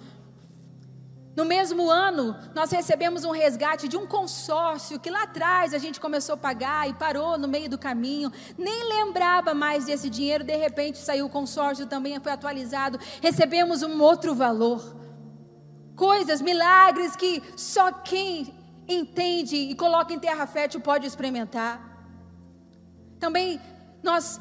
No 1.35 1.45
mesmo 1.45 1.89
ano, 1.89 2.35
nós 2.53 2.71
recebemos 2.71 3.25
um 3.25 3.31
resgate 3.31 3.87
de 3.87 3.97
um 3.97 4.05
consórcio 4.05 4.99
que 4.99 5.09
lá 5.09 5.23
atrás 5.23 5.73
a 5.73 5.79
gente 5.79 5.99
começou 5.99 6.35
a 6.35 6.37
pagar 6.37 6.87
e 6.87 6.93
parou 6.93 7.39
no 7.39 7.47
meio 7.47 7.67
do 7.67 7.77
caminho, 7.77 8.31
nem 8.55 8.87
lembrava 8.87 9.53
mais 9.53 9.85
desse 9.85 10.11
dinheiro, 10.11 10.43
de 10.43 10.55
repente 10.55 10.99
saiu 10.99 11.25
o 11.25 11.29
consórcio 11.29 11.87
também, 11.87 12.19
foi 12.19 12.31
atualizado, 12.31 12.99
recebemos 13.19 13.81
um 13.81 13.99
outro 13.99 14.35
valor. 14.35 14.95
Coisas, 15.95 16.39
milagres 16.39 17.15
que 17.15 17.41
só 17.57 17.91
quem 17.91 18.53
entende 18.87 19.55
e 19.55 19.75
coloca 19.75 20.13
em 20.13 20.19
terra 20.19 20.45
fértil 20.45 20.81
pode 20.81 21.07
experimentar. 21.07 21.81
Também 23.19 23.59
nós 24.03 24.39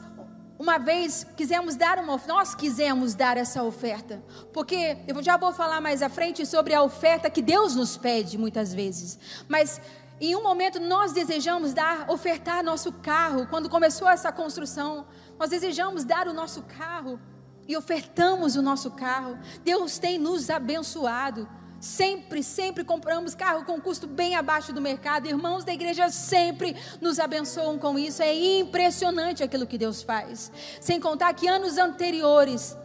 uma 0.63 0.79
vez 0.79 1.27
quisemos 1.37 1.75
dar 1.75 1.99
uma 1.99 2.21
nós 2.25 2.55
quisemos 2.55 3.17
dar 3.17 3.37
essa 3.37 3.65
oferta, 3.65 4.23
porque 4.53 4.97
eu 5.09 5.21
já 5.21 5.37
vou 5.37 5.53
falar 5.53 5.81
mais 5.81 6.03
à 6.03 6.09
frente 6.09 6.47
sobre 6.47 6.73
a 6.73 6.81
oferta 6.81 7.29
que 7.29 7.43
Deus 7.43 7.75
nos 7.75 7.97
pede 7.97 8.39
muitas 8.39 8.73
vezes. 8.73 9.19
Mas 9.49 9.81
em 10.21 10.37
um 10.37 10.43
momento 10.43 10.79
nós 10.79 11.13
desejamos 11.13 11.75
dar, 11.75 12.09
ofertar 12.09 12.63
nosso 12.63 12.93
carro. 12.93 13.49
Quando 13.49 13.69
começou 13.69 14.09
essa 14.09 14.31
construção, 14.31 15.05
nós 15.37 15.51
desejamos 15.51 16.05
dar 16.05 16.29
o 16.29 16.33
nosso 16.33 16.63
carro 16.63 17.19
e 17.67 17.77
ofertamos 17.77 18.55
o 18.55 18.63
nosso 18.63 18.93
carro. 18.93 19.37
Deus 19.65 19.99
tem 19.99 20.17
nos 20.17 20.49
abençoado. 20.49 21.49
Sempre, 21.83 22.45
sempre 22.45 22.85
compramos 22.85 23.35
carro 23.35 23.65
com 23.65 23.81
custo 23.81 24.07
bem 24.07 24.37
abaixo 24.37 24.73
do 24.73 24.81
mercado. 24.81 25.27
Irmãos 25.27 25.65
da 25.65 25.73
igreja 25.73 26.09
sempre 26.11 26.77
nos 27.01 27.19
abençoam 27.19 27.77
com 27.77 27.99
isso. 27.99 28.23
É 28.23 28.33
impressionante 28.33 29.43
aquilo 29.43 29.67
que 29.67 29.77
Deus 29.77 30.01
faz. 30.01 30.53
Sem 30.81 31.01
contar 31.01 31.35
que 31.35 31.49
anos 31.49 31.79
anteriores, 31.79 32.79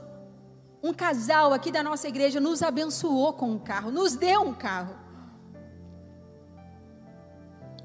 um 0.81 0.91
casal 0.91 1.53
aqui 1.53 1.71
da 1.71 1.83
nossa 1.83 2.07
igreja 2.07 2.39
nos 2.39 2.63
abençoou 2.63 3.33
com 3.33 3.51
um 3.51 3.59
carro, 3.59 3.91
nos 3.91 4.15
deu 4.15 4.41
um 4.41 4.53
carro. 4.55 5.06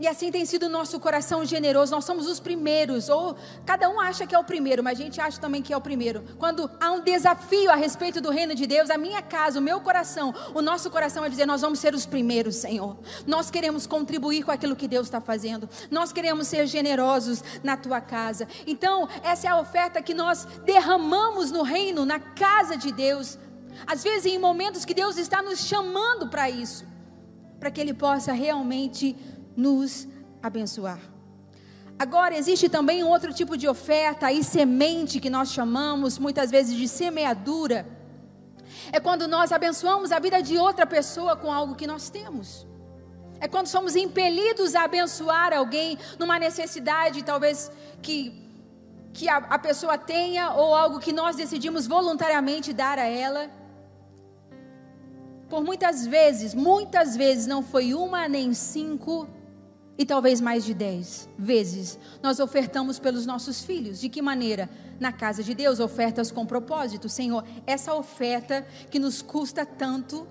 E 0.03 0.09
assim 0.09 0.33
tem 0.33 0.45
sido 0.45 0.65
o 0.65 0.69
nosso 0.69 0.99
coração 0.99 1.45
generoso. 1.45 1.93
Nós 1.93 2.05
somos 2.05 2.27
os 2.27 2.41
primeiros, 2.41 3.09
ou 3.09 3.37
cada 3.65 3.89
um 3.89 4.01
acha 4.01 4.27
que 4.27 4.35
é 4.35 4.39
o 4.39 4.43
primeiro, 4.43 4.83
mas 4.83 4.99
a 4.99 5.03
gente 5.05 5.21
acha 5.21 5.41
também 5.41 5.63
que 5.63 5.73
é 5.73 5.77
o 5.77 5.81
primeiro. 5.81 6.25
Quando 6.41 6.69
há 6.81 6.91
um 6.91 7.01
desafio 7.03 7.71
a 7.71 7.77
respeito 7.77 8.21
do 8.21 8.29
reino 8.29 8.53
de 8.53 8.67
Deus, 8.67 8.91
a 8.91 8.99
minha 8.99 9.23
casa, 9.23 9.61
o 9.61 9.63
meu 9.63 9.81
coração, 9.81 10.35
o 10.55 10.61
nosso 10.61 10.91
coração 10.91 11.25
é 11.25 11.29
dizer: 11.29 11.47
nós 11.47 11.61
vamos 11.61 11.79
ser 11.79 11.95
os 11.95 12.05
primeiros, 12.05 12.57
Senhor. 12.57 12.97
Nós 13.29 13.49
queremos 13.49 13.87
contribuir 13.87 14.43
com 14.43 14.51
aquilo 14.51 14.75
que 14.75 14.89
Deus 14.89 15.07
está 15.07 15.21
fazendo. 15.21 15.71
Nós 15.89 16.13
queremos 16.13 16.49
ser 16.49 16.67
generosos 16.67 17.45
na 17.63 17.77
tua 17.77 18.01
casa. 18.01 18.49
Então, 18.67 19.09
essa 19.23 19.47
é 19.47 19.51
a 19.51 19.61
oferta 19.61 20.03
que 20.03 20.15
nós 20.15 20.49
derramamos 20.65 21.53
no 21.53 21.63
reino, 21.63 22.05
na 22.05 22.19
casa 22.19 22.77
de 22.77 22.91
Deus. 22.91 23.39
Às 23.87 24.03
vezes, 24.03 24.27
em 24.27 24.37
momentos 24.37 24.85
que 24.85 24.95
Deus 24.95 25.17
está 25.17 25.41
nos 25.41 25.61
chamando 25.61 26.27
para 26.27 26.51
isso, 26.51 26.91
para 27.61 27.71
que 27.71 27.81
Ele 27.81 27.95
possa 27.95 28.33
realmente 28.33 29.15
nos 29.57 30.09
abençoar. 30.43 31.01
Agora, 31.99 32.37
existe 32.37 32.69
também 32.69 33.05
outro 33.05 33.33
tipo 33.33 33.57
de 33.57 33.69
oferta 33.69 34.33
e 34.33 34.43
semente 34.43 35.21
que 35.21 35.31
nós 35.31 35.53
chamamos 35.53 36.19
muitas 36.19 36.51
vezes 36.51 36.77
de 36.77 36.89
semeadura. 36.89 37.87
É 38.91 38.99
quando 38.99 39.29
nós 39.29 39.53
abençoamos 39.53 40.11
a 40.11 40.19
vida 40.19 40.43
de 40.43 40.59
outra 40.59 40.85
pessoa 40.85 41.37
com 41.37 41.53
algo 41.53 41.77
que 41.77 41.87
nós 41.87 42.11
temos. 42.11 42.67
É 43.39 43.47
quando 43.47 43.67
somos 43.67 43.95
impelidos 43.95 44.75
a 44.75 44.85
abençoar 44.85 45.53
alguém 45.53 45.99
numa 46.19 46.39
necessidade, 46.39 47.23
talvez 47.23 47.71
que, 48.01 48.17
que 49.13 49.29
a, 49.29 49.37
a 49.37 49.59
pessoa 49.59 49.97
tenha, 49.99 50.53
ou 50.55 50.75
algo 50.75 50.99
que 50.99 51.13
nós 51.13 51.37
decidimos 51.37 51.87
voluntariamente 51.87 52.73
dar 52.73 52.99
a 52.99 53.07
ela. 53.07 53.51
Por 55.49 55.63
muitas 55.63 56.07
vezes, 56.07 56.55
muitas 56.55 57.17
vezes, 57.17 57.47
não 57.47 57.63
foi 57.63 57.95
uma 57.95 58.27
nem 58.29 58.55
cinco 58.55 59.29
e 59.99 60.07
talvez 60.07 60.41
mais 60.41 60.65
de 60.65 60.75
dez 60.75 61.29
vezes 61.39 61.99
nós 62.23 62.41
ofertamos 62.41 62.99
pelos 62.99 63.27
nossos 63.27 63.63
filhos. 63.63 64.01
De 64.01 64.09
que 64.09 64.23
maneira? 64.23 64.71
Na 64.99 65.13
casa 65.13 65.43
de 65.43 65.55
Deus, 65.55 65.81
ofertas 65.81 66.31
com 66.31 66.47
propósito. 66.47 67.09
Senhor, 67.09 67.45
essa 67.67 67.95
oferta 67.95 68.67
que 68.91 68.99
nos 68.99 69.21
custa 69.21 69.67
tanto 69.67 70.27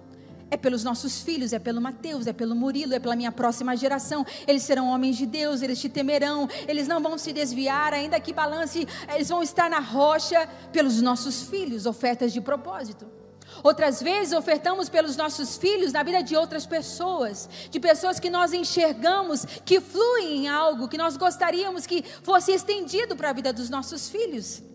é 0.49 0.57
pelos 0.57 0.83
nossos 0.83 1.21
filhos, 1.21 1.53
é 1.53 1.59
pelo 1.59 1.81
Mateus, 1.81 2.27
é 2.27 2.33
pelo 2.33 2.53
Murilo, 2.53 2.93
é 2.93 2.99
pela 2.99 3.15
minha 3.15 3.31
próxima 3.31 3.75
geração. 3.75 4.25
Eles 4.45 4.63
serão 4.63 4.89
homens 4.89 5.15
de 5.15 5.25
Deus, 5.25 5.61
eles 5.61 5.79
te 5.79 5.87
temerão, 5.87 6.47
eles 6.67 6.87
não 6.87 7.01
vão 7.01 7.17
se 7.17 7.31
desviar, 7.31 7.93
ainda 7.93 8.19
que 8.19 8.33
balance, 8.33 8.85
eles 9.13 9.29
vão 9.29 9.41
estar 9.41 9.69
na 9.69 9.79
rocha 9.79 10.47
pelos 10.73 11.01
nossos 11.01 11.43
filhos, 11.43 11.85
ofertas 11.85 12.33
de 12.33 12.41
propósito. 12.41 13.20
Outras 13.63 14.01
vezes 14.01 14.33
ofertamos 14.33 14.89
pelos 14.89 15.15
nossos 15.15 15.57
filhos 15.57 15.93
na 15.93 16.03
vida 16.03 16.23
de 16.23 16.35
outras 16.35 16.65
pessoas, 16.65 17.49
de 17.69 17.79
pessoas 17.79 18.19
que 18.19 18.29
nós 18.29 18.53
enxergamos 18.53 19.45
que 19.65 19.79
fluem 19.79 20.39
em 20.39 20.47
algo 20.47 20.87
que 20.87 20.97
nós 20.97 21.17
gostaríamos 21.17 21.85
que 21.85 22.03
fosse 22.23 22.51
estendido 22.51 23.15
para 23.15 23.29
a 23.29 23.33
vida 23.33 23.53
dos 23.53 23.69
nossos 23.69 24.09
filhos. 24.09 24.70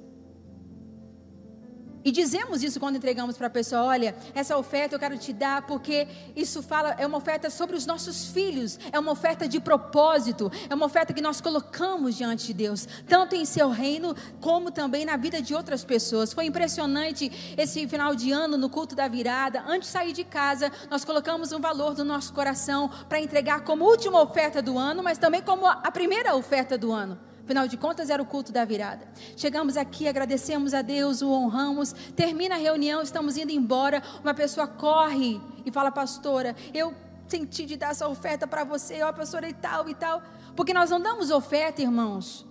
E 2.07 2.12
dizemos 2.12 2.62
isso 2.62 2.78
quando 2.78 2.94
entregamos 2.94 3.36
para 3.36 3.48
a 3.48 3.50
pessoa: 3.50 3.82
olha, 3.82 4.14
essa 4.32 4.57
oferta 4.57 4.94
eu 4.94 4.98
quero 4.98 5.18
te 5.18 5.32
dar 5.32 5.66
porque 5.66 6.07
isso 6.36 6.62
fala, 6.62 6.94
é 6.98 7.04
uma 7.04 7.18
oferta 7.18 7.50
sobre 7.50 7.74
os 7.74 7.84
nossos 7.84 8.28
filhos, 8.28 8.78
é 8.92 8.98
uma 9.00 9.11
oferta 9.11 9.48
de 9.48 9.59
propósito, 9.59 10.48
é 10.70 10.74
uma 10.76 10.86
oferta 10.86 11.12
que 11.12 11.20
nós 11.20 11.40
colocamos 11.40 12.14
diante 12.14 12.46
de 12.46 12.54
Deus, 12.54 12.86
tanto 13.09 13.34
em 13.34 13.44
seu 13.44 13.70
reino, 13.70 14.14
como 14.40 14.70
também 14.70 15.04
na 15.04 15.16
vida 15.16 15.42
de 15.42 15.52
outras 15.52 15.84
pessoas. 15.84 16.32
Foi 16.32 16.46
impressionante 16.46 17.54
esse 17.57 17.88
final 17.88 18.14
de 18.14 18.30
ano 18.30 18.57
no 18.57 18.70
culto 18.70 18.94
da 18.94 19.09
virada. 19.09 19.64
Antes 19.66 19.88
de 19.88 19.92
sair 19.92 20.12
de 20.12 20.22
casa, 20.22 20.70
nós 20.88 21.04
colocamos 21.04 21.50
um 21.50 21.59
valor 21.59 21.92
do 21.92 22.04
nosso 22.04 22.32
coração 22.32 22.88
para 23.09 23.18
entregar 23.18 23.64
como 23.64 23.84
última 23.84 24.22
oferta 24.22 24.62
do 24.62 24.78
ano, 24.78 25.02
mas 25.02 25.18
também 25.18 25.42
como 25.42 25.66
a 25.66 25.90
primeira 25.90 26.36
oferta 26.36 26.78
do 26.78 26.92
ano. 26.92 27.18
Afinal 27.47 27.68
de 27.68 27.76
contas, 27.76 28.11
era 28.11 28.20
o 28.20 28.26
culto 28.26 28.51
da 28.51 28.64
virada. 28.64 29.07
Chegamos 29.36 29.76
aqui, 29.76 30.09
agradecemos 30.09 30.74
a 30.74 30.82
Deus, 30.82 31.22
o 31.22 31.30
honramos. 31.30 31.94
Termina 32.16 32.57
a 32.57 32.59
reunião, 32.59 33.01
estamos 33.01 33.36
indo 33.36 33.53
embora. 33.53 34.03
Uma 34.20 34.34
pessoa 34.34 34.66
corre 34.66 35.40
e 35.64 35.70
fala, 35.70 35.92
pastora, 35.92 36.57
eu 36.74 36.92
senti 37.28 37.64
de 37.64 37.76
dar 37.76 37.92
essa 37.92 38.09
oferta 38.09 38.49
para 38.49 38.64
você, 38.64 39.01
ó, 39.01 39.12
pastora, 39.12 39.49
e 39.49 39.53
tal 39.55 39.88
e 39.88 39.94
tal. 39.94 40.24
Porque 40.57 40.74
nós 40.74 40.90
não 40.90 41.01
damos 41.01 41.30
oferta, 41.30 41.80
irmãos, 41.80 42.44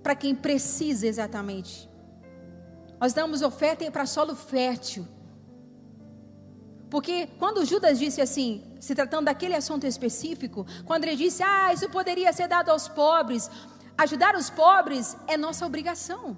para 0.00 0.14
quem 0.14 0.32
precisa 0.32 1.04
exatamente. 1.04 1.90
Nós 3.00 3.12
damos 3.12 3.42
oferta 3.42 3.90
para 3.90 4.06
solo 4.06 4.36
fértil. 4.36 5.08
Porque 6.88 7.26
quando 7.40 7.64
Judas 7.64 7.98
disse 7.98 8.20
assim, 8.20 8.62
se 8.84 8.94
tratando 8.94 9.24
daquele 9.26 9.54
assunto 9.54 9.86
específico, 9.86 10.66
quando 10.84 11.04
ele 11.04 11.16
disse, 11.16 11.42
ah, 11.42 11.72
isso 11.72 11.88
poderia 11.88 12.30
ser 12.34 12.46
dado 12.46 12.68
aos 12.68 12.86
pobres, 12.86 13.50
ajudar 13.96 14.36
os 14.36 14.50
pobres 14.50 15.16
é 15.26 15.38
nossa 15.38 15.64
obrigação. 15.64 16.36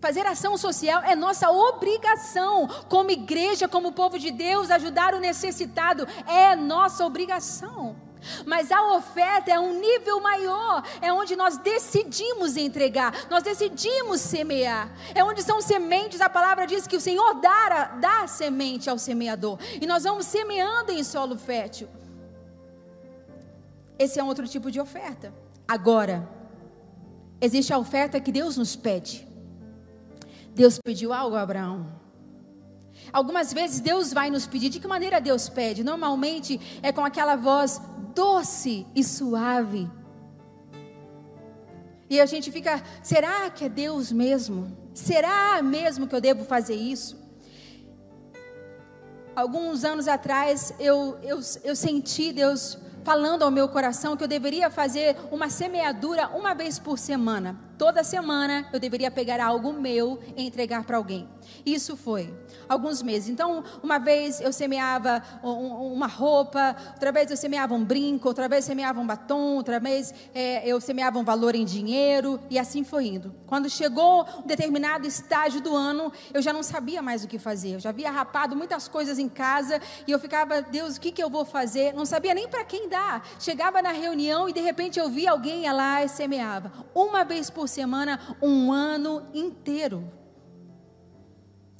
Fazer 0.00 0.26
ação 0.26 0.56
social 0.56 1.02
é 1.02 1.14
nossa 1.14 1.50
obrigação, 1.50 2.66
como 2.88 3.10
igreja, 3.10 3.68
como 3.68 3.92
povo 3.92 4.18
de 4.18 4.30
Deus, 4.30 4.70
ajudar 4.70 5.14
o 5.14 5.20
necessitado 5.20 6.08
é 6.26 6.56
nossa 6.56 7.04
obrigação. 7.04 7.94
Mas 8.46 8.70
a 8.70 8.94
oferta 8.94 9.50
é 9.50 9.58
um 9.58 9.78
nível 9.78 10.20
maior, 10.20 10.82
é 11.00 11.12
onde 11.12 11.36
nós 11.36 11.58
decidimos 11.58 12.56
entregar, 12.56 13.26
nós 13.28 13.42
decidimos 13.42 14.20
semear. 14.20 14.90
É 15.14 15.22
onde 15.24 15.42
são 15.42 15.60
sementes, 15.60 16.20
a 16.20 16.28
palavra 16.28 16.66
diz 16.66 16.86
que 16.86 16.96
o 16.96 17.00
Senhor 17.00 17.40
dá, 17.40 17.96
dá 18.00 18.26
semente 18.26 18.88
ao 18.88 18.98
semeador. 18.98 19.58
E 19.80 19.86
nós 19.86 20.04
vamos 20.04 20.26
semeando 20.26 20.92
em 20.92 21.02
solo 21.02 21.36
fértil. 21.36 21.88
Esse 23.98 24.18
é 24.18 24.24
um 24.24 24.28
outro 24.28 24.48
tipo 24.48 24.70
de 24.70 24.80
oferta. 24.80 25.32
Agora, 25.66 26.28
existe 27.40 27.72
a 27.72 27.78
oferta 27.78 28.20
que 28.20 28.32
Deus 28.32 28.56
nos 28.56 28.74
pede. 28.74 29.26
Deus 30.54 30.78
pediu 30.78 31.12
algo 31.12 31.36
a 31.36 31.42
Abraão. 31.42 32.01
Algumas 33.12 33.52
vezes 33.52 33.80
Deus 33.80 34.12
vai 34.12 34.30
nos 34.30 34.46
pedir. 34.46 34.70
De 34.70 34.80
que 34.80 34.88
maneira 34.88 35.20
Deus 35.20 35.48
pede? 35.48 35.84
Normalmente 35.84 36.60
é 36.82 36.90
com 36.90 37.04
aquela 37.04 37.36
voz 37.36 37.80
doce 38.14 38.86
e 38.94 39.04
suave. 39.04 39.90
E 42.08 42.20
a 42.20 42.26
gente 42.26 42.50
fica, 42.50 42.82
será 43.02 43.48
que 43.50 43.64
é 43.64 43.68
Deus 43.68 44.12
mesmo? 44.12 44.76
Será 44.94 45.62
mesmo 45.62 46.06
que 46.06 46.14
eu 46.14 46.20
devo 46.20 46.44
fazer 46.44 46.74
isso? 46.74 47.20
Alguns 49.34 49.82
anos 49.82 50.06
atrás, 50.06 50.74
eu, 50.78 51.18
eu, 51.22 51.40
eu 51.64 51.74
senti 51.74 52.32
Deus 52.32 52.78
falando 53.02 53.42
ao 53.42 53.50
meu 53.50 53.66
coração 53.68 54.16
que 54.16 54.22
eu 54.22 54.28
deveria 54.28 54.70
fazer 54.70 55.16
uma 55.30 55.48
semeadura 55.48 56.28
uma 56.28 56.54
vez 56.54 56.78
por 56.78 56.98
semana. 56.98 57.58
Toda 57.82 58.04
semana 58.04 58.68
eu 58.72 58.78
deveria 58.78 59.10
pegar 59.10 59.44
algo 59.44 59.72
meu 59.72 60.20
e 60.36 60.46
entregar 60.46 60.84
para 60.84 60.96
alguém. 60.96 61.28
Isso 61.66 61.96
foi 61.96 62.32
alguns 62.68 63.02
meses. 63.02 63.28
Então, 63.28 63.64
uma 63.82 63.98
vez 63.98 64.40
eu 64.40 64.52
semeava 64.52 65.20
uma 65.42 66.06
roupa, 66.06 66.76
outra 66.92 67.10
vez 67.10 67.28
eu 67.28 67.36
semeava 67.36 67.74
um 67.74 67.84
brinco, 67.84 68.28
outra 68.28 68.48
vez 68.48 68.64
eu 68.64 68.68
semeava 68.68 69.00
um 69.00 69.06
batom, 69.06 69.56
outra 69.56 69.80
vez 69.80 70.14
é, 70.32 70.64
eu 70.64 70.80
semeava 70.80 71.18
um 71.18 71.24
valor 71.24 71.56
em 71.56 71.64
dinheiro, 71.64 72.38
e 72.48 72.56
assim 72.56 72.84
foi 72.84 73.06
indo. 73.06 73.34
Quando 73.48 73.68
chegou 73.68 74.24
um 74.38 74.46
determinado 74.46 75.04
estágio 75.04 75.60
do 75.60 75.74
ano, 75.74 76.12
eu 76.32 76.40
já 76.40 76.52
não 76.52 76.62
sabia 76.62 77.02
mais 77.02 77.24
o 77.24 77.28
que 77.28 77.36
fazer. 77.36 77.74
Eu 77.74 77.80
já 77.80 77.90
havia 77.90 78.12
rapado 78.12 78.54
muitas 78.54 78.86
coisas 78.86 79.18
em 79.18 79.28
casa 79.28 79.80
e 80.06 80.12
eu 80.12 80.20
ficava, 80.20 80.62
Deus, 80.62 80.98
o 80.98 81.00
que, 81.00 81.10
que 81.10 81.22
eu 81.22 81.28
vou 81.28 81.44
fazer? 81.44 81.92
Não 81.94 82.06
sabia 82.06 82.32
nem 82.32 82.46
para 82.46 82.64
quem 82.64 82.88
dar. 82.88 83.26
Chegava 83.40 83.82
na 83.82 83.90
reunião 83.90 84.48
e 84.48 84.52
de 84.52 84.60
repente 84.60 85.00
eu 85.00 85.10
via 85.10 85.32
alguém 85.32 85.62
ia 85.62 85.72
lá 85.72 86.04
e 86.04 86.08
semeava. 86.08 86.70
Uma 86.94 87.24
vez 87.24 87.50
por 87.50 87.71
semana, 87.72 88.36
um 88.40 88.72
ano 88.72 89.26
inteiro. 89.34 90.04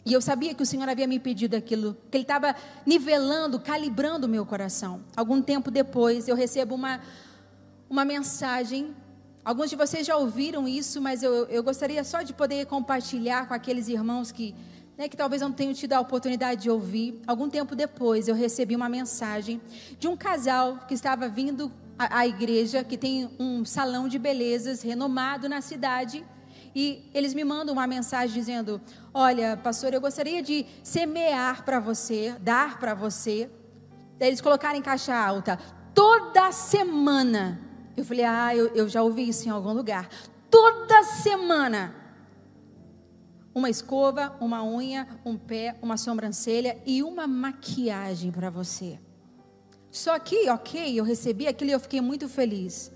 E 0.04 0.12
eu 0.12 0.20
sabia 0.20 0.52
que 0.52 0.62
o 0.62 0.66
Senhor 0.66 0.88
havia 0.88 1.06
me 1.06 1.20
pedido 1.20 1.54
aquilo, 1.54 1.96
que 2.10 2.16
Ele 2.16 2.24
estava 2.24 2.56
nivelando, 2.84 3.60
calibrando 3.60 4.26
o 4.26 4.30
meu 4.30 4.44
coração. 4.44 5.00
Algum 5.16 5.40
tempo 5.40 5.70
depois, 5.70 6.26
eu 6.26 6.34
recebo 6.34 6.74
uma, 6.74 7.00
uma 7.88 8.04
mensagem. 8.04 8.96
Alguns 9.44 9.70
de 9.70 9.76
vocês 9.76 10.04
já 10.04 10.16
ouviram 10.16 10.66
isso, 10.66 11.00
mas 11.00 11.22
eu, 11.22 11.46
eu 11.46 11.62
gostaria 11.62 12.02
só 12.02 12.22
de 12.22 12.32
poder 12.32 12.66
compartilhar 12.66 13.46
com 13.46 13.54
aqueles 13.54 13.86
irmãos 13.86 14.32
que, 14.32 14.56
né, 14.98 15.08
que 15.08 15.16
talvez 15.16 15.40
não 15.40 15.52
tenham 15.52 15.72
tido 15.72 15.92
a 15.92 16.00
oportunidade 16.00 16.62
de 16.62 16.70
ouvir. 16.70 17.20
Algum 17.24 17.48
tempo 17.48 17.76
depois, 17.76 18.26
eu 18.26 18.34
recebi 18.34 18.74
uma 18.74 18.88
mensagem 18.88 19.60
de 20.00 20.08
um 20.08 20.16
casal 20.16 20.78
que 20.88 20.94
estava 20.94 21.28
vindo 21.28 21.70
à, 22.02 22.18
à 22.20 22.26
igreja, 22.26 22.82
que 22.82 22.96
tem 22.96 23.30
um 23.38 23.64
salão 23.64 24.08
de 24.08 24.18
belezas 24.18 24.82
renomado 24.82 25.48
na 25.48 25.60
cidade. 25.60 26.24
E 26.74 27.10
eles 27.12 27.34
me 27.34 27.44
mandam 27.44 27.74
uma 27.74 27.86
mensagem 27.86 28.34
dizendo: 28.34 28.80
Olha, 29.12 29.56
pastor, 29.56 29.92
eu 29.92 30.00
gostaria 30.00 30.42
de 30.42 30.66
semear 30.82 31.64
para 31.64 31.78
você, 31.78 32.34
dar 32.40 32.78
para 32.78 32.94
você. 32.94 33.50
Daí 34.18 34.28
eles 34.28 34.40
colocaram 34.40 34.78
em 34.78 34.82
caixa 34.82 35.14
alta, 35.14 35.58
toda 35.94 36.50
semana. 36.52 37.60
Eu 37.96 38.04
falei: 38.04 38.24
Ah, 38.24 38.56
eu, 38.56 38.68
eu 38.74 38.88
já 38.88 39.02
ouvi 39.02 39.28
isso 39.28 39.46
em 39.46 39.50
algum 39.50 39.72
lugar. 39.72 40.08
Toda 40.50 41.02
semana. 41.02 41.94
Uma 43.54 43.68
escova, 43.68 44.34
uma 44.40 44.64
unha, 44.64 45.06
um 45.26 45.36
pé, 45.36 45.76
uma 45.82 45.98
sobrancelha 45.98 46.78
e 46.86 47.02
uma 47.02 47.26
maquiagem 47.26 48.30
para 48.30 48.48
você. 48.48 48.98
Só 49.92 50.18
que, 50.18 50.48
ok, 50.48 50.98
eu 50.98 51.04
recebi 51.04 51.46
aquilo 51.46 51.70
e 51.70 51.74
eu 51.74 51.78
fiquei 51.78 52.00
muito 52.00 52.26
feliz. 52.26 52.90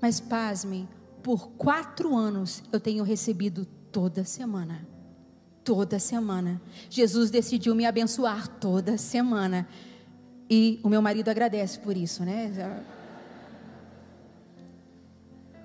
Mas 0.00 0.20
pasmem, 0.20 0.86
por 1.22 1.48
quatro 1.52 2.14
anos 2.14 2.62
eu 2.70 2.78
tenho 2.78 3.02
recebido 3.02 3.66
toda 3.90 4.24
semana. 4.24 4.86
Toda 5.64 5.98
semana. 5.98 6.60
Jesus 6.90 7.30
decidiu 7.30 7.74
me 7.74 7.86
abençoar 7.86 8.46
toda 8.46 8.98
semana. 8.98 9.66
E 10.50 10.78
o 10.82 10.90
meu 10.90 11.00
marido 11.00 11.30
agradece 11.30 11.78
por 11.78 11.96
isso, 11.96 12.22
né? 12.22 12.84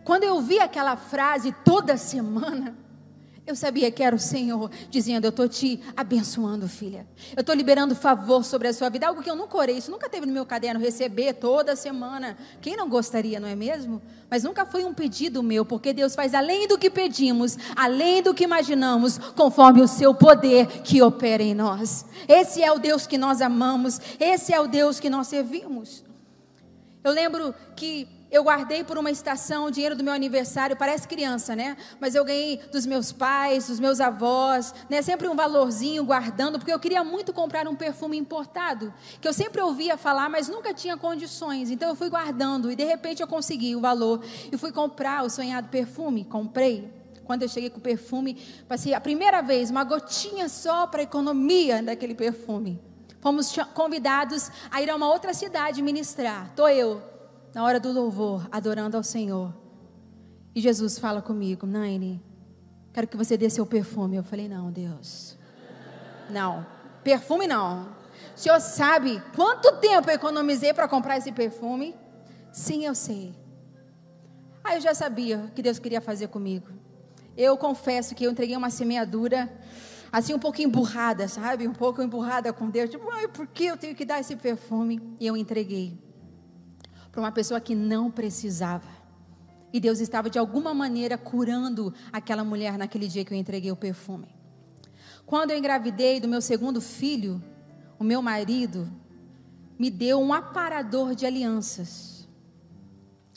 Quando 0.06 0.24
eu 0.24 0.42
vi 0.42 0.62
aquela 0.62 0.96
frase 0.96 1.54
toda 1.66 1.98
semana, 1.98 2.74
eu 3.50 3.56
sabia 3.56 3.90
que 3.90 4.04
era 4.04 4.16
o 4.16 4.20
Senhor 4.20 4.70
dizendo: 4.90 5.26
Eu 5.26 5.30
estou 5.30 5.50
te 5.50 5.82
abençoando, 5.98 6.68
filha. 6.68 7.08
Eu 7.36 7.42
estou 7.42 7.56
liberando 7.56 7.96
favor 7.96 8.46
sobre 8.46 8.68
a 8.68 8.74
sua 8.74 8.90
vida. 8.90 9.08
Algo 9.08 9.24
que 9.24 9.30
eu 9.30 9.36
nunca 9.36 9.58
orei, 9.58 9.78
isso 9.78 9.90
nunca 9.90 10.08
teve 10.08 10.26
no 10.26 10.34
meu 10.34 10.46
caderno, 10.46 10.80
receber 10.80 11.34
toda 11.34 11.76
semana. 11.76 12.38
Quem 12.62 12.76
não 12.76 12.88
gostaria, 12.88 13.40
não 13.40 13.48
é 13.48 13.56
mesmo? 13.56 14.02
Mas 14.30 14.44
nunca 14.44 14.66
foi 14.66 14.86
um 14.86 14.94
pedido 14.94 15.42
meu, 15.42 15.66
porque 15.66 15.92
Deus 15.92 16.14
faz 16.14 16.36
além 16.36 16.68
do 16.68 16.78
que 16.78 16.90
pedimos, 16.90 17.58
além 17.76 18.22
do 18.22 18.34
que 18.34 18.44
imaginamos, 18.44 19.18
conforme 19.18 19.82
o 19.82 19.88
seu 19.88 20.14
poder 20.14 20.68
que 20.84 21.02
opera 21.02 21.42
em 21.42 21.56
nós. 21.56 22.06
Esse 22.28 22.62
é 22.62 22.72
o 22.72 22.78
Deus 22.78 23.08
que 23.08 23.18
nós 23.18 23.42
amamos, 23.42 24.00
esse 24.20 24.54
é 24.54 24.60
o 24.60 24.68
Deus 24.68 25.00
que 25.00 25.10
nós 25.10 25.28
servimos. 25.28 26.04
Eu 27.04 27.12
lembro 27.12 27.56
que 27.76 28.19
eu 28.32 28.44
guardei 28.44 28.84
por 28.84 28.98
uma 28.98 29.10
estação 29.10 29.66
o 29.66 29.72
dinheiro 29.72 29.96
do 29.96 30.04
meu 30.04 30.14
aniversário, 30.14 30.76
parece 30.76 31.08
criança, 31.08 31.56
né? 31.56 31.76
Mas 32.00 32.14
eu 32.14 32.24
ganhei 32.24 32.58
dos 32.72 32.86
meus 32.86 33.12
pais, 33.12 33.68
dos 33.68 33.80
meus 33.80 34.00
avós, 34.00 34.74
né? 34.90 35.02
Sempre 35.02 35.28
um 35.28 35.36
valorzinho 35.36 36.04
guardando, 36.04 36.60
porque 36.60 36.72
eu 36.72 36.80
queria 36.80 37.04
muito 37.04 37.34
comprar 37.34 37.68
um 37.68 37.76
perfume 37.76 38.18
importado, 38.18 38.94
que 39.20 39.28
eu 39.28 39.34
sempre 39.34 39.62
ouvia 39.62 39.98
falar, 39.98 40.30
mas 40.30 40.48
nunca 40.48 40.74
tinha 40.74 40.96
condições. 40.96 41.72
Então 41.72 41.90
eu 41.90 41.96
fui 41.96 42.10
guardando 42.10 42.72
e 42.72 42.76
de 42.76 42.84
repente 42.84 43.22
eu 43.22 43.28
consegui 43.28 43.76
o 43.76 43.82
valor 43.82 44.24
e 44.52 44.58
fui 44.58 44.72
comprar 44.72 45.24
o 45.24 45.30
sonhado 45.30 45.70
perfume. 45.70 46.24
Comprei. 46.24 46.94
Quando 47.24 47.44
eu 47.44 47.50
cheguei 47.50 47.70
com 47.70 47.78
o 47.78 47.82
perfume, 47.82 48.36
passei 48.68 48.94
a 48.94 49.02
primeira 49.02 49.42
vez 49.42 49.70
uma 49.70 49.84
gotinha 49.84 50.50
só 50.50 50.88
para 50.88 51.04
economia 51.04 51.82
daquele 51.82 52.16
perfume. 52.16 52.82
Fomos 53.22 53.56
convidados 53.74 54.50
a 54.72 54.82
ir 54.82 54.90
a 54.90 54.96
uma 54.96 55.08
outra 55.08 55.34
cidade 55.34 55.82
ministrar. 55.82 56.52
Tô 56.56 56.68
eu 56.68 57.19
na 57.54 57.64
hora 57.64 57.80
do 57.80 57.92
louvor, 57.92 58.48
adorando 58.52 58.96
ao 58.96 59.04
Senhor. 59.04 59.54
E 60.54 60.62
Jesus 60.62 61.00
fala 61.00 61.22
comigo, 61.22 61.66
Naine, 61.66 62.24
quero 62.94 63.08
que 63.08 63.18
você 63.18 63.38
dê 63.38 63.50
seu 63.50 63.66
perfume. 63.66 64.18
Eu 64.18 64.24
falei, 64.24 64.48
não, 64.48 64.72
Deus. 64.72 65.38
Não, 66.30 66.66
perfume 67.04 67.48
não. 67.48 67.98
O 68.36 68.40
senhor 68.40 68.60
sabe 68.60 69.22
quanto 69.36 69.78
tempo 69.78 70.10
eu 70.10 70.16
economizei 70.16 70.74
para 70.74 70.88
comprar 70.88 71.18
esse 71.18 71.32
perfume? 71.32 71.96
Sim, 72.52 72.86
eu 72.86 72.96
sei. 72.96 73.34
Aí 74.64 74.76
eu 74.78 74.82
já 74.82 74.94
sabia 74.94 75.40
o 75.40 75.52
que 75.52 75.62
Deus 75.62 75.80
queria 75.80 76.02
fazer 76.02 76.28
comigo. 76.28 76.68
Eu 77.36 77.58
confesso 77.58 78.14
que 78.14 78.26
eu 78.26 78.32
entreguei 78.32 78.56
uma 78.56 78.70
semeadura, 78.70 79.52
assim, 80.12 80.34
um 80.34 80.40
pouco 80.40 80.62
emburrada, 80.62 81.28
sabe? 81.28 81.68
Um 81.68 81.74
pouco 81.74 82.02
emburrada 82.02 82.52
com 82.54 82.70
Deus. 82.70 82.90
Tipo, 82.90 83.06
por 83.34 83.48
que 83.48 83.66
eu 83.66 83.78
tenho 83.78 83.96
que 83.96 84.06
dar 84.06 84.20
esse 84.20 84.36
perfume? 84.36 85.02
E 85.20 85.26
eu 85.26 85.36
entreguei 85.38 85.98
para 87.20 87.26
uma 87.26 87.32
pessoa 87.34 87.60
que 87.60 87.76
não 87.76 88.10
precisava. 88.10 88.88
E 89.74 89.80
Deus 89.80 90.00
estava 90.00 90.30
de 90.30 90.40
alguma 90.40 90.74
maneira 90.74 91.18
curando 91.18 91.94
aquela 92.14 92.46
mulher 92.46 92.78
naquele 92.78 93.08
dia 93.10 93.26
que 93.26 93.34
eu 93.34 93.38
entreguei 93.38 93.72
o 93.72 93.76
perfume. 93.76 94.28
Quando 95.26 95.52
eu 95.52 95.58
engravidei 95.58 96.20
do 96.20 96.30
meu 96.30 96.42
segundo 96.42 96.80
filho, 96.80 97.44
o 98.00 98.04
meu 98.04 98.22
marido 98.22 98.90
me 99.78 99.92
deu 99.92 100.20
um 100.20 100.34
aparador 100.34 101.14
de 101.14 101.26
alianças. 101.26 102.28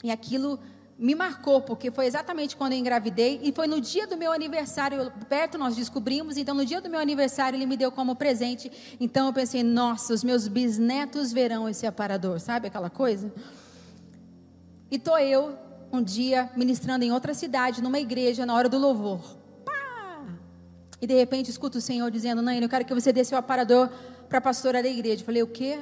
E 0.01 0.09
aquilo 0.09 0.59
me 0.97 1.13
marcou, 1.13 1.61
porque 1.61 1.91
foi 1.91 2.05
exatamente 2.05 2.55
quando 2.55 2.71
eu 2.71 2.79
engravidei 2.79 3.41
e 3.43 3.51
foi 3.51 3.67
no 3.67 3.81
dia 3.81 4.07
do 4.07 4.15
meu 4.15 4.31
aniversário, 4.31 5.11
perto 5.27 5.57
nós 5.57 5.75
descobrimos, 5.75 6.37
então 6.37 6.55
no 6.55 6.65
dia 6.65 6.79
do 6.79 6.89
meu 6.89 6.99
aniversário 6.99 7.57
ele 7.57 7.65
me 7.65 7.75
deu 7.75 7.91
como 7.91 8.15
presente. 8.15 8.71
Então 8.99 9.27
eu 9.27 9.33
pensei, 9.33 9.61
nossa, 9.61 10.13
os 10.13 10.23
meus 10.23 10.47
bisnetos 10.47 11.33
verão 11.33 11.67
esse 11.67 11.85
aparador, 11.85 12.39
sabe 12.39 12.67
aquela 12.67 12.89
coisa? 12.89 13.31
E 14.93 14.99
tô 14.99 15.17
eu 15.17 15.57
um 15.91 16.03
dia 16.03 16.51
ministrando 16.55 17.03
em 17.03 17.11
outra 17.11 17.33
cidade, 17.33 17.81
numa 17.81 17.97
igreja, 17.97 18.45
na 18.45 18.53
hora 18.53 18.69
do 18.69 18.77
louvor. 18.77 19.21
Pá! 19.65 20.23
E 21.01 21.07
de 21.07 21.15
repente 21.15 21.49
escuto 21.49 21.79
o 21.79 21.81
Senhor 21.81 22.11
dizendo: 22.11 22.43
Naina, 22.43 22.67
eu 22.67 22.69
quero 22.69 22.85
que 22.85 22.93
você 22.93 23.11
dê 23.11 23.23
seu 23.23 23.35
aparador 23.35 23.89
para 24.29 24.37
a 24.37 24.41
pastora 24.41 24.83
da 24.83 24.87
igreja. 24.87 25.23
Eu 25.23 25.25
falei: 25.25 25.41
O 25.41 25.47
quê? 25.47 25.79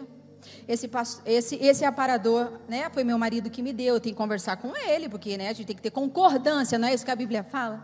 Esse, 0.65 0.89
esse, 1.25 1.55
esse 1.57 1.83
aparador, 1.83 2.53
né, 2.69 2.89
foi 2.89 3.03
meu 3.03 3.17
marido 3.17 3.49
que 3.49 3.61
me 3.61 3.73
deu. 3.73 3.95
Eu 3.95 3.99
tenho 3.99 4.15
que 4.15 4.17
conversar 4.17 4.55
com 4.55 4.73
ele, 4.77 5.09
porque 5.09 5.37
né, 5.37 5.49
a 5.49 5.53
gente 5.53 5.67
tem 5.67 5.75
que 5.75 5.81
ter 5.81 5.91
concordância, 5.91 6.79
não 6.79 6.87
é 6.87 6.93
isso 6.93 7.03
que 7.03 7.11
a 7.11 7.15
Bíblia 7.15 7.43
fala? 7.43 7.83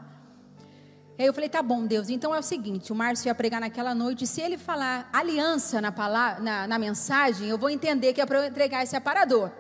Aí 1.19 1.25
eu 1.25 1.34
falei, 1.34 1.49
tá 1.49 1.61
bom, 1.61 1.86
Deus. 1.86 2.07
Então 2.07 2.34
é 2.34 2.39
o 2.39 2.43
seguinte: 2.43 2.93
o 2.93 2.95
Márcio 2.95 3.28
ia 3.28 3.36
pregar 3.36 3.59
naquela 3.59 3.93
noite. 3.93 4.25
Se 4.25 4.39
ele 4.39 4.57
falar 4.57 5.09
aliança 5.11 5.82
na, 5.82 5.91
palavra, 5.91 6.41
na, 6.41 6.67
na 6.67 6.80
mensagem, 6.80 7.49
eu 7.49 7.57
vou 7.57 7.69
entender 7.69 8.13
que 8.13 8.21
é 8.21 8.25
para 8.25 8.39
eu 8.39 8.47
entregar 8.47 8.82
esse 8.82 8.95
aparador. 8.95 9.51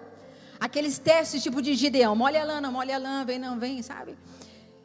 Aqueles 0.59 0.97
testes 0.97 1.43
tipo 1.43 1.61
de 1.61 1.75
Gideão, 1.75 2.15
molha 2.15 2.41
a 2.41 2.45
lã, 2.45 2.61
molha 2.71 2.95
a 2.95 2.99
lã, 2.99 3.25
vem, 3.25 3.39
não 3.39 3.59
vem, 3.59 3.81
sabe? 3.81 4.17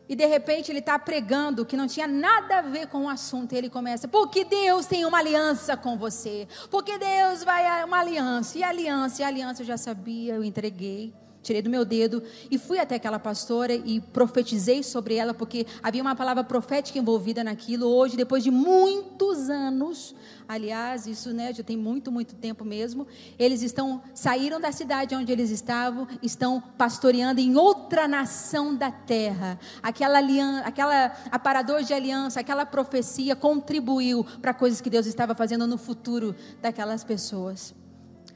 E 0.08 0.14
de 0.14 0.26
repente 0.26 0.70
ele 0.70 0.80
está 0.80 0.98
pregando 0.98 1.64
que 1.64 1.76
não 1.76 1.86
tinha 1.86 2.06
nada 2.06 2.58
a 2.58 2.62
ver 2.62 2.88
com 2.88 3.04
o 3.04 3.08
assunto. 3.08 3.54
E 3.54 3.56
ele 3.56 3.70
começa, 3.70 4.06
porque 4.06 4.44
Deus 4.44 4.84
tem 4.84 5.04
uma 5.04 5.18
aliança 5.18 5.76
com 5.76 5.96
você. 5.96 6.46
Porque 6.70 6.98
Deus 6.98 7.42
vai 7.42 7.66
a 7.66 7.84
uma 7.86 8.00
aliança. 8.00 8.58
E 8.58 8.62
aliança, 8.62 9.22
e 9.22 9.24
aliança 9.24 9.62
eu 9.62 9.66
já 9.66 9.78
sabia, 9.78 10.34
eu 10.34 10.44
entreguei. 10.44 11.14
Tirei 11.42 11.60
do 11.60 11.68
meu 11.68 11.84
dedo 11.84 12.22
e 12.50 12.56
fui 12.56 12.78
até 12.78 12.94
aquela 12.94 13.18
pastora 13.18 13.74
e 13.74 14.00
profetizei 14.00 14.82
sobre 14.82 15.16
ela, 15.16 15.34
porque 15.34 15.66
havia 15.82 16.00
uma 16.00 16.14
palavra 16.14 16.44
profética 16.44 16.98
envolvida 16.98 17.42
naquilo. 17.42 17.86
Hoje, 17.86 18.16
depois 18.16 18.44
de 18.44 18.50
muitos 18.50 19.50
anos, 19.50 20.14
aliás, 20.48 21.06
isso 21.06 21.32
né, 21.32 21.52
já 21.52 21.62
tem 21.62 21.76
muito, 21.76 22.12
muito 22.12 22.34
tempo 22.34 22.64
mesmo, 22.64 23.06
eles 23.38 23.62
estão 23.62 24.02
saíram 24.14 24.60
da 24.60 24.70
cidade 24.70 25.14
onde 25.14 25.32
eles 25.32 25.50
estavam, 25.50 26.06
estão 26.22 26.62
pastoreando 26.78 27.40
em 27.40 27.56
outra 27.56 28.06
nação 28.06 28.74
da 28.74 28.90
terra. 28.90 29.58
Aquela 29.82 30.18
aliança, 30.18 30.66
aquela 30.66 31.12
aparador 31.30 31.82
de 31.82 31.92
aliança, 31.92 32.40
aquela 32.40 32.64
profecia 32.64 33.34
contribuiu 33.34 34.24
para 34.40 34.54
coisas 34.54 34.80
que 34.80 34.90
Deus 34.90 35.06
estava 35.06 35.34
fazendo 35.34 35.66
no 35.66 35.76
futuro 35.76 36.34
daquelas 36.60 37.02
pessoas. 37.02 37.81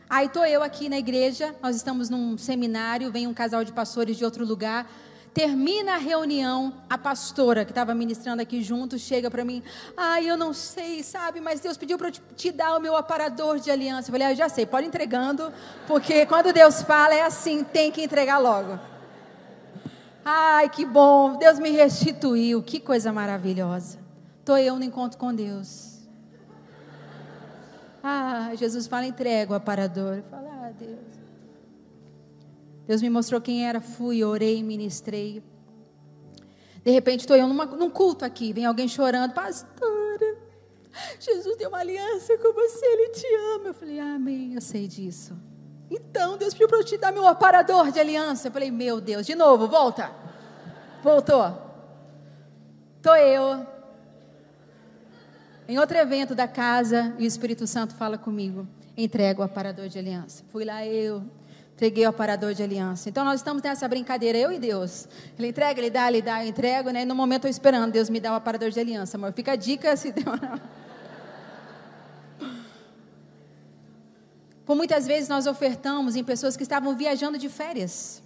Aí 0.08 0.26
estou 0.26 0.46
eu 0.46 0.62
aqui 0.62 0.88
na 0.88 0.98
igreja, 0.98 1.52
nós 1.60 1.74
estamos 1.74 2.08
num 2.08 2.38
seminário, 2.38 3.10
vem 3.10 3.26
um 3.26 3.34
casal 3.34 3.64
de 3.64 3.72
pastores 3.72 4.16
de 4.16 4.24
outro 4.24 4.44
lugar. 4.44 4.88
Termina 5.34 5.94
a 5.94 5.98
reunião, 5.98 6.72
a 6.88 6.96
pastora 6.96 7.64
que 7.64 7.72
estava 7.72 7.92
ministrando 7.92 8.40
aqui 8.40 8.62
junto 8.62 8.98
chega 9.00 9.28
para 9.28 9.44
mim. 9.44 9.64
Ai, 9.96 10.30
eu 10.30 10.36
não 10.36 10.54
sei, 10.54 11.02
sabe, 11.02 11.40
mas 11.40 11.58
Deus 11.58 11.76
pediu 11.76 11.98
para 11.98 12.08
eu 12.08 12.12
te, 12.36 12.52
dar 12.52 12.76
o 12.76 12.80
meu 12.80 12.96
aparador 12.96 13.58
de 13.58 13.68
aliança. 13.68 14.08
Eu 14.08 14.12
falei, 14.12 14.28
ah, 14.28 14.32
eu 14.32 14.36
já 14.36 14.48
sei, 14.48 14.64
pode 14.64 14.86
entregando, 14.86 15.52
porque 15.88 16.24
quando 16.24 16.52
Deus 16.52 16.82
fala 16.82 17.12
é 17.12 17.22
assim, 17.22 17.64
tem 17.64 17.90
que 17.90 18.00
entregar 18.00 18.38
logo. 18.38 18.78
Ai, 20.24 20.68
que 20.68 20.86
bom, 20.86 21.36
Deus 21.36 21.58
me 21.58 21.70
restituiu, 21.70 22.62
que 22.62 22.78
coisa 22.78 23.12
maravilhosa. 23.12 23.98
Estou 24.38 24.56
eu 24.56 24.76
no 24.76 24.84
encontro 24.84 25.18
com 25.18 25.34
Deus. 25.34 25.95
Ah, 28.08 28.54
Jesus 28.54 28.86
fala, 28.86 29.04
entrega 29.04 29.52
o 29.52 29.56
aparador. 29.56 30.22
Fala, 30.30 30.48
ah, 30.48 30.70
Deus. 30.70 31.00
Deus 32.86 33.02
me 33.02 33.10
mostrou 33.10 33.40
quem 33.40 33.66
era, 33.66 33.80
fui, 33.80 34.22
orei, 34.22 34.62
ministrei. 34.62 35.42
De 36.84 36.90
repente 36.92 37.22
estou 37.22 37.36
eu 37.36 37.48
numa, 37.48 37.66
num 37.66 37.90
culto 37.90 38.24
aqui, 38.24 38.52
vem 38.52 38.64
alguém 38.64 38.86
chorando, 38.86 39.32
pastora, 39.32 40.38
Jesus 41.18 41.56
deu 41.56 41.68
uma 41.68 41.78
aliança 41.78 42.38
com 42.38 42.52
você, 42.52 42.86
Ele 42.86 43.08
te 43.08 43.26
ama. 43.56 43.68
Eu 43.70 43.74
falei, 43.74 43.98
amém, 43.98 44.54
eu 44.54 44.60
sei 44.60 44.86
disso. 44.86 45.36
Então, 45.90 46.36
Deus 46.36 46.54
pediu 46.54 46.68
para 46.68 46.78
eu 46.78 46.84
te 46.84 46.96
dar 46.96 47.10
meu 47.10 47.26
aparador 47.26 47.90
de 47.90 47.98
aliança. 47.98 48.46
Eu 48.46 48.52
falei, 48.52 48.70
meu 48.70 49.00
Deus, 49.00 49.26
de 49.26 49.34
novo, 49.34 49.66
volta. 49.66 50.12
Voltou. 51.02 51.60
Estou 52.98 53.16
eu, 53.16 53.66
em 55.68 55.78
outro 55.78 55.96
evento 55.96 56.34
da 56.34 56.46
casa, 56.46 57.14
e 57.18 57.24
o 57.24 57.26
Espírito 57.26 57.66
Santo 57.66 57.94
fala 57.94 58.16
comigo: 58.16 58.66
entrega 58.96 59.40
o 59.40 59.44
aparador 59.44 59.88
de 59.88 59.98
aliança. 59.98 60.44
Fui 60.52 60.64
lá 60.64 60.86
eu, 60.86 61.24
entreguei 61.74 62.06
o 62.06 62.08
aparador 62.08 62.54
de 62.54 62.62
aliança. 62.62 63.08
Então 63.08 63.24
nós 63.24 63.40
estamos 63.40 63.62
nessa 63.62 63.88
brincadeira, 63.88 64.38
eu 64.38 64.52
e 64.52 64.58
Deus. 64.58 65.08
Ele 65.38 65.48
entrega, 65.48 65.80
ele 65.80 65.90
dá, 65.90 66.08
ele 66.08 66.22
dá, 66.22 66.44
eu 66.44 66.48
entrego, 66.48 66.90
né? 66.90 67.02
E 67.02 67.04
no 67.04 67.14
momento 67.14 67.46
eu 67.46 67.50
esperando, 67.50 67.92
Deus 67.92 68.08
me 68.08 68.20
dá 68.20 68.32
o 68.32 68.36
aparador 68.36 68.70
de 68.70 68.78
aliança, 68.78 69.16
amor. 69.16 69.32
Fica 69.32 69.52
a 69.52 69.56
dica 69.56 69.96
se 69.96 70.10
demorar. 70.12 70.60
Por 74.64 74.74
muitas 74.76 75.06
vezes 75.06 75.28
nós 75.28 75.46
ofertamos 75.46 76.16
em 76.16 76.24
pessoas 76.24 76.56
que 76.56 76.62
estavam 76.62 76.96
viajando 76.96 77.38
de 77.38 77.48
férias, 77.48 78.22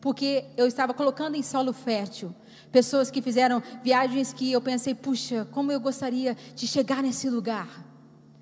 porque 0.00 0.44
eu 0.56 0.66
estava 0.66 0.92
colocando 0.92 1.36
em 1.36 1.42
solo 1.42 1.72
fértil 1.72 2.34
Pessoas 2.72 3.10
que 3.10 3.20
fizeram 3.20 3.62
viagens 3.82 4.32
que 4.32 4.50
eu 4.52 4.60
pensei, 4.60 4.94
puxa, 4.94 5.46
como 5.50 5.72
eu 5.72 5.80
gostaria 5.80 6.36
de 6.54 6.66
chegar 6.66 7.02
nesse 7.02 7.28
lugar. 7.28 7.84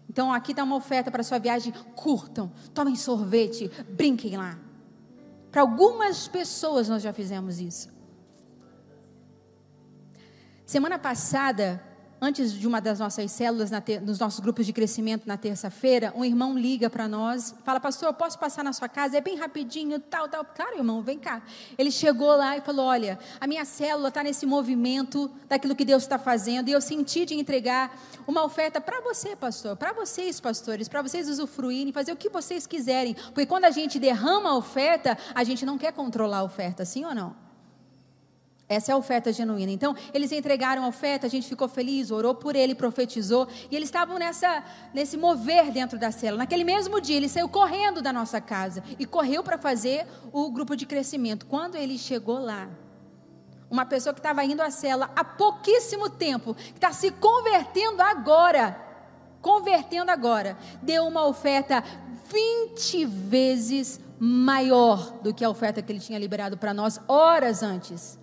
Então 0.09 0.33
aqui 0.33 0.53
está 0.53 0.64
uma 0.64 0.76
oferta 0.76 1.11
para 1.11 1.22
sua 1.22 1.39
viagem, 1.39 1.72
curtam, 1.95 2.51
tomem 2.74 2.97
sorvete, 2.97 3.70
brinquem 3.91 4.37
lá. 4.37 4.59
Para 5.51 5.62
algumas 5.62 6.29
pessoas 6.29 6.89
nós 6.89 7.03
já 7.03 7.12
fizemos 7.12 7.61
isso. 7.61 7.91
Semana 10.64 10.99
passada, 10.99 11.83
antes 12.21 12.53
de 12.53 12.66
uma 12.66 12.81
das 12.81 12.99
nossas 12.99 13.31
células, 13.31 13.71
nos 14.03 14.19
nossos 14.19 14.41
grupos 14.41 14.66
de 14.66 14.73
crescimento 14.73 15.27
na 15.27 15.37
terça-feira, 15.37 16.12
um 16.16 16.25
irmão 16.25 16.59
liga 16.59 16.91
para 16.91 17.07
nós, 17.09 17.55
fala, 17.64 17.81
pastor, 17.81 18.09
eu 18.09 18.14
posso 18.14 18.39
passar 18.39 18.64
na 18.64 18.73
sua 18.73 18.89
casa? 18.89 19.16
É 19.16 19.21
bem 19.21 19.37
rapidinho, 19.37 19.99
tal, 19.99 20.29
tal. 20.29 20.45
Claro, 20.45 20.77
irmão, 20.79 21.03
vem 21.03 21.19
cá. 21.19 21.43
Ele 21.77 21.91
chegou 21.91 22.37
lá 22.37 22.57
e 22.57 22.61
falou, 22.61 22.87
olha, 22.87 23.19
a 23.41 23.47
minha 23.47 23.64
célula 23.64 24.09
está 24.09 24.23
nesse 24.23 24.47
movimento 24.47 25.31
daquilo 25.49 25.75
que 25.75 25.85
Deus 25.85 26.03
está 26.03 26.19
fazendo, 26.19 26.69
e 26.69 26.73
eu 26.73 26.81
senti 26.81 27.25
de 27.25 27.35
entregar 27.35 27.99
uma 28.27 28.45
oferta 28.45 28.81
para 28.81 29.01
você, 29.01 29.35
pastor, 29.37 29.77
para 29.77 29.93
vocês, 29.93 30.41
pastores, 30.41 30.89
para 30.89 31.03
vocês 31.03 31.29
usufruírem, 31.29 31.93
fazer 31.93 32.12
o 32.12 32.16
que 32.16 32.29
vocês 32.29 32.66
quiserem, 32.66 33.14
porque 33.14 33.47
quando 33.47 33.64
a 33.64 33.71
gente 33.71 33.99
derrama 33.99 34.51
a 34.51 34.57
oferta, 34.57 35.16
a 35.35 35.45
gente 35.45 35.64
não 35.64 35.79
quer 35.79 35.93
controlar 35.93 36.39
a 36.39 36.45
oferta, 36.45 36.85
sim 36.85 37.05
ou 37.05 37.14
não? 37.14 37.47
Essa 38.69 38.93
é 38.93 38.95
a 38.95 38.99
oferta 38.99 39.33
genuína. 39.33 39.73
Então, 39.73 39.97
eles 40.12 40.31
entregaram 40.31 40.85
a 40.85 40.89
oferta, 40.89 41.27
a 41.27 41.31
gente 41.31 41.49
ficou 41.49 41.69
feliz, 41.69 42.11
orou 42.11 42.35
por 42.35 42.55
ele, 42.55 42.75
profetizou, 42.75 43.49
e 43.71 43.75
eles 43.75 43.89
estavam 43.89 44.19
nessa, 44.19 44.62
nesse 44.93 45.16
mover 45.16 45.71
dentro 45.73 45.99
da 45.99 46.11
cela. 46.11 46.37
Naquele 46.37 46.64
mesmo 46.64 47.01
dia, 47.01 47.16
ele 47.16 47.31
saiu 47.31 47.49
correndo 47.49 48.03
da 48.03 48.12
nossa 48.12 48.43
casa 48.43 48.85
e 48.99 49.07
correu 49.07 49.43
para 49.43 49.57
fazer 49.57 50.07
o 50.31 50.51
grupo 50.51 50.77
de 50.77 50.85
crescimento. 50.85 51.47
Quando 51.47 51.77
ele 51.77 51.97
chegou 51.97 52.39
lá, 52.39 52.69
uma 53.71 53.87
pessoa 53.87 54.12
que 54.12 54.21
estava 54.21 54.45
indo 54.45 54.61
à 54.61 54.71
cela 54.71 55.11
há 55.16 55.25
pouquíssimo 55.25 56.11
tempo, 56.11 56.55
que 56.55 56.73
está 56.73 56.93
se 56.93 57.11
convertendo 57.11 58.03
agora, 58.03 58.79
convertendo 59.41 60.11
agora, 60.11 60.59
deu 60.83 61.07
uma 61.07 61.27
oferta 61.27 61.83
20 62.31 63.07
vezes 63.07 63.99
maior 64.19 65.12
do 65.23 65.33
que 65.33 65.43
a 65.43 65.49
oferta 65.49 65.81
que 65.81 65.91
ele 65.91 66.01
tinha 66.01 66.19
liberado 66.19 66.59
para 66.59 66.75
nós 66.75 67.01
horas 67.09 67.62
antes. 67.62 68.19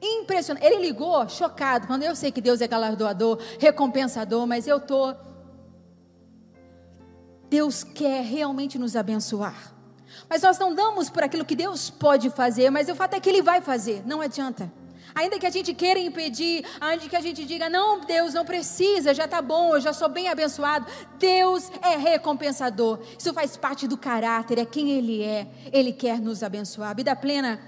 Impressionante. 0.00 0.64
Ele 0.64 0.80
ligou 0.80 1.28
chocado, 1.28 1.86
quando 1.86 2.02
eu 2.02 2.14
sei 2.14 2.30
que 2.30 2.40
Deus 2.40 2.60
é 2.60 2.68
galardoador, 2.68 3.38
recompensador, 3.58 4.46
mas 4.46 4.66
eu 4.66 4.80
tô 4.80 5.14
Deus 7.48 7.84
quer 7.84 8.24
realmente 8.24 8.78
nos 8.78 8.96
abençoar. 8.96 9.72
Mas 10.28 10.42
nós 10.42 10.58
não 10.58 10.74
damos 10.74 11.08
por 11.08 11.22
aquilo 11.22 11.44
que 11.44 11.54
Deus 11.54 11.90
pode 11.90 12.30
fazer, 12.30 12.70
mas 12.70 12.88
o 12.88 12.94
fato 12.94 13.14
é 13.14 13.20
que 13.20 13.28
Ele 13.28 13.42
vai 13.42 13.60
fazer, 13.60 14.02
não 14.06 14.20
adianta. 14.20 14.70
Ainda 15.14 15.38
que 15.38 15.46
a 15.46 15.50
gente 15.50 15.72
queira 15.72 15.98
impedir, 15.98 16.64
ainda 16.78 17.08
que 17.08 17.16
a 17.16 17.20
gente 17.20 17.44
diga, 17.46 17.70
não, 17.70 18.00
Deus 18.00 18.34
não 18.34 18.44
precisa, 18.44 19.14
já 19.14 19.24
está 19.24 19.40
bom, 19.40 19.74
eu 19.74 19.80
já 19.80 19.92
sou 19.92 20.08
bem 20.10 20.28
abençoado. 20.28 20.86
Deus 21.18 21.70
é 21.80 21.96
recompensador. 21.96 22.98
Isso 23.18 23.32
faz 23.32 23.56
parte 23.56 23.88
do 23.88 23.96
caráter, 23.96 24.58
é 24.58 24.66
quem 24.66 24.90
Ele 24.90 25.22
é. 25.22 25.46
Ele 25.72 25.92
quer 25.92 26.20
nos 26.20 26.42
abençoar. 26.42 26.94
Vida 26.94 27.16
plena 27.16 27.58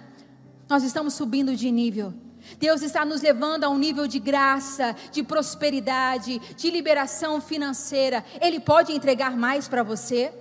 nós 0.68 0.82
estamos 0.82 1.14
subindo 1.14 1.56
de 1.56 1.70
nível. 1.70 2.12
Deus 2.58 2.82
está 2.82 3.04
nos 3.04 3.20
levando 3.20 3.64
a 3.64 3.68
um 3.68 3.78
nível 3.78 4.06
de 4.06 4.18
graça, 4.18 4.94
de 5.12 5.22
prosperidade, 5.22 6.38
de 6.56 6.70
liberação 6.70 7.40
financeira. 7.40 8.24
Ele 8.40 8.60
pode 8.60 8.92
entregar 8.92 9.36
mais 9.36 9.68
para 9.68 9.82
você. 9.82 10.32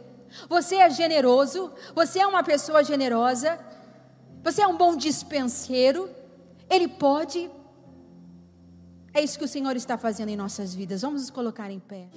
Você 0.49 0.75
é 0.75 0.89
generoso, 0.89 1.71
você 1.95 2.19
é 2.19 2.27
uma 2.27 2.43
pessoa 2.43 2.83
generosa, 2.83 3.57
você 4.43 4.61
é 4.61 4.67
um 4.67 4.77
bom 4.77 4.95
dispenseiro. 4.95 6.09
Ele 6.69 6.87
pode. 6.87 7.49
É 9.13 9.21
isso 9.23 9.37
que 9.37 9.45
o 9.45 9.47
Senhor 9.47 9.75
está 9.75 9.97
fazendo 9.97 10.29
em 10.29 10.35
nossas 10.35 10.75
vidas. 10.75 11.01
Vamos 11.01 11.21
nos 11.21 11.31
colocar 11.31 11.71
em 11.71 11.79
pé. 11.79 12.07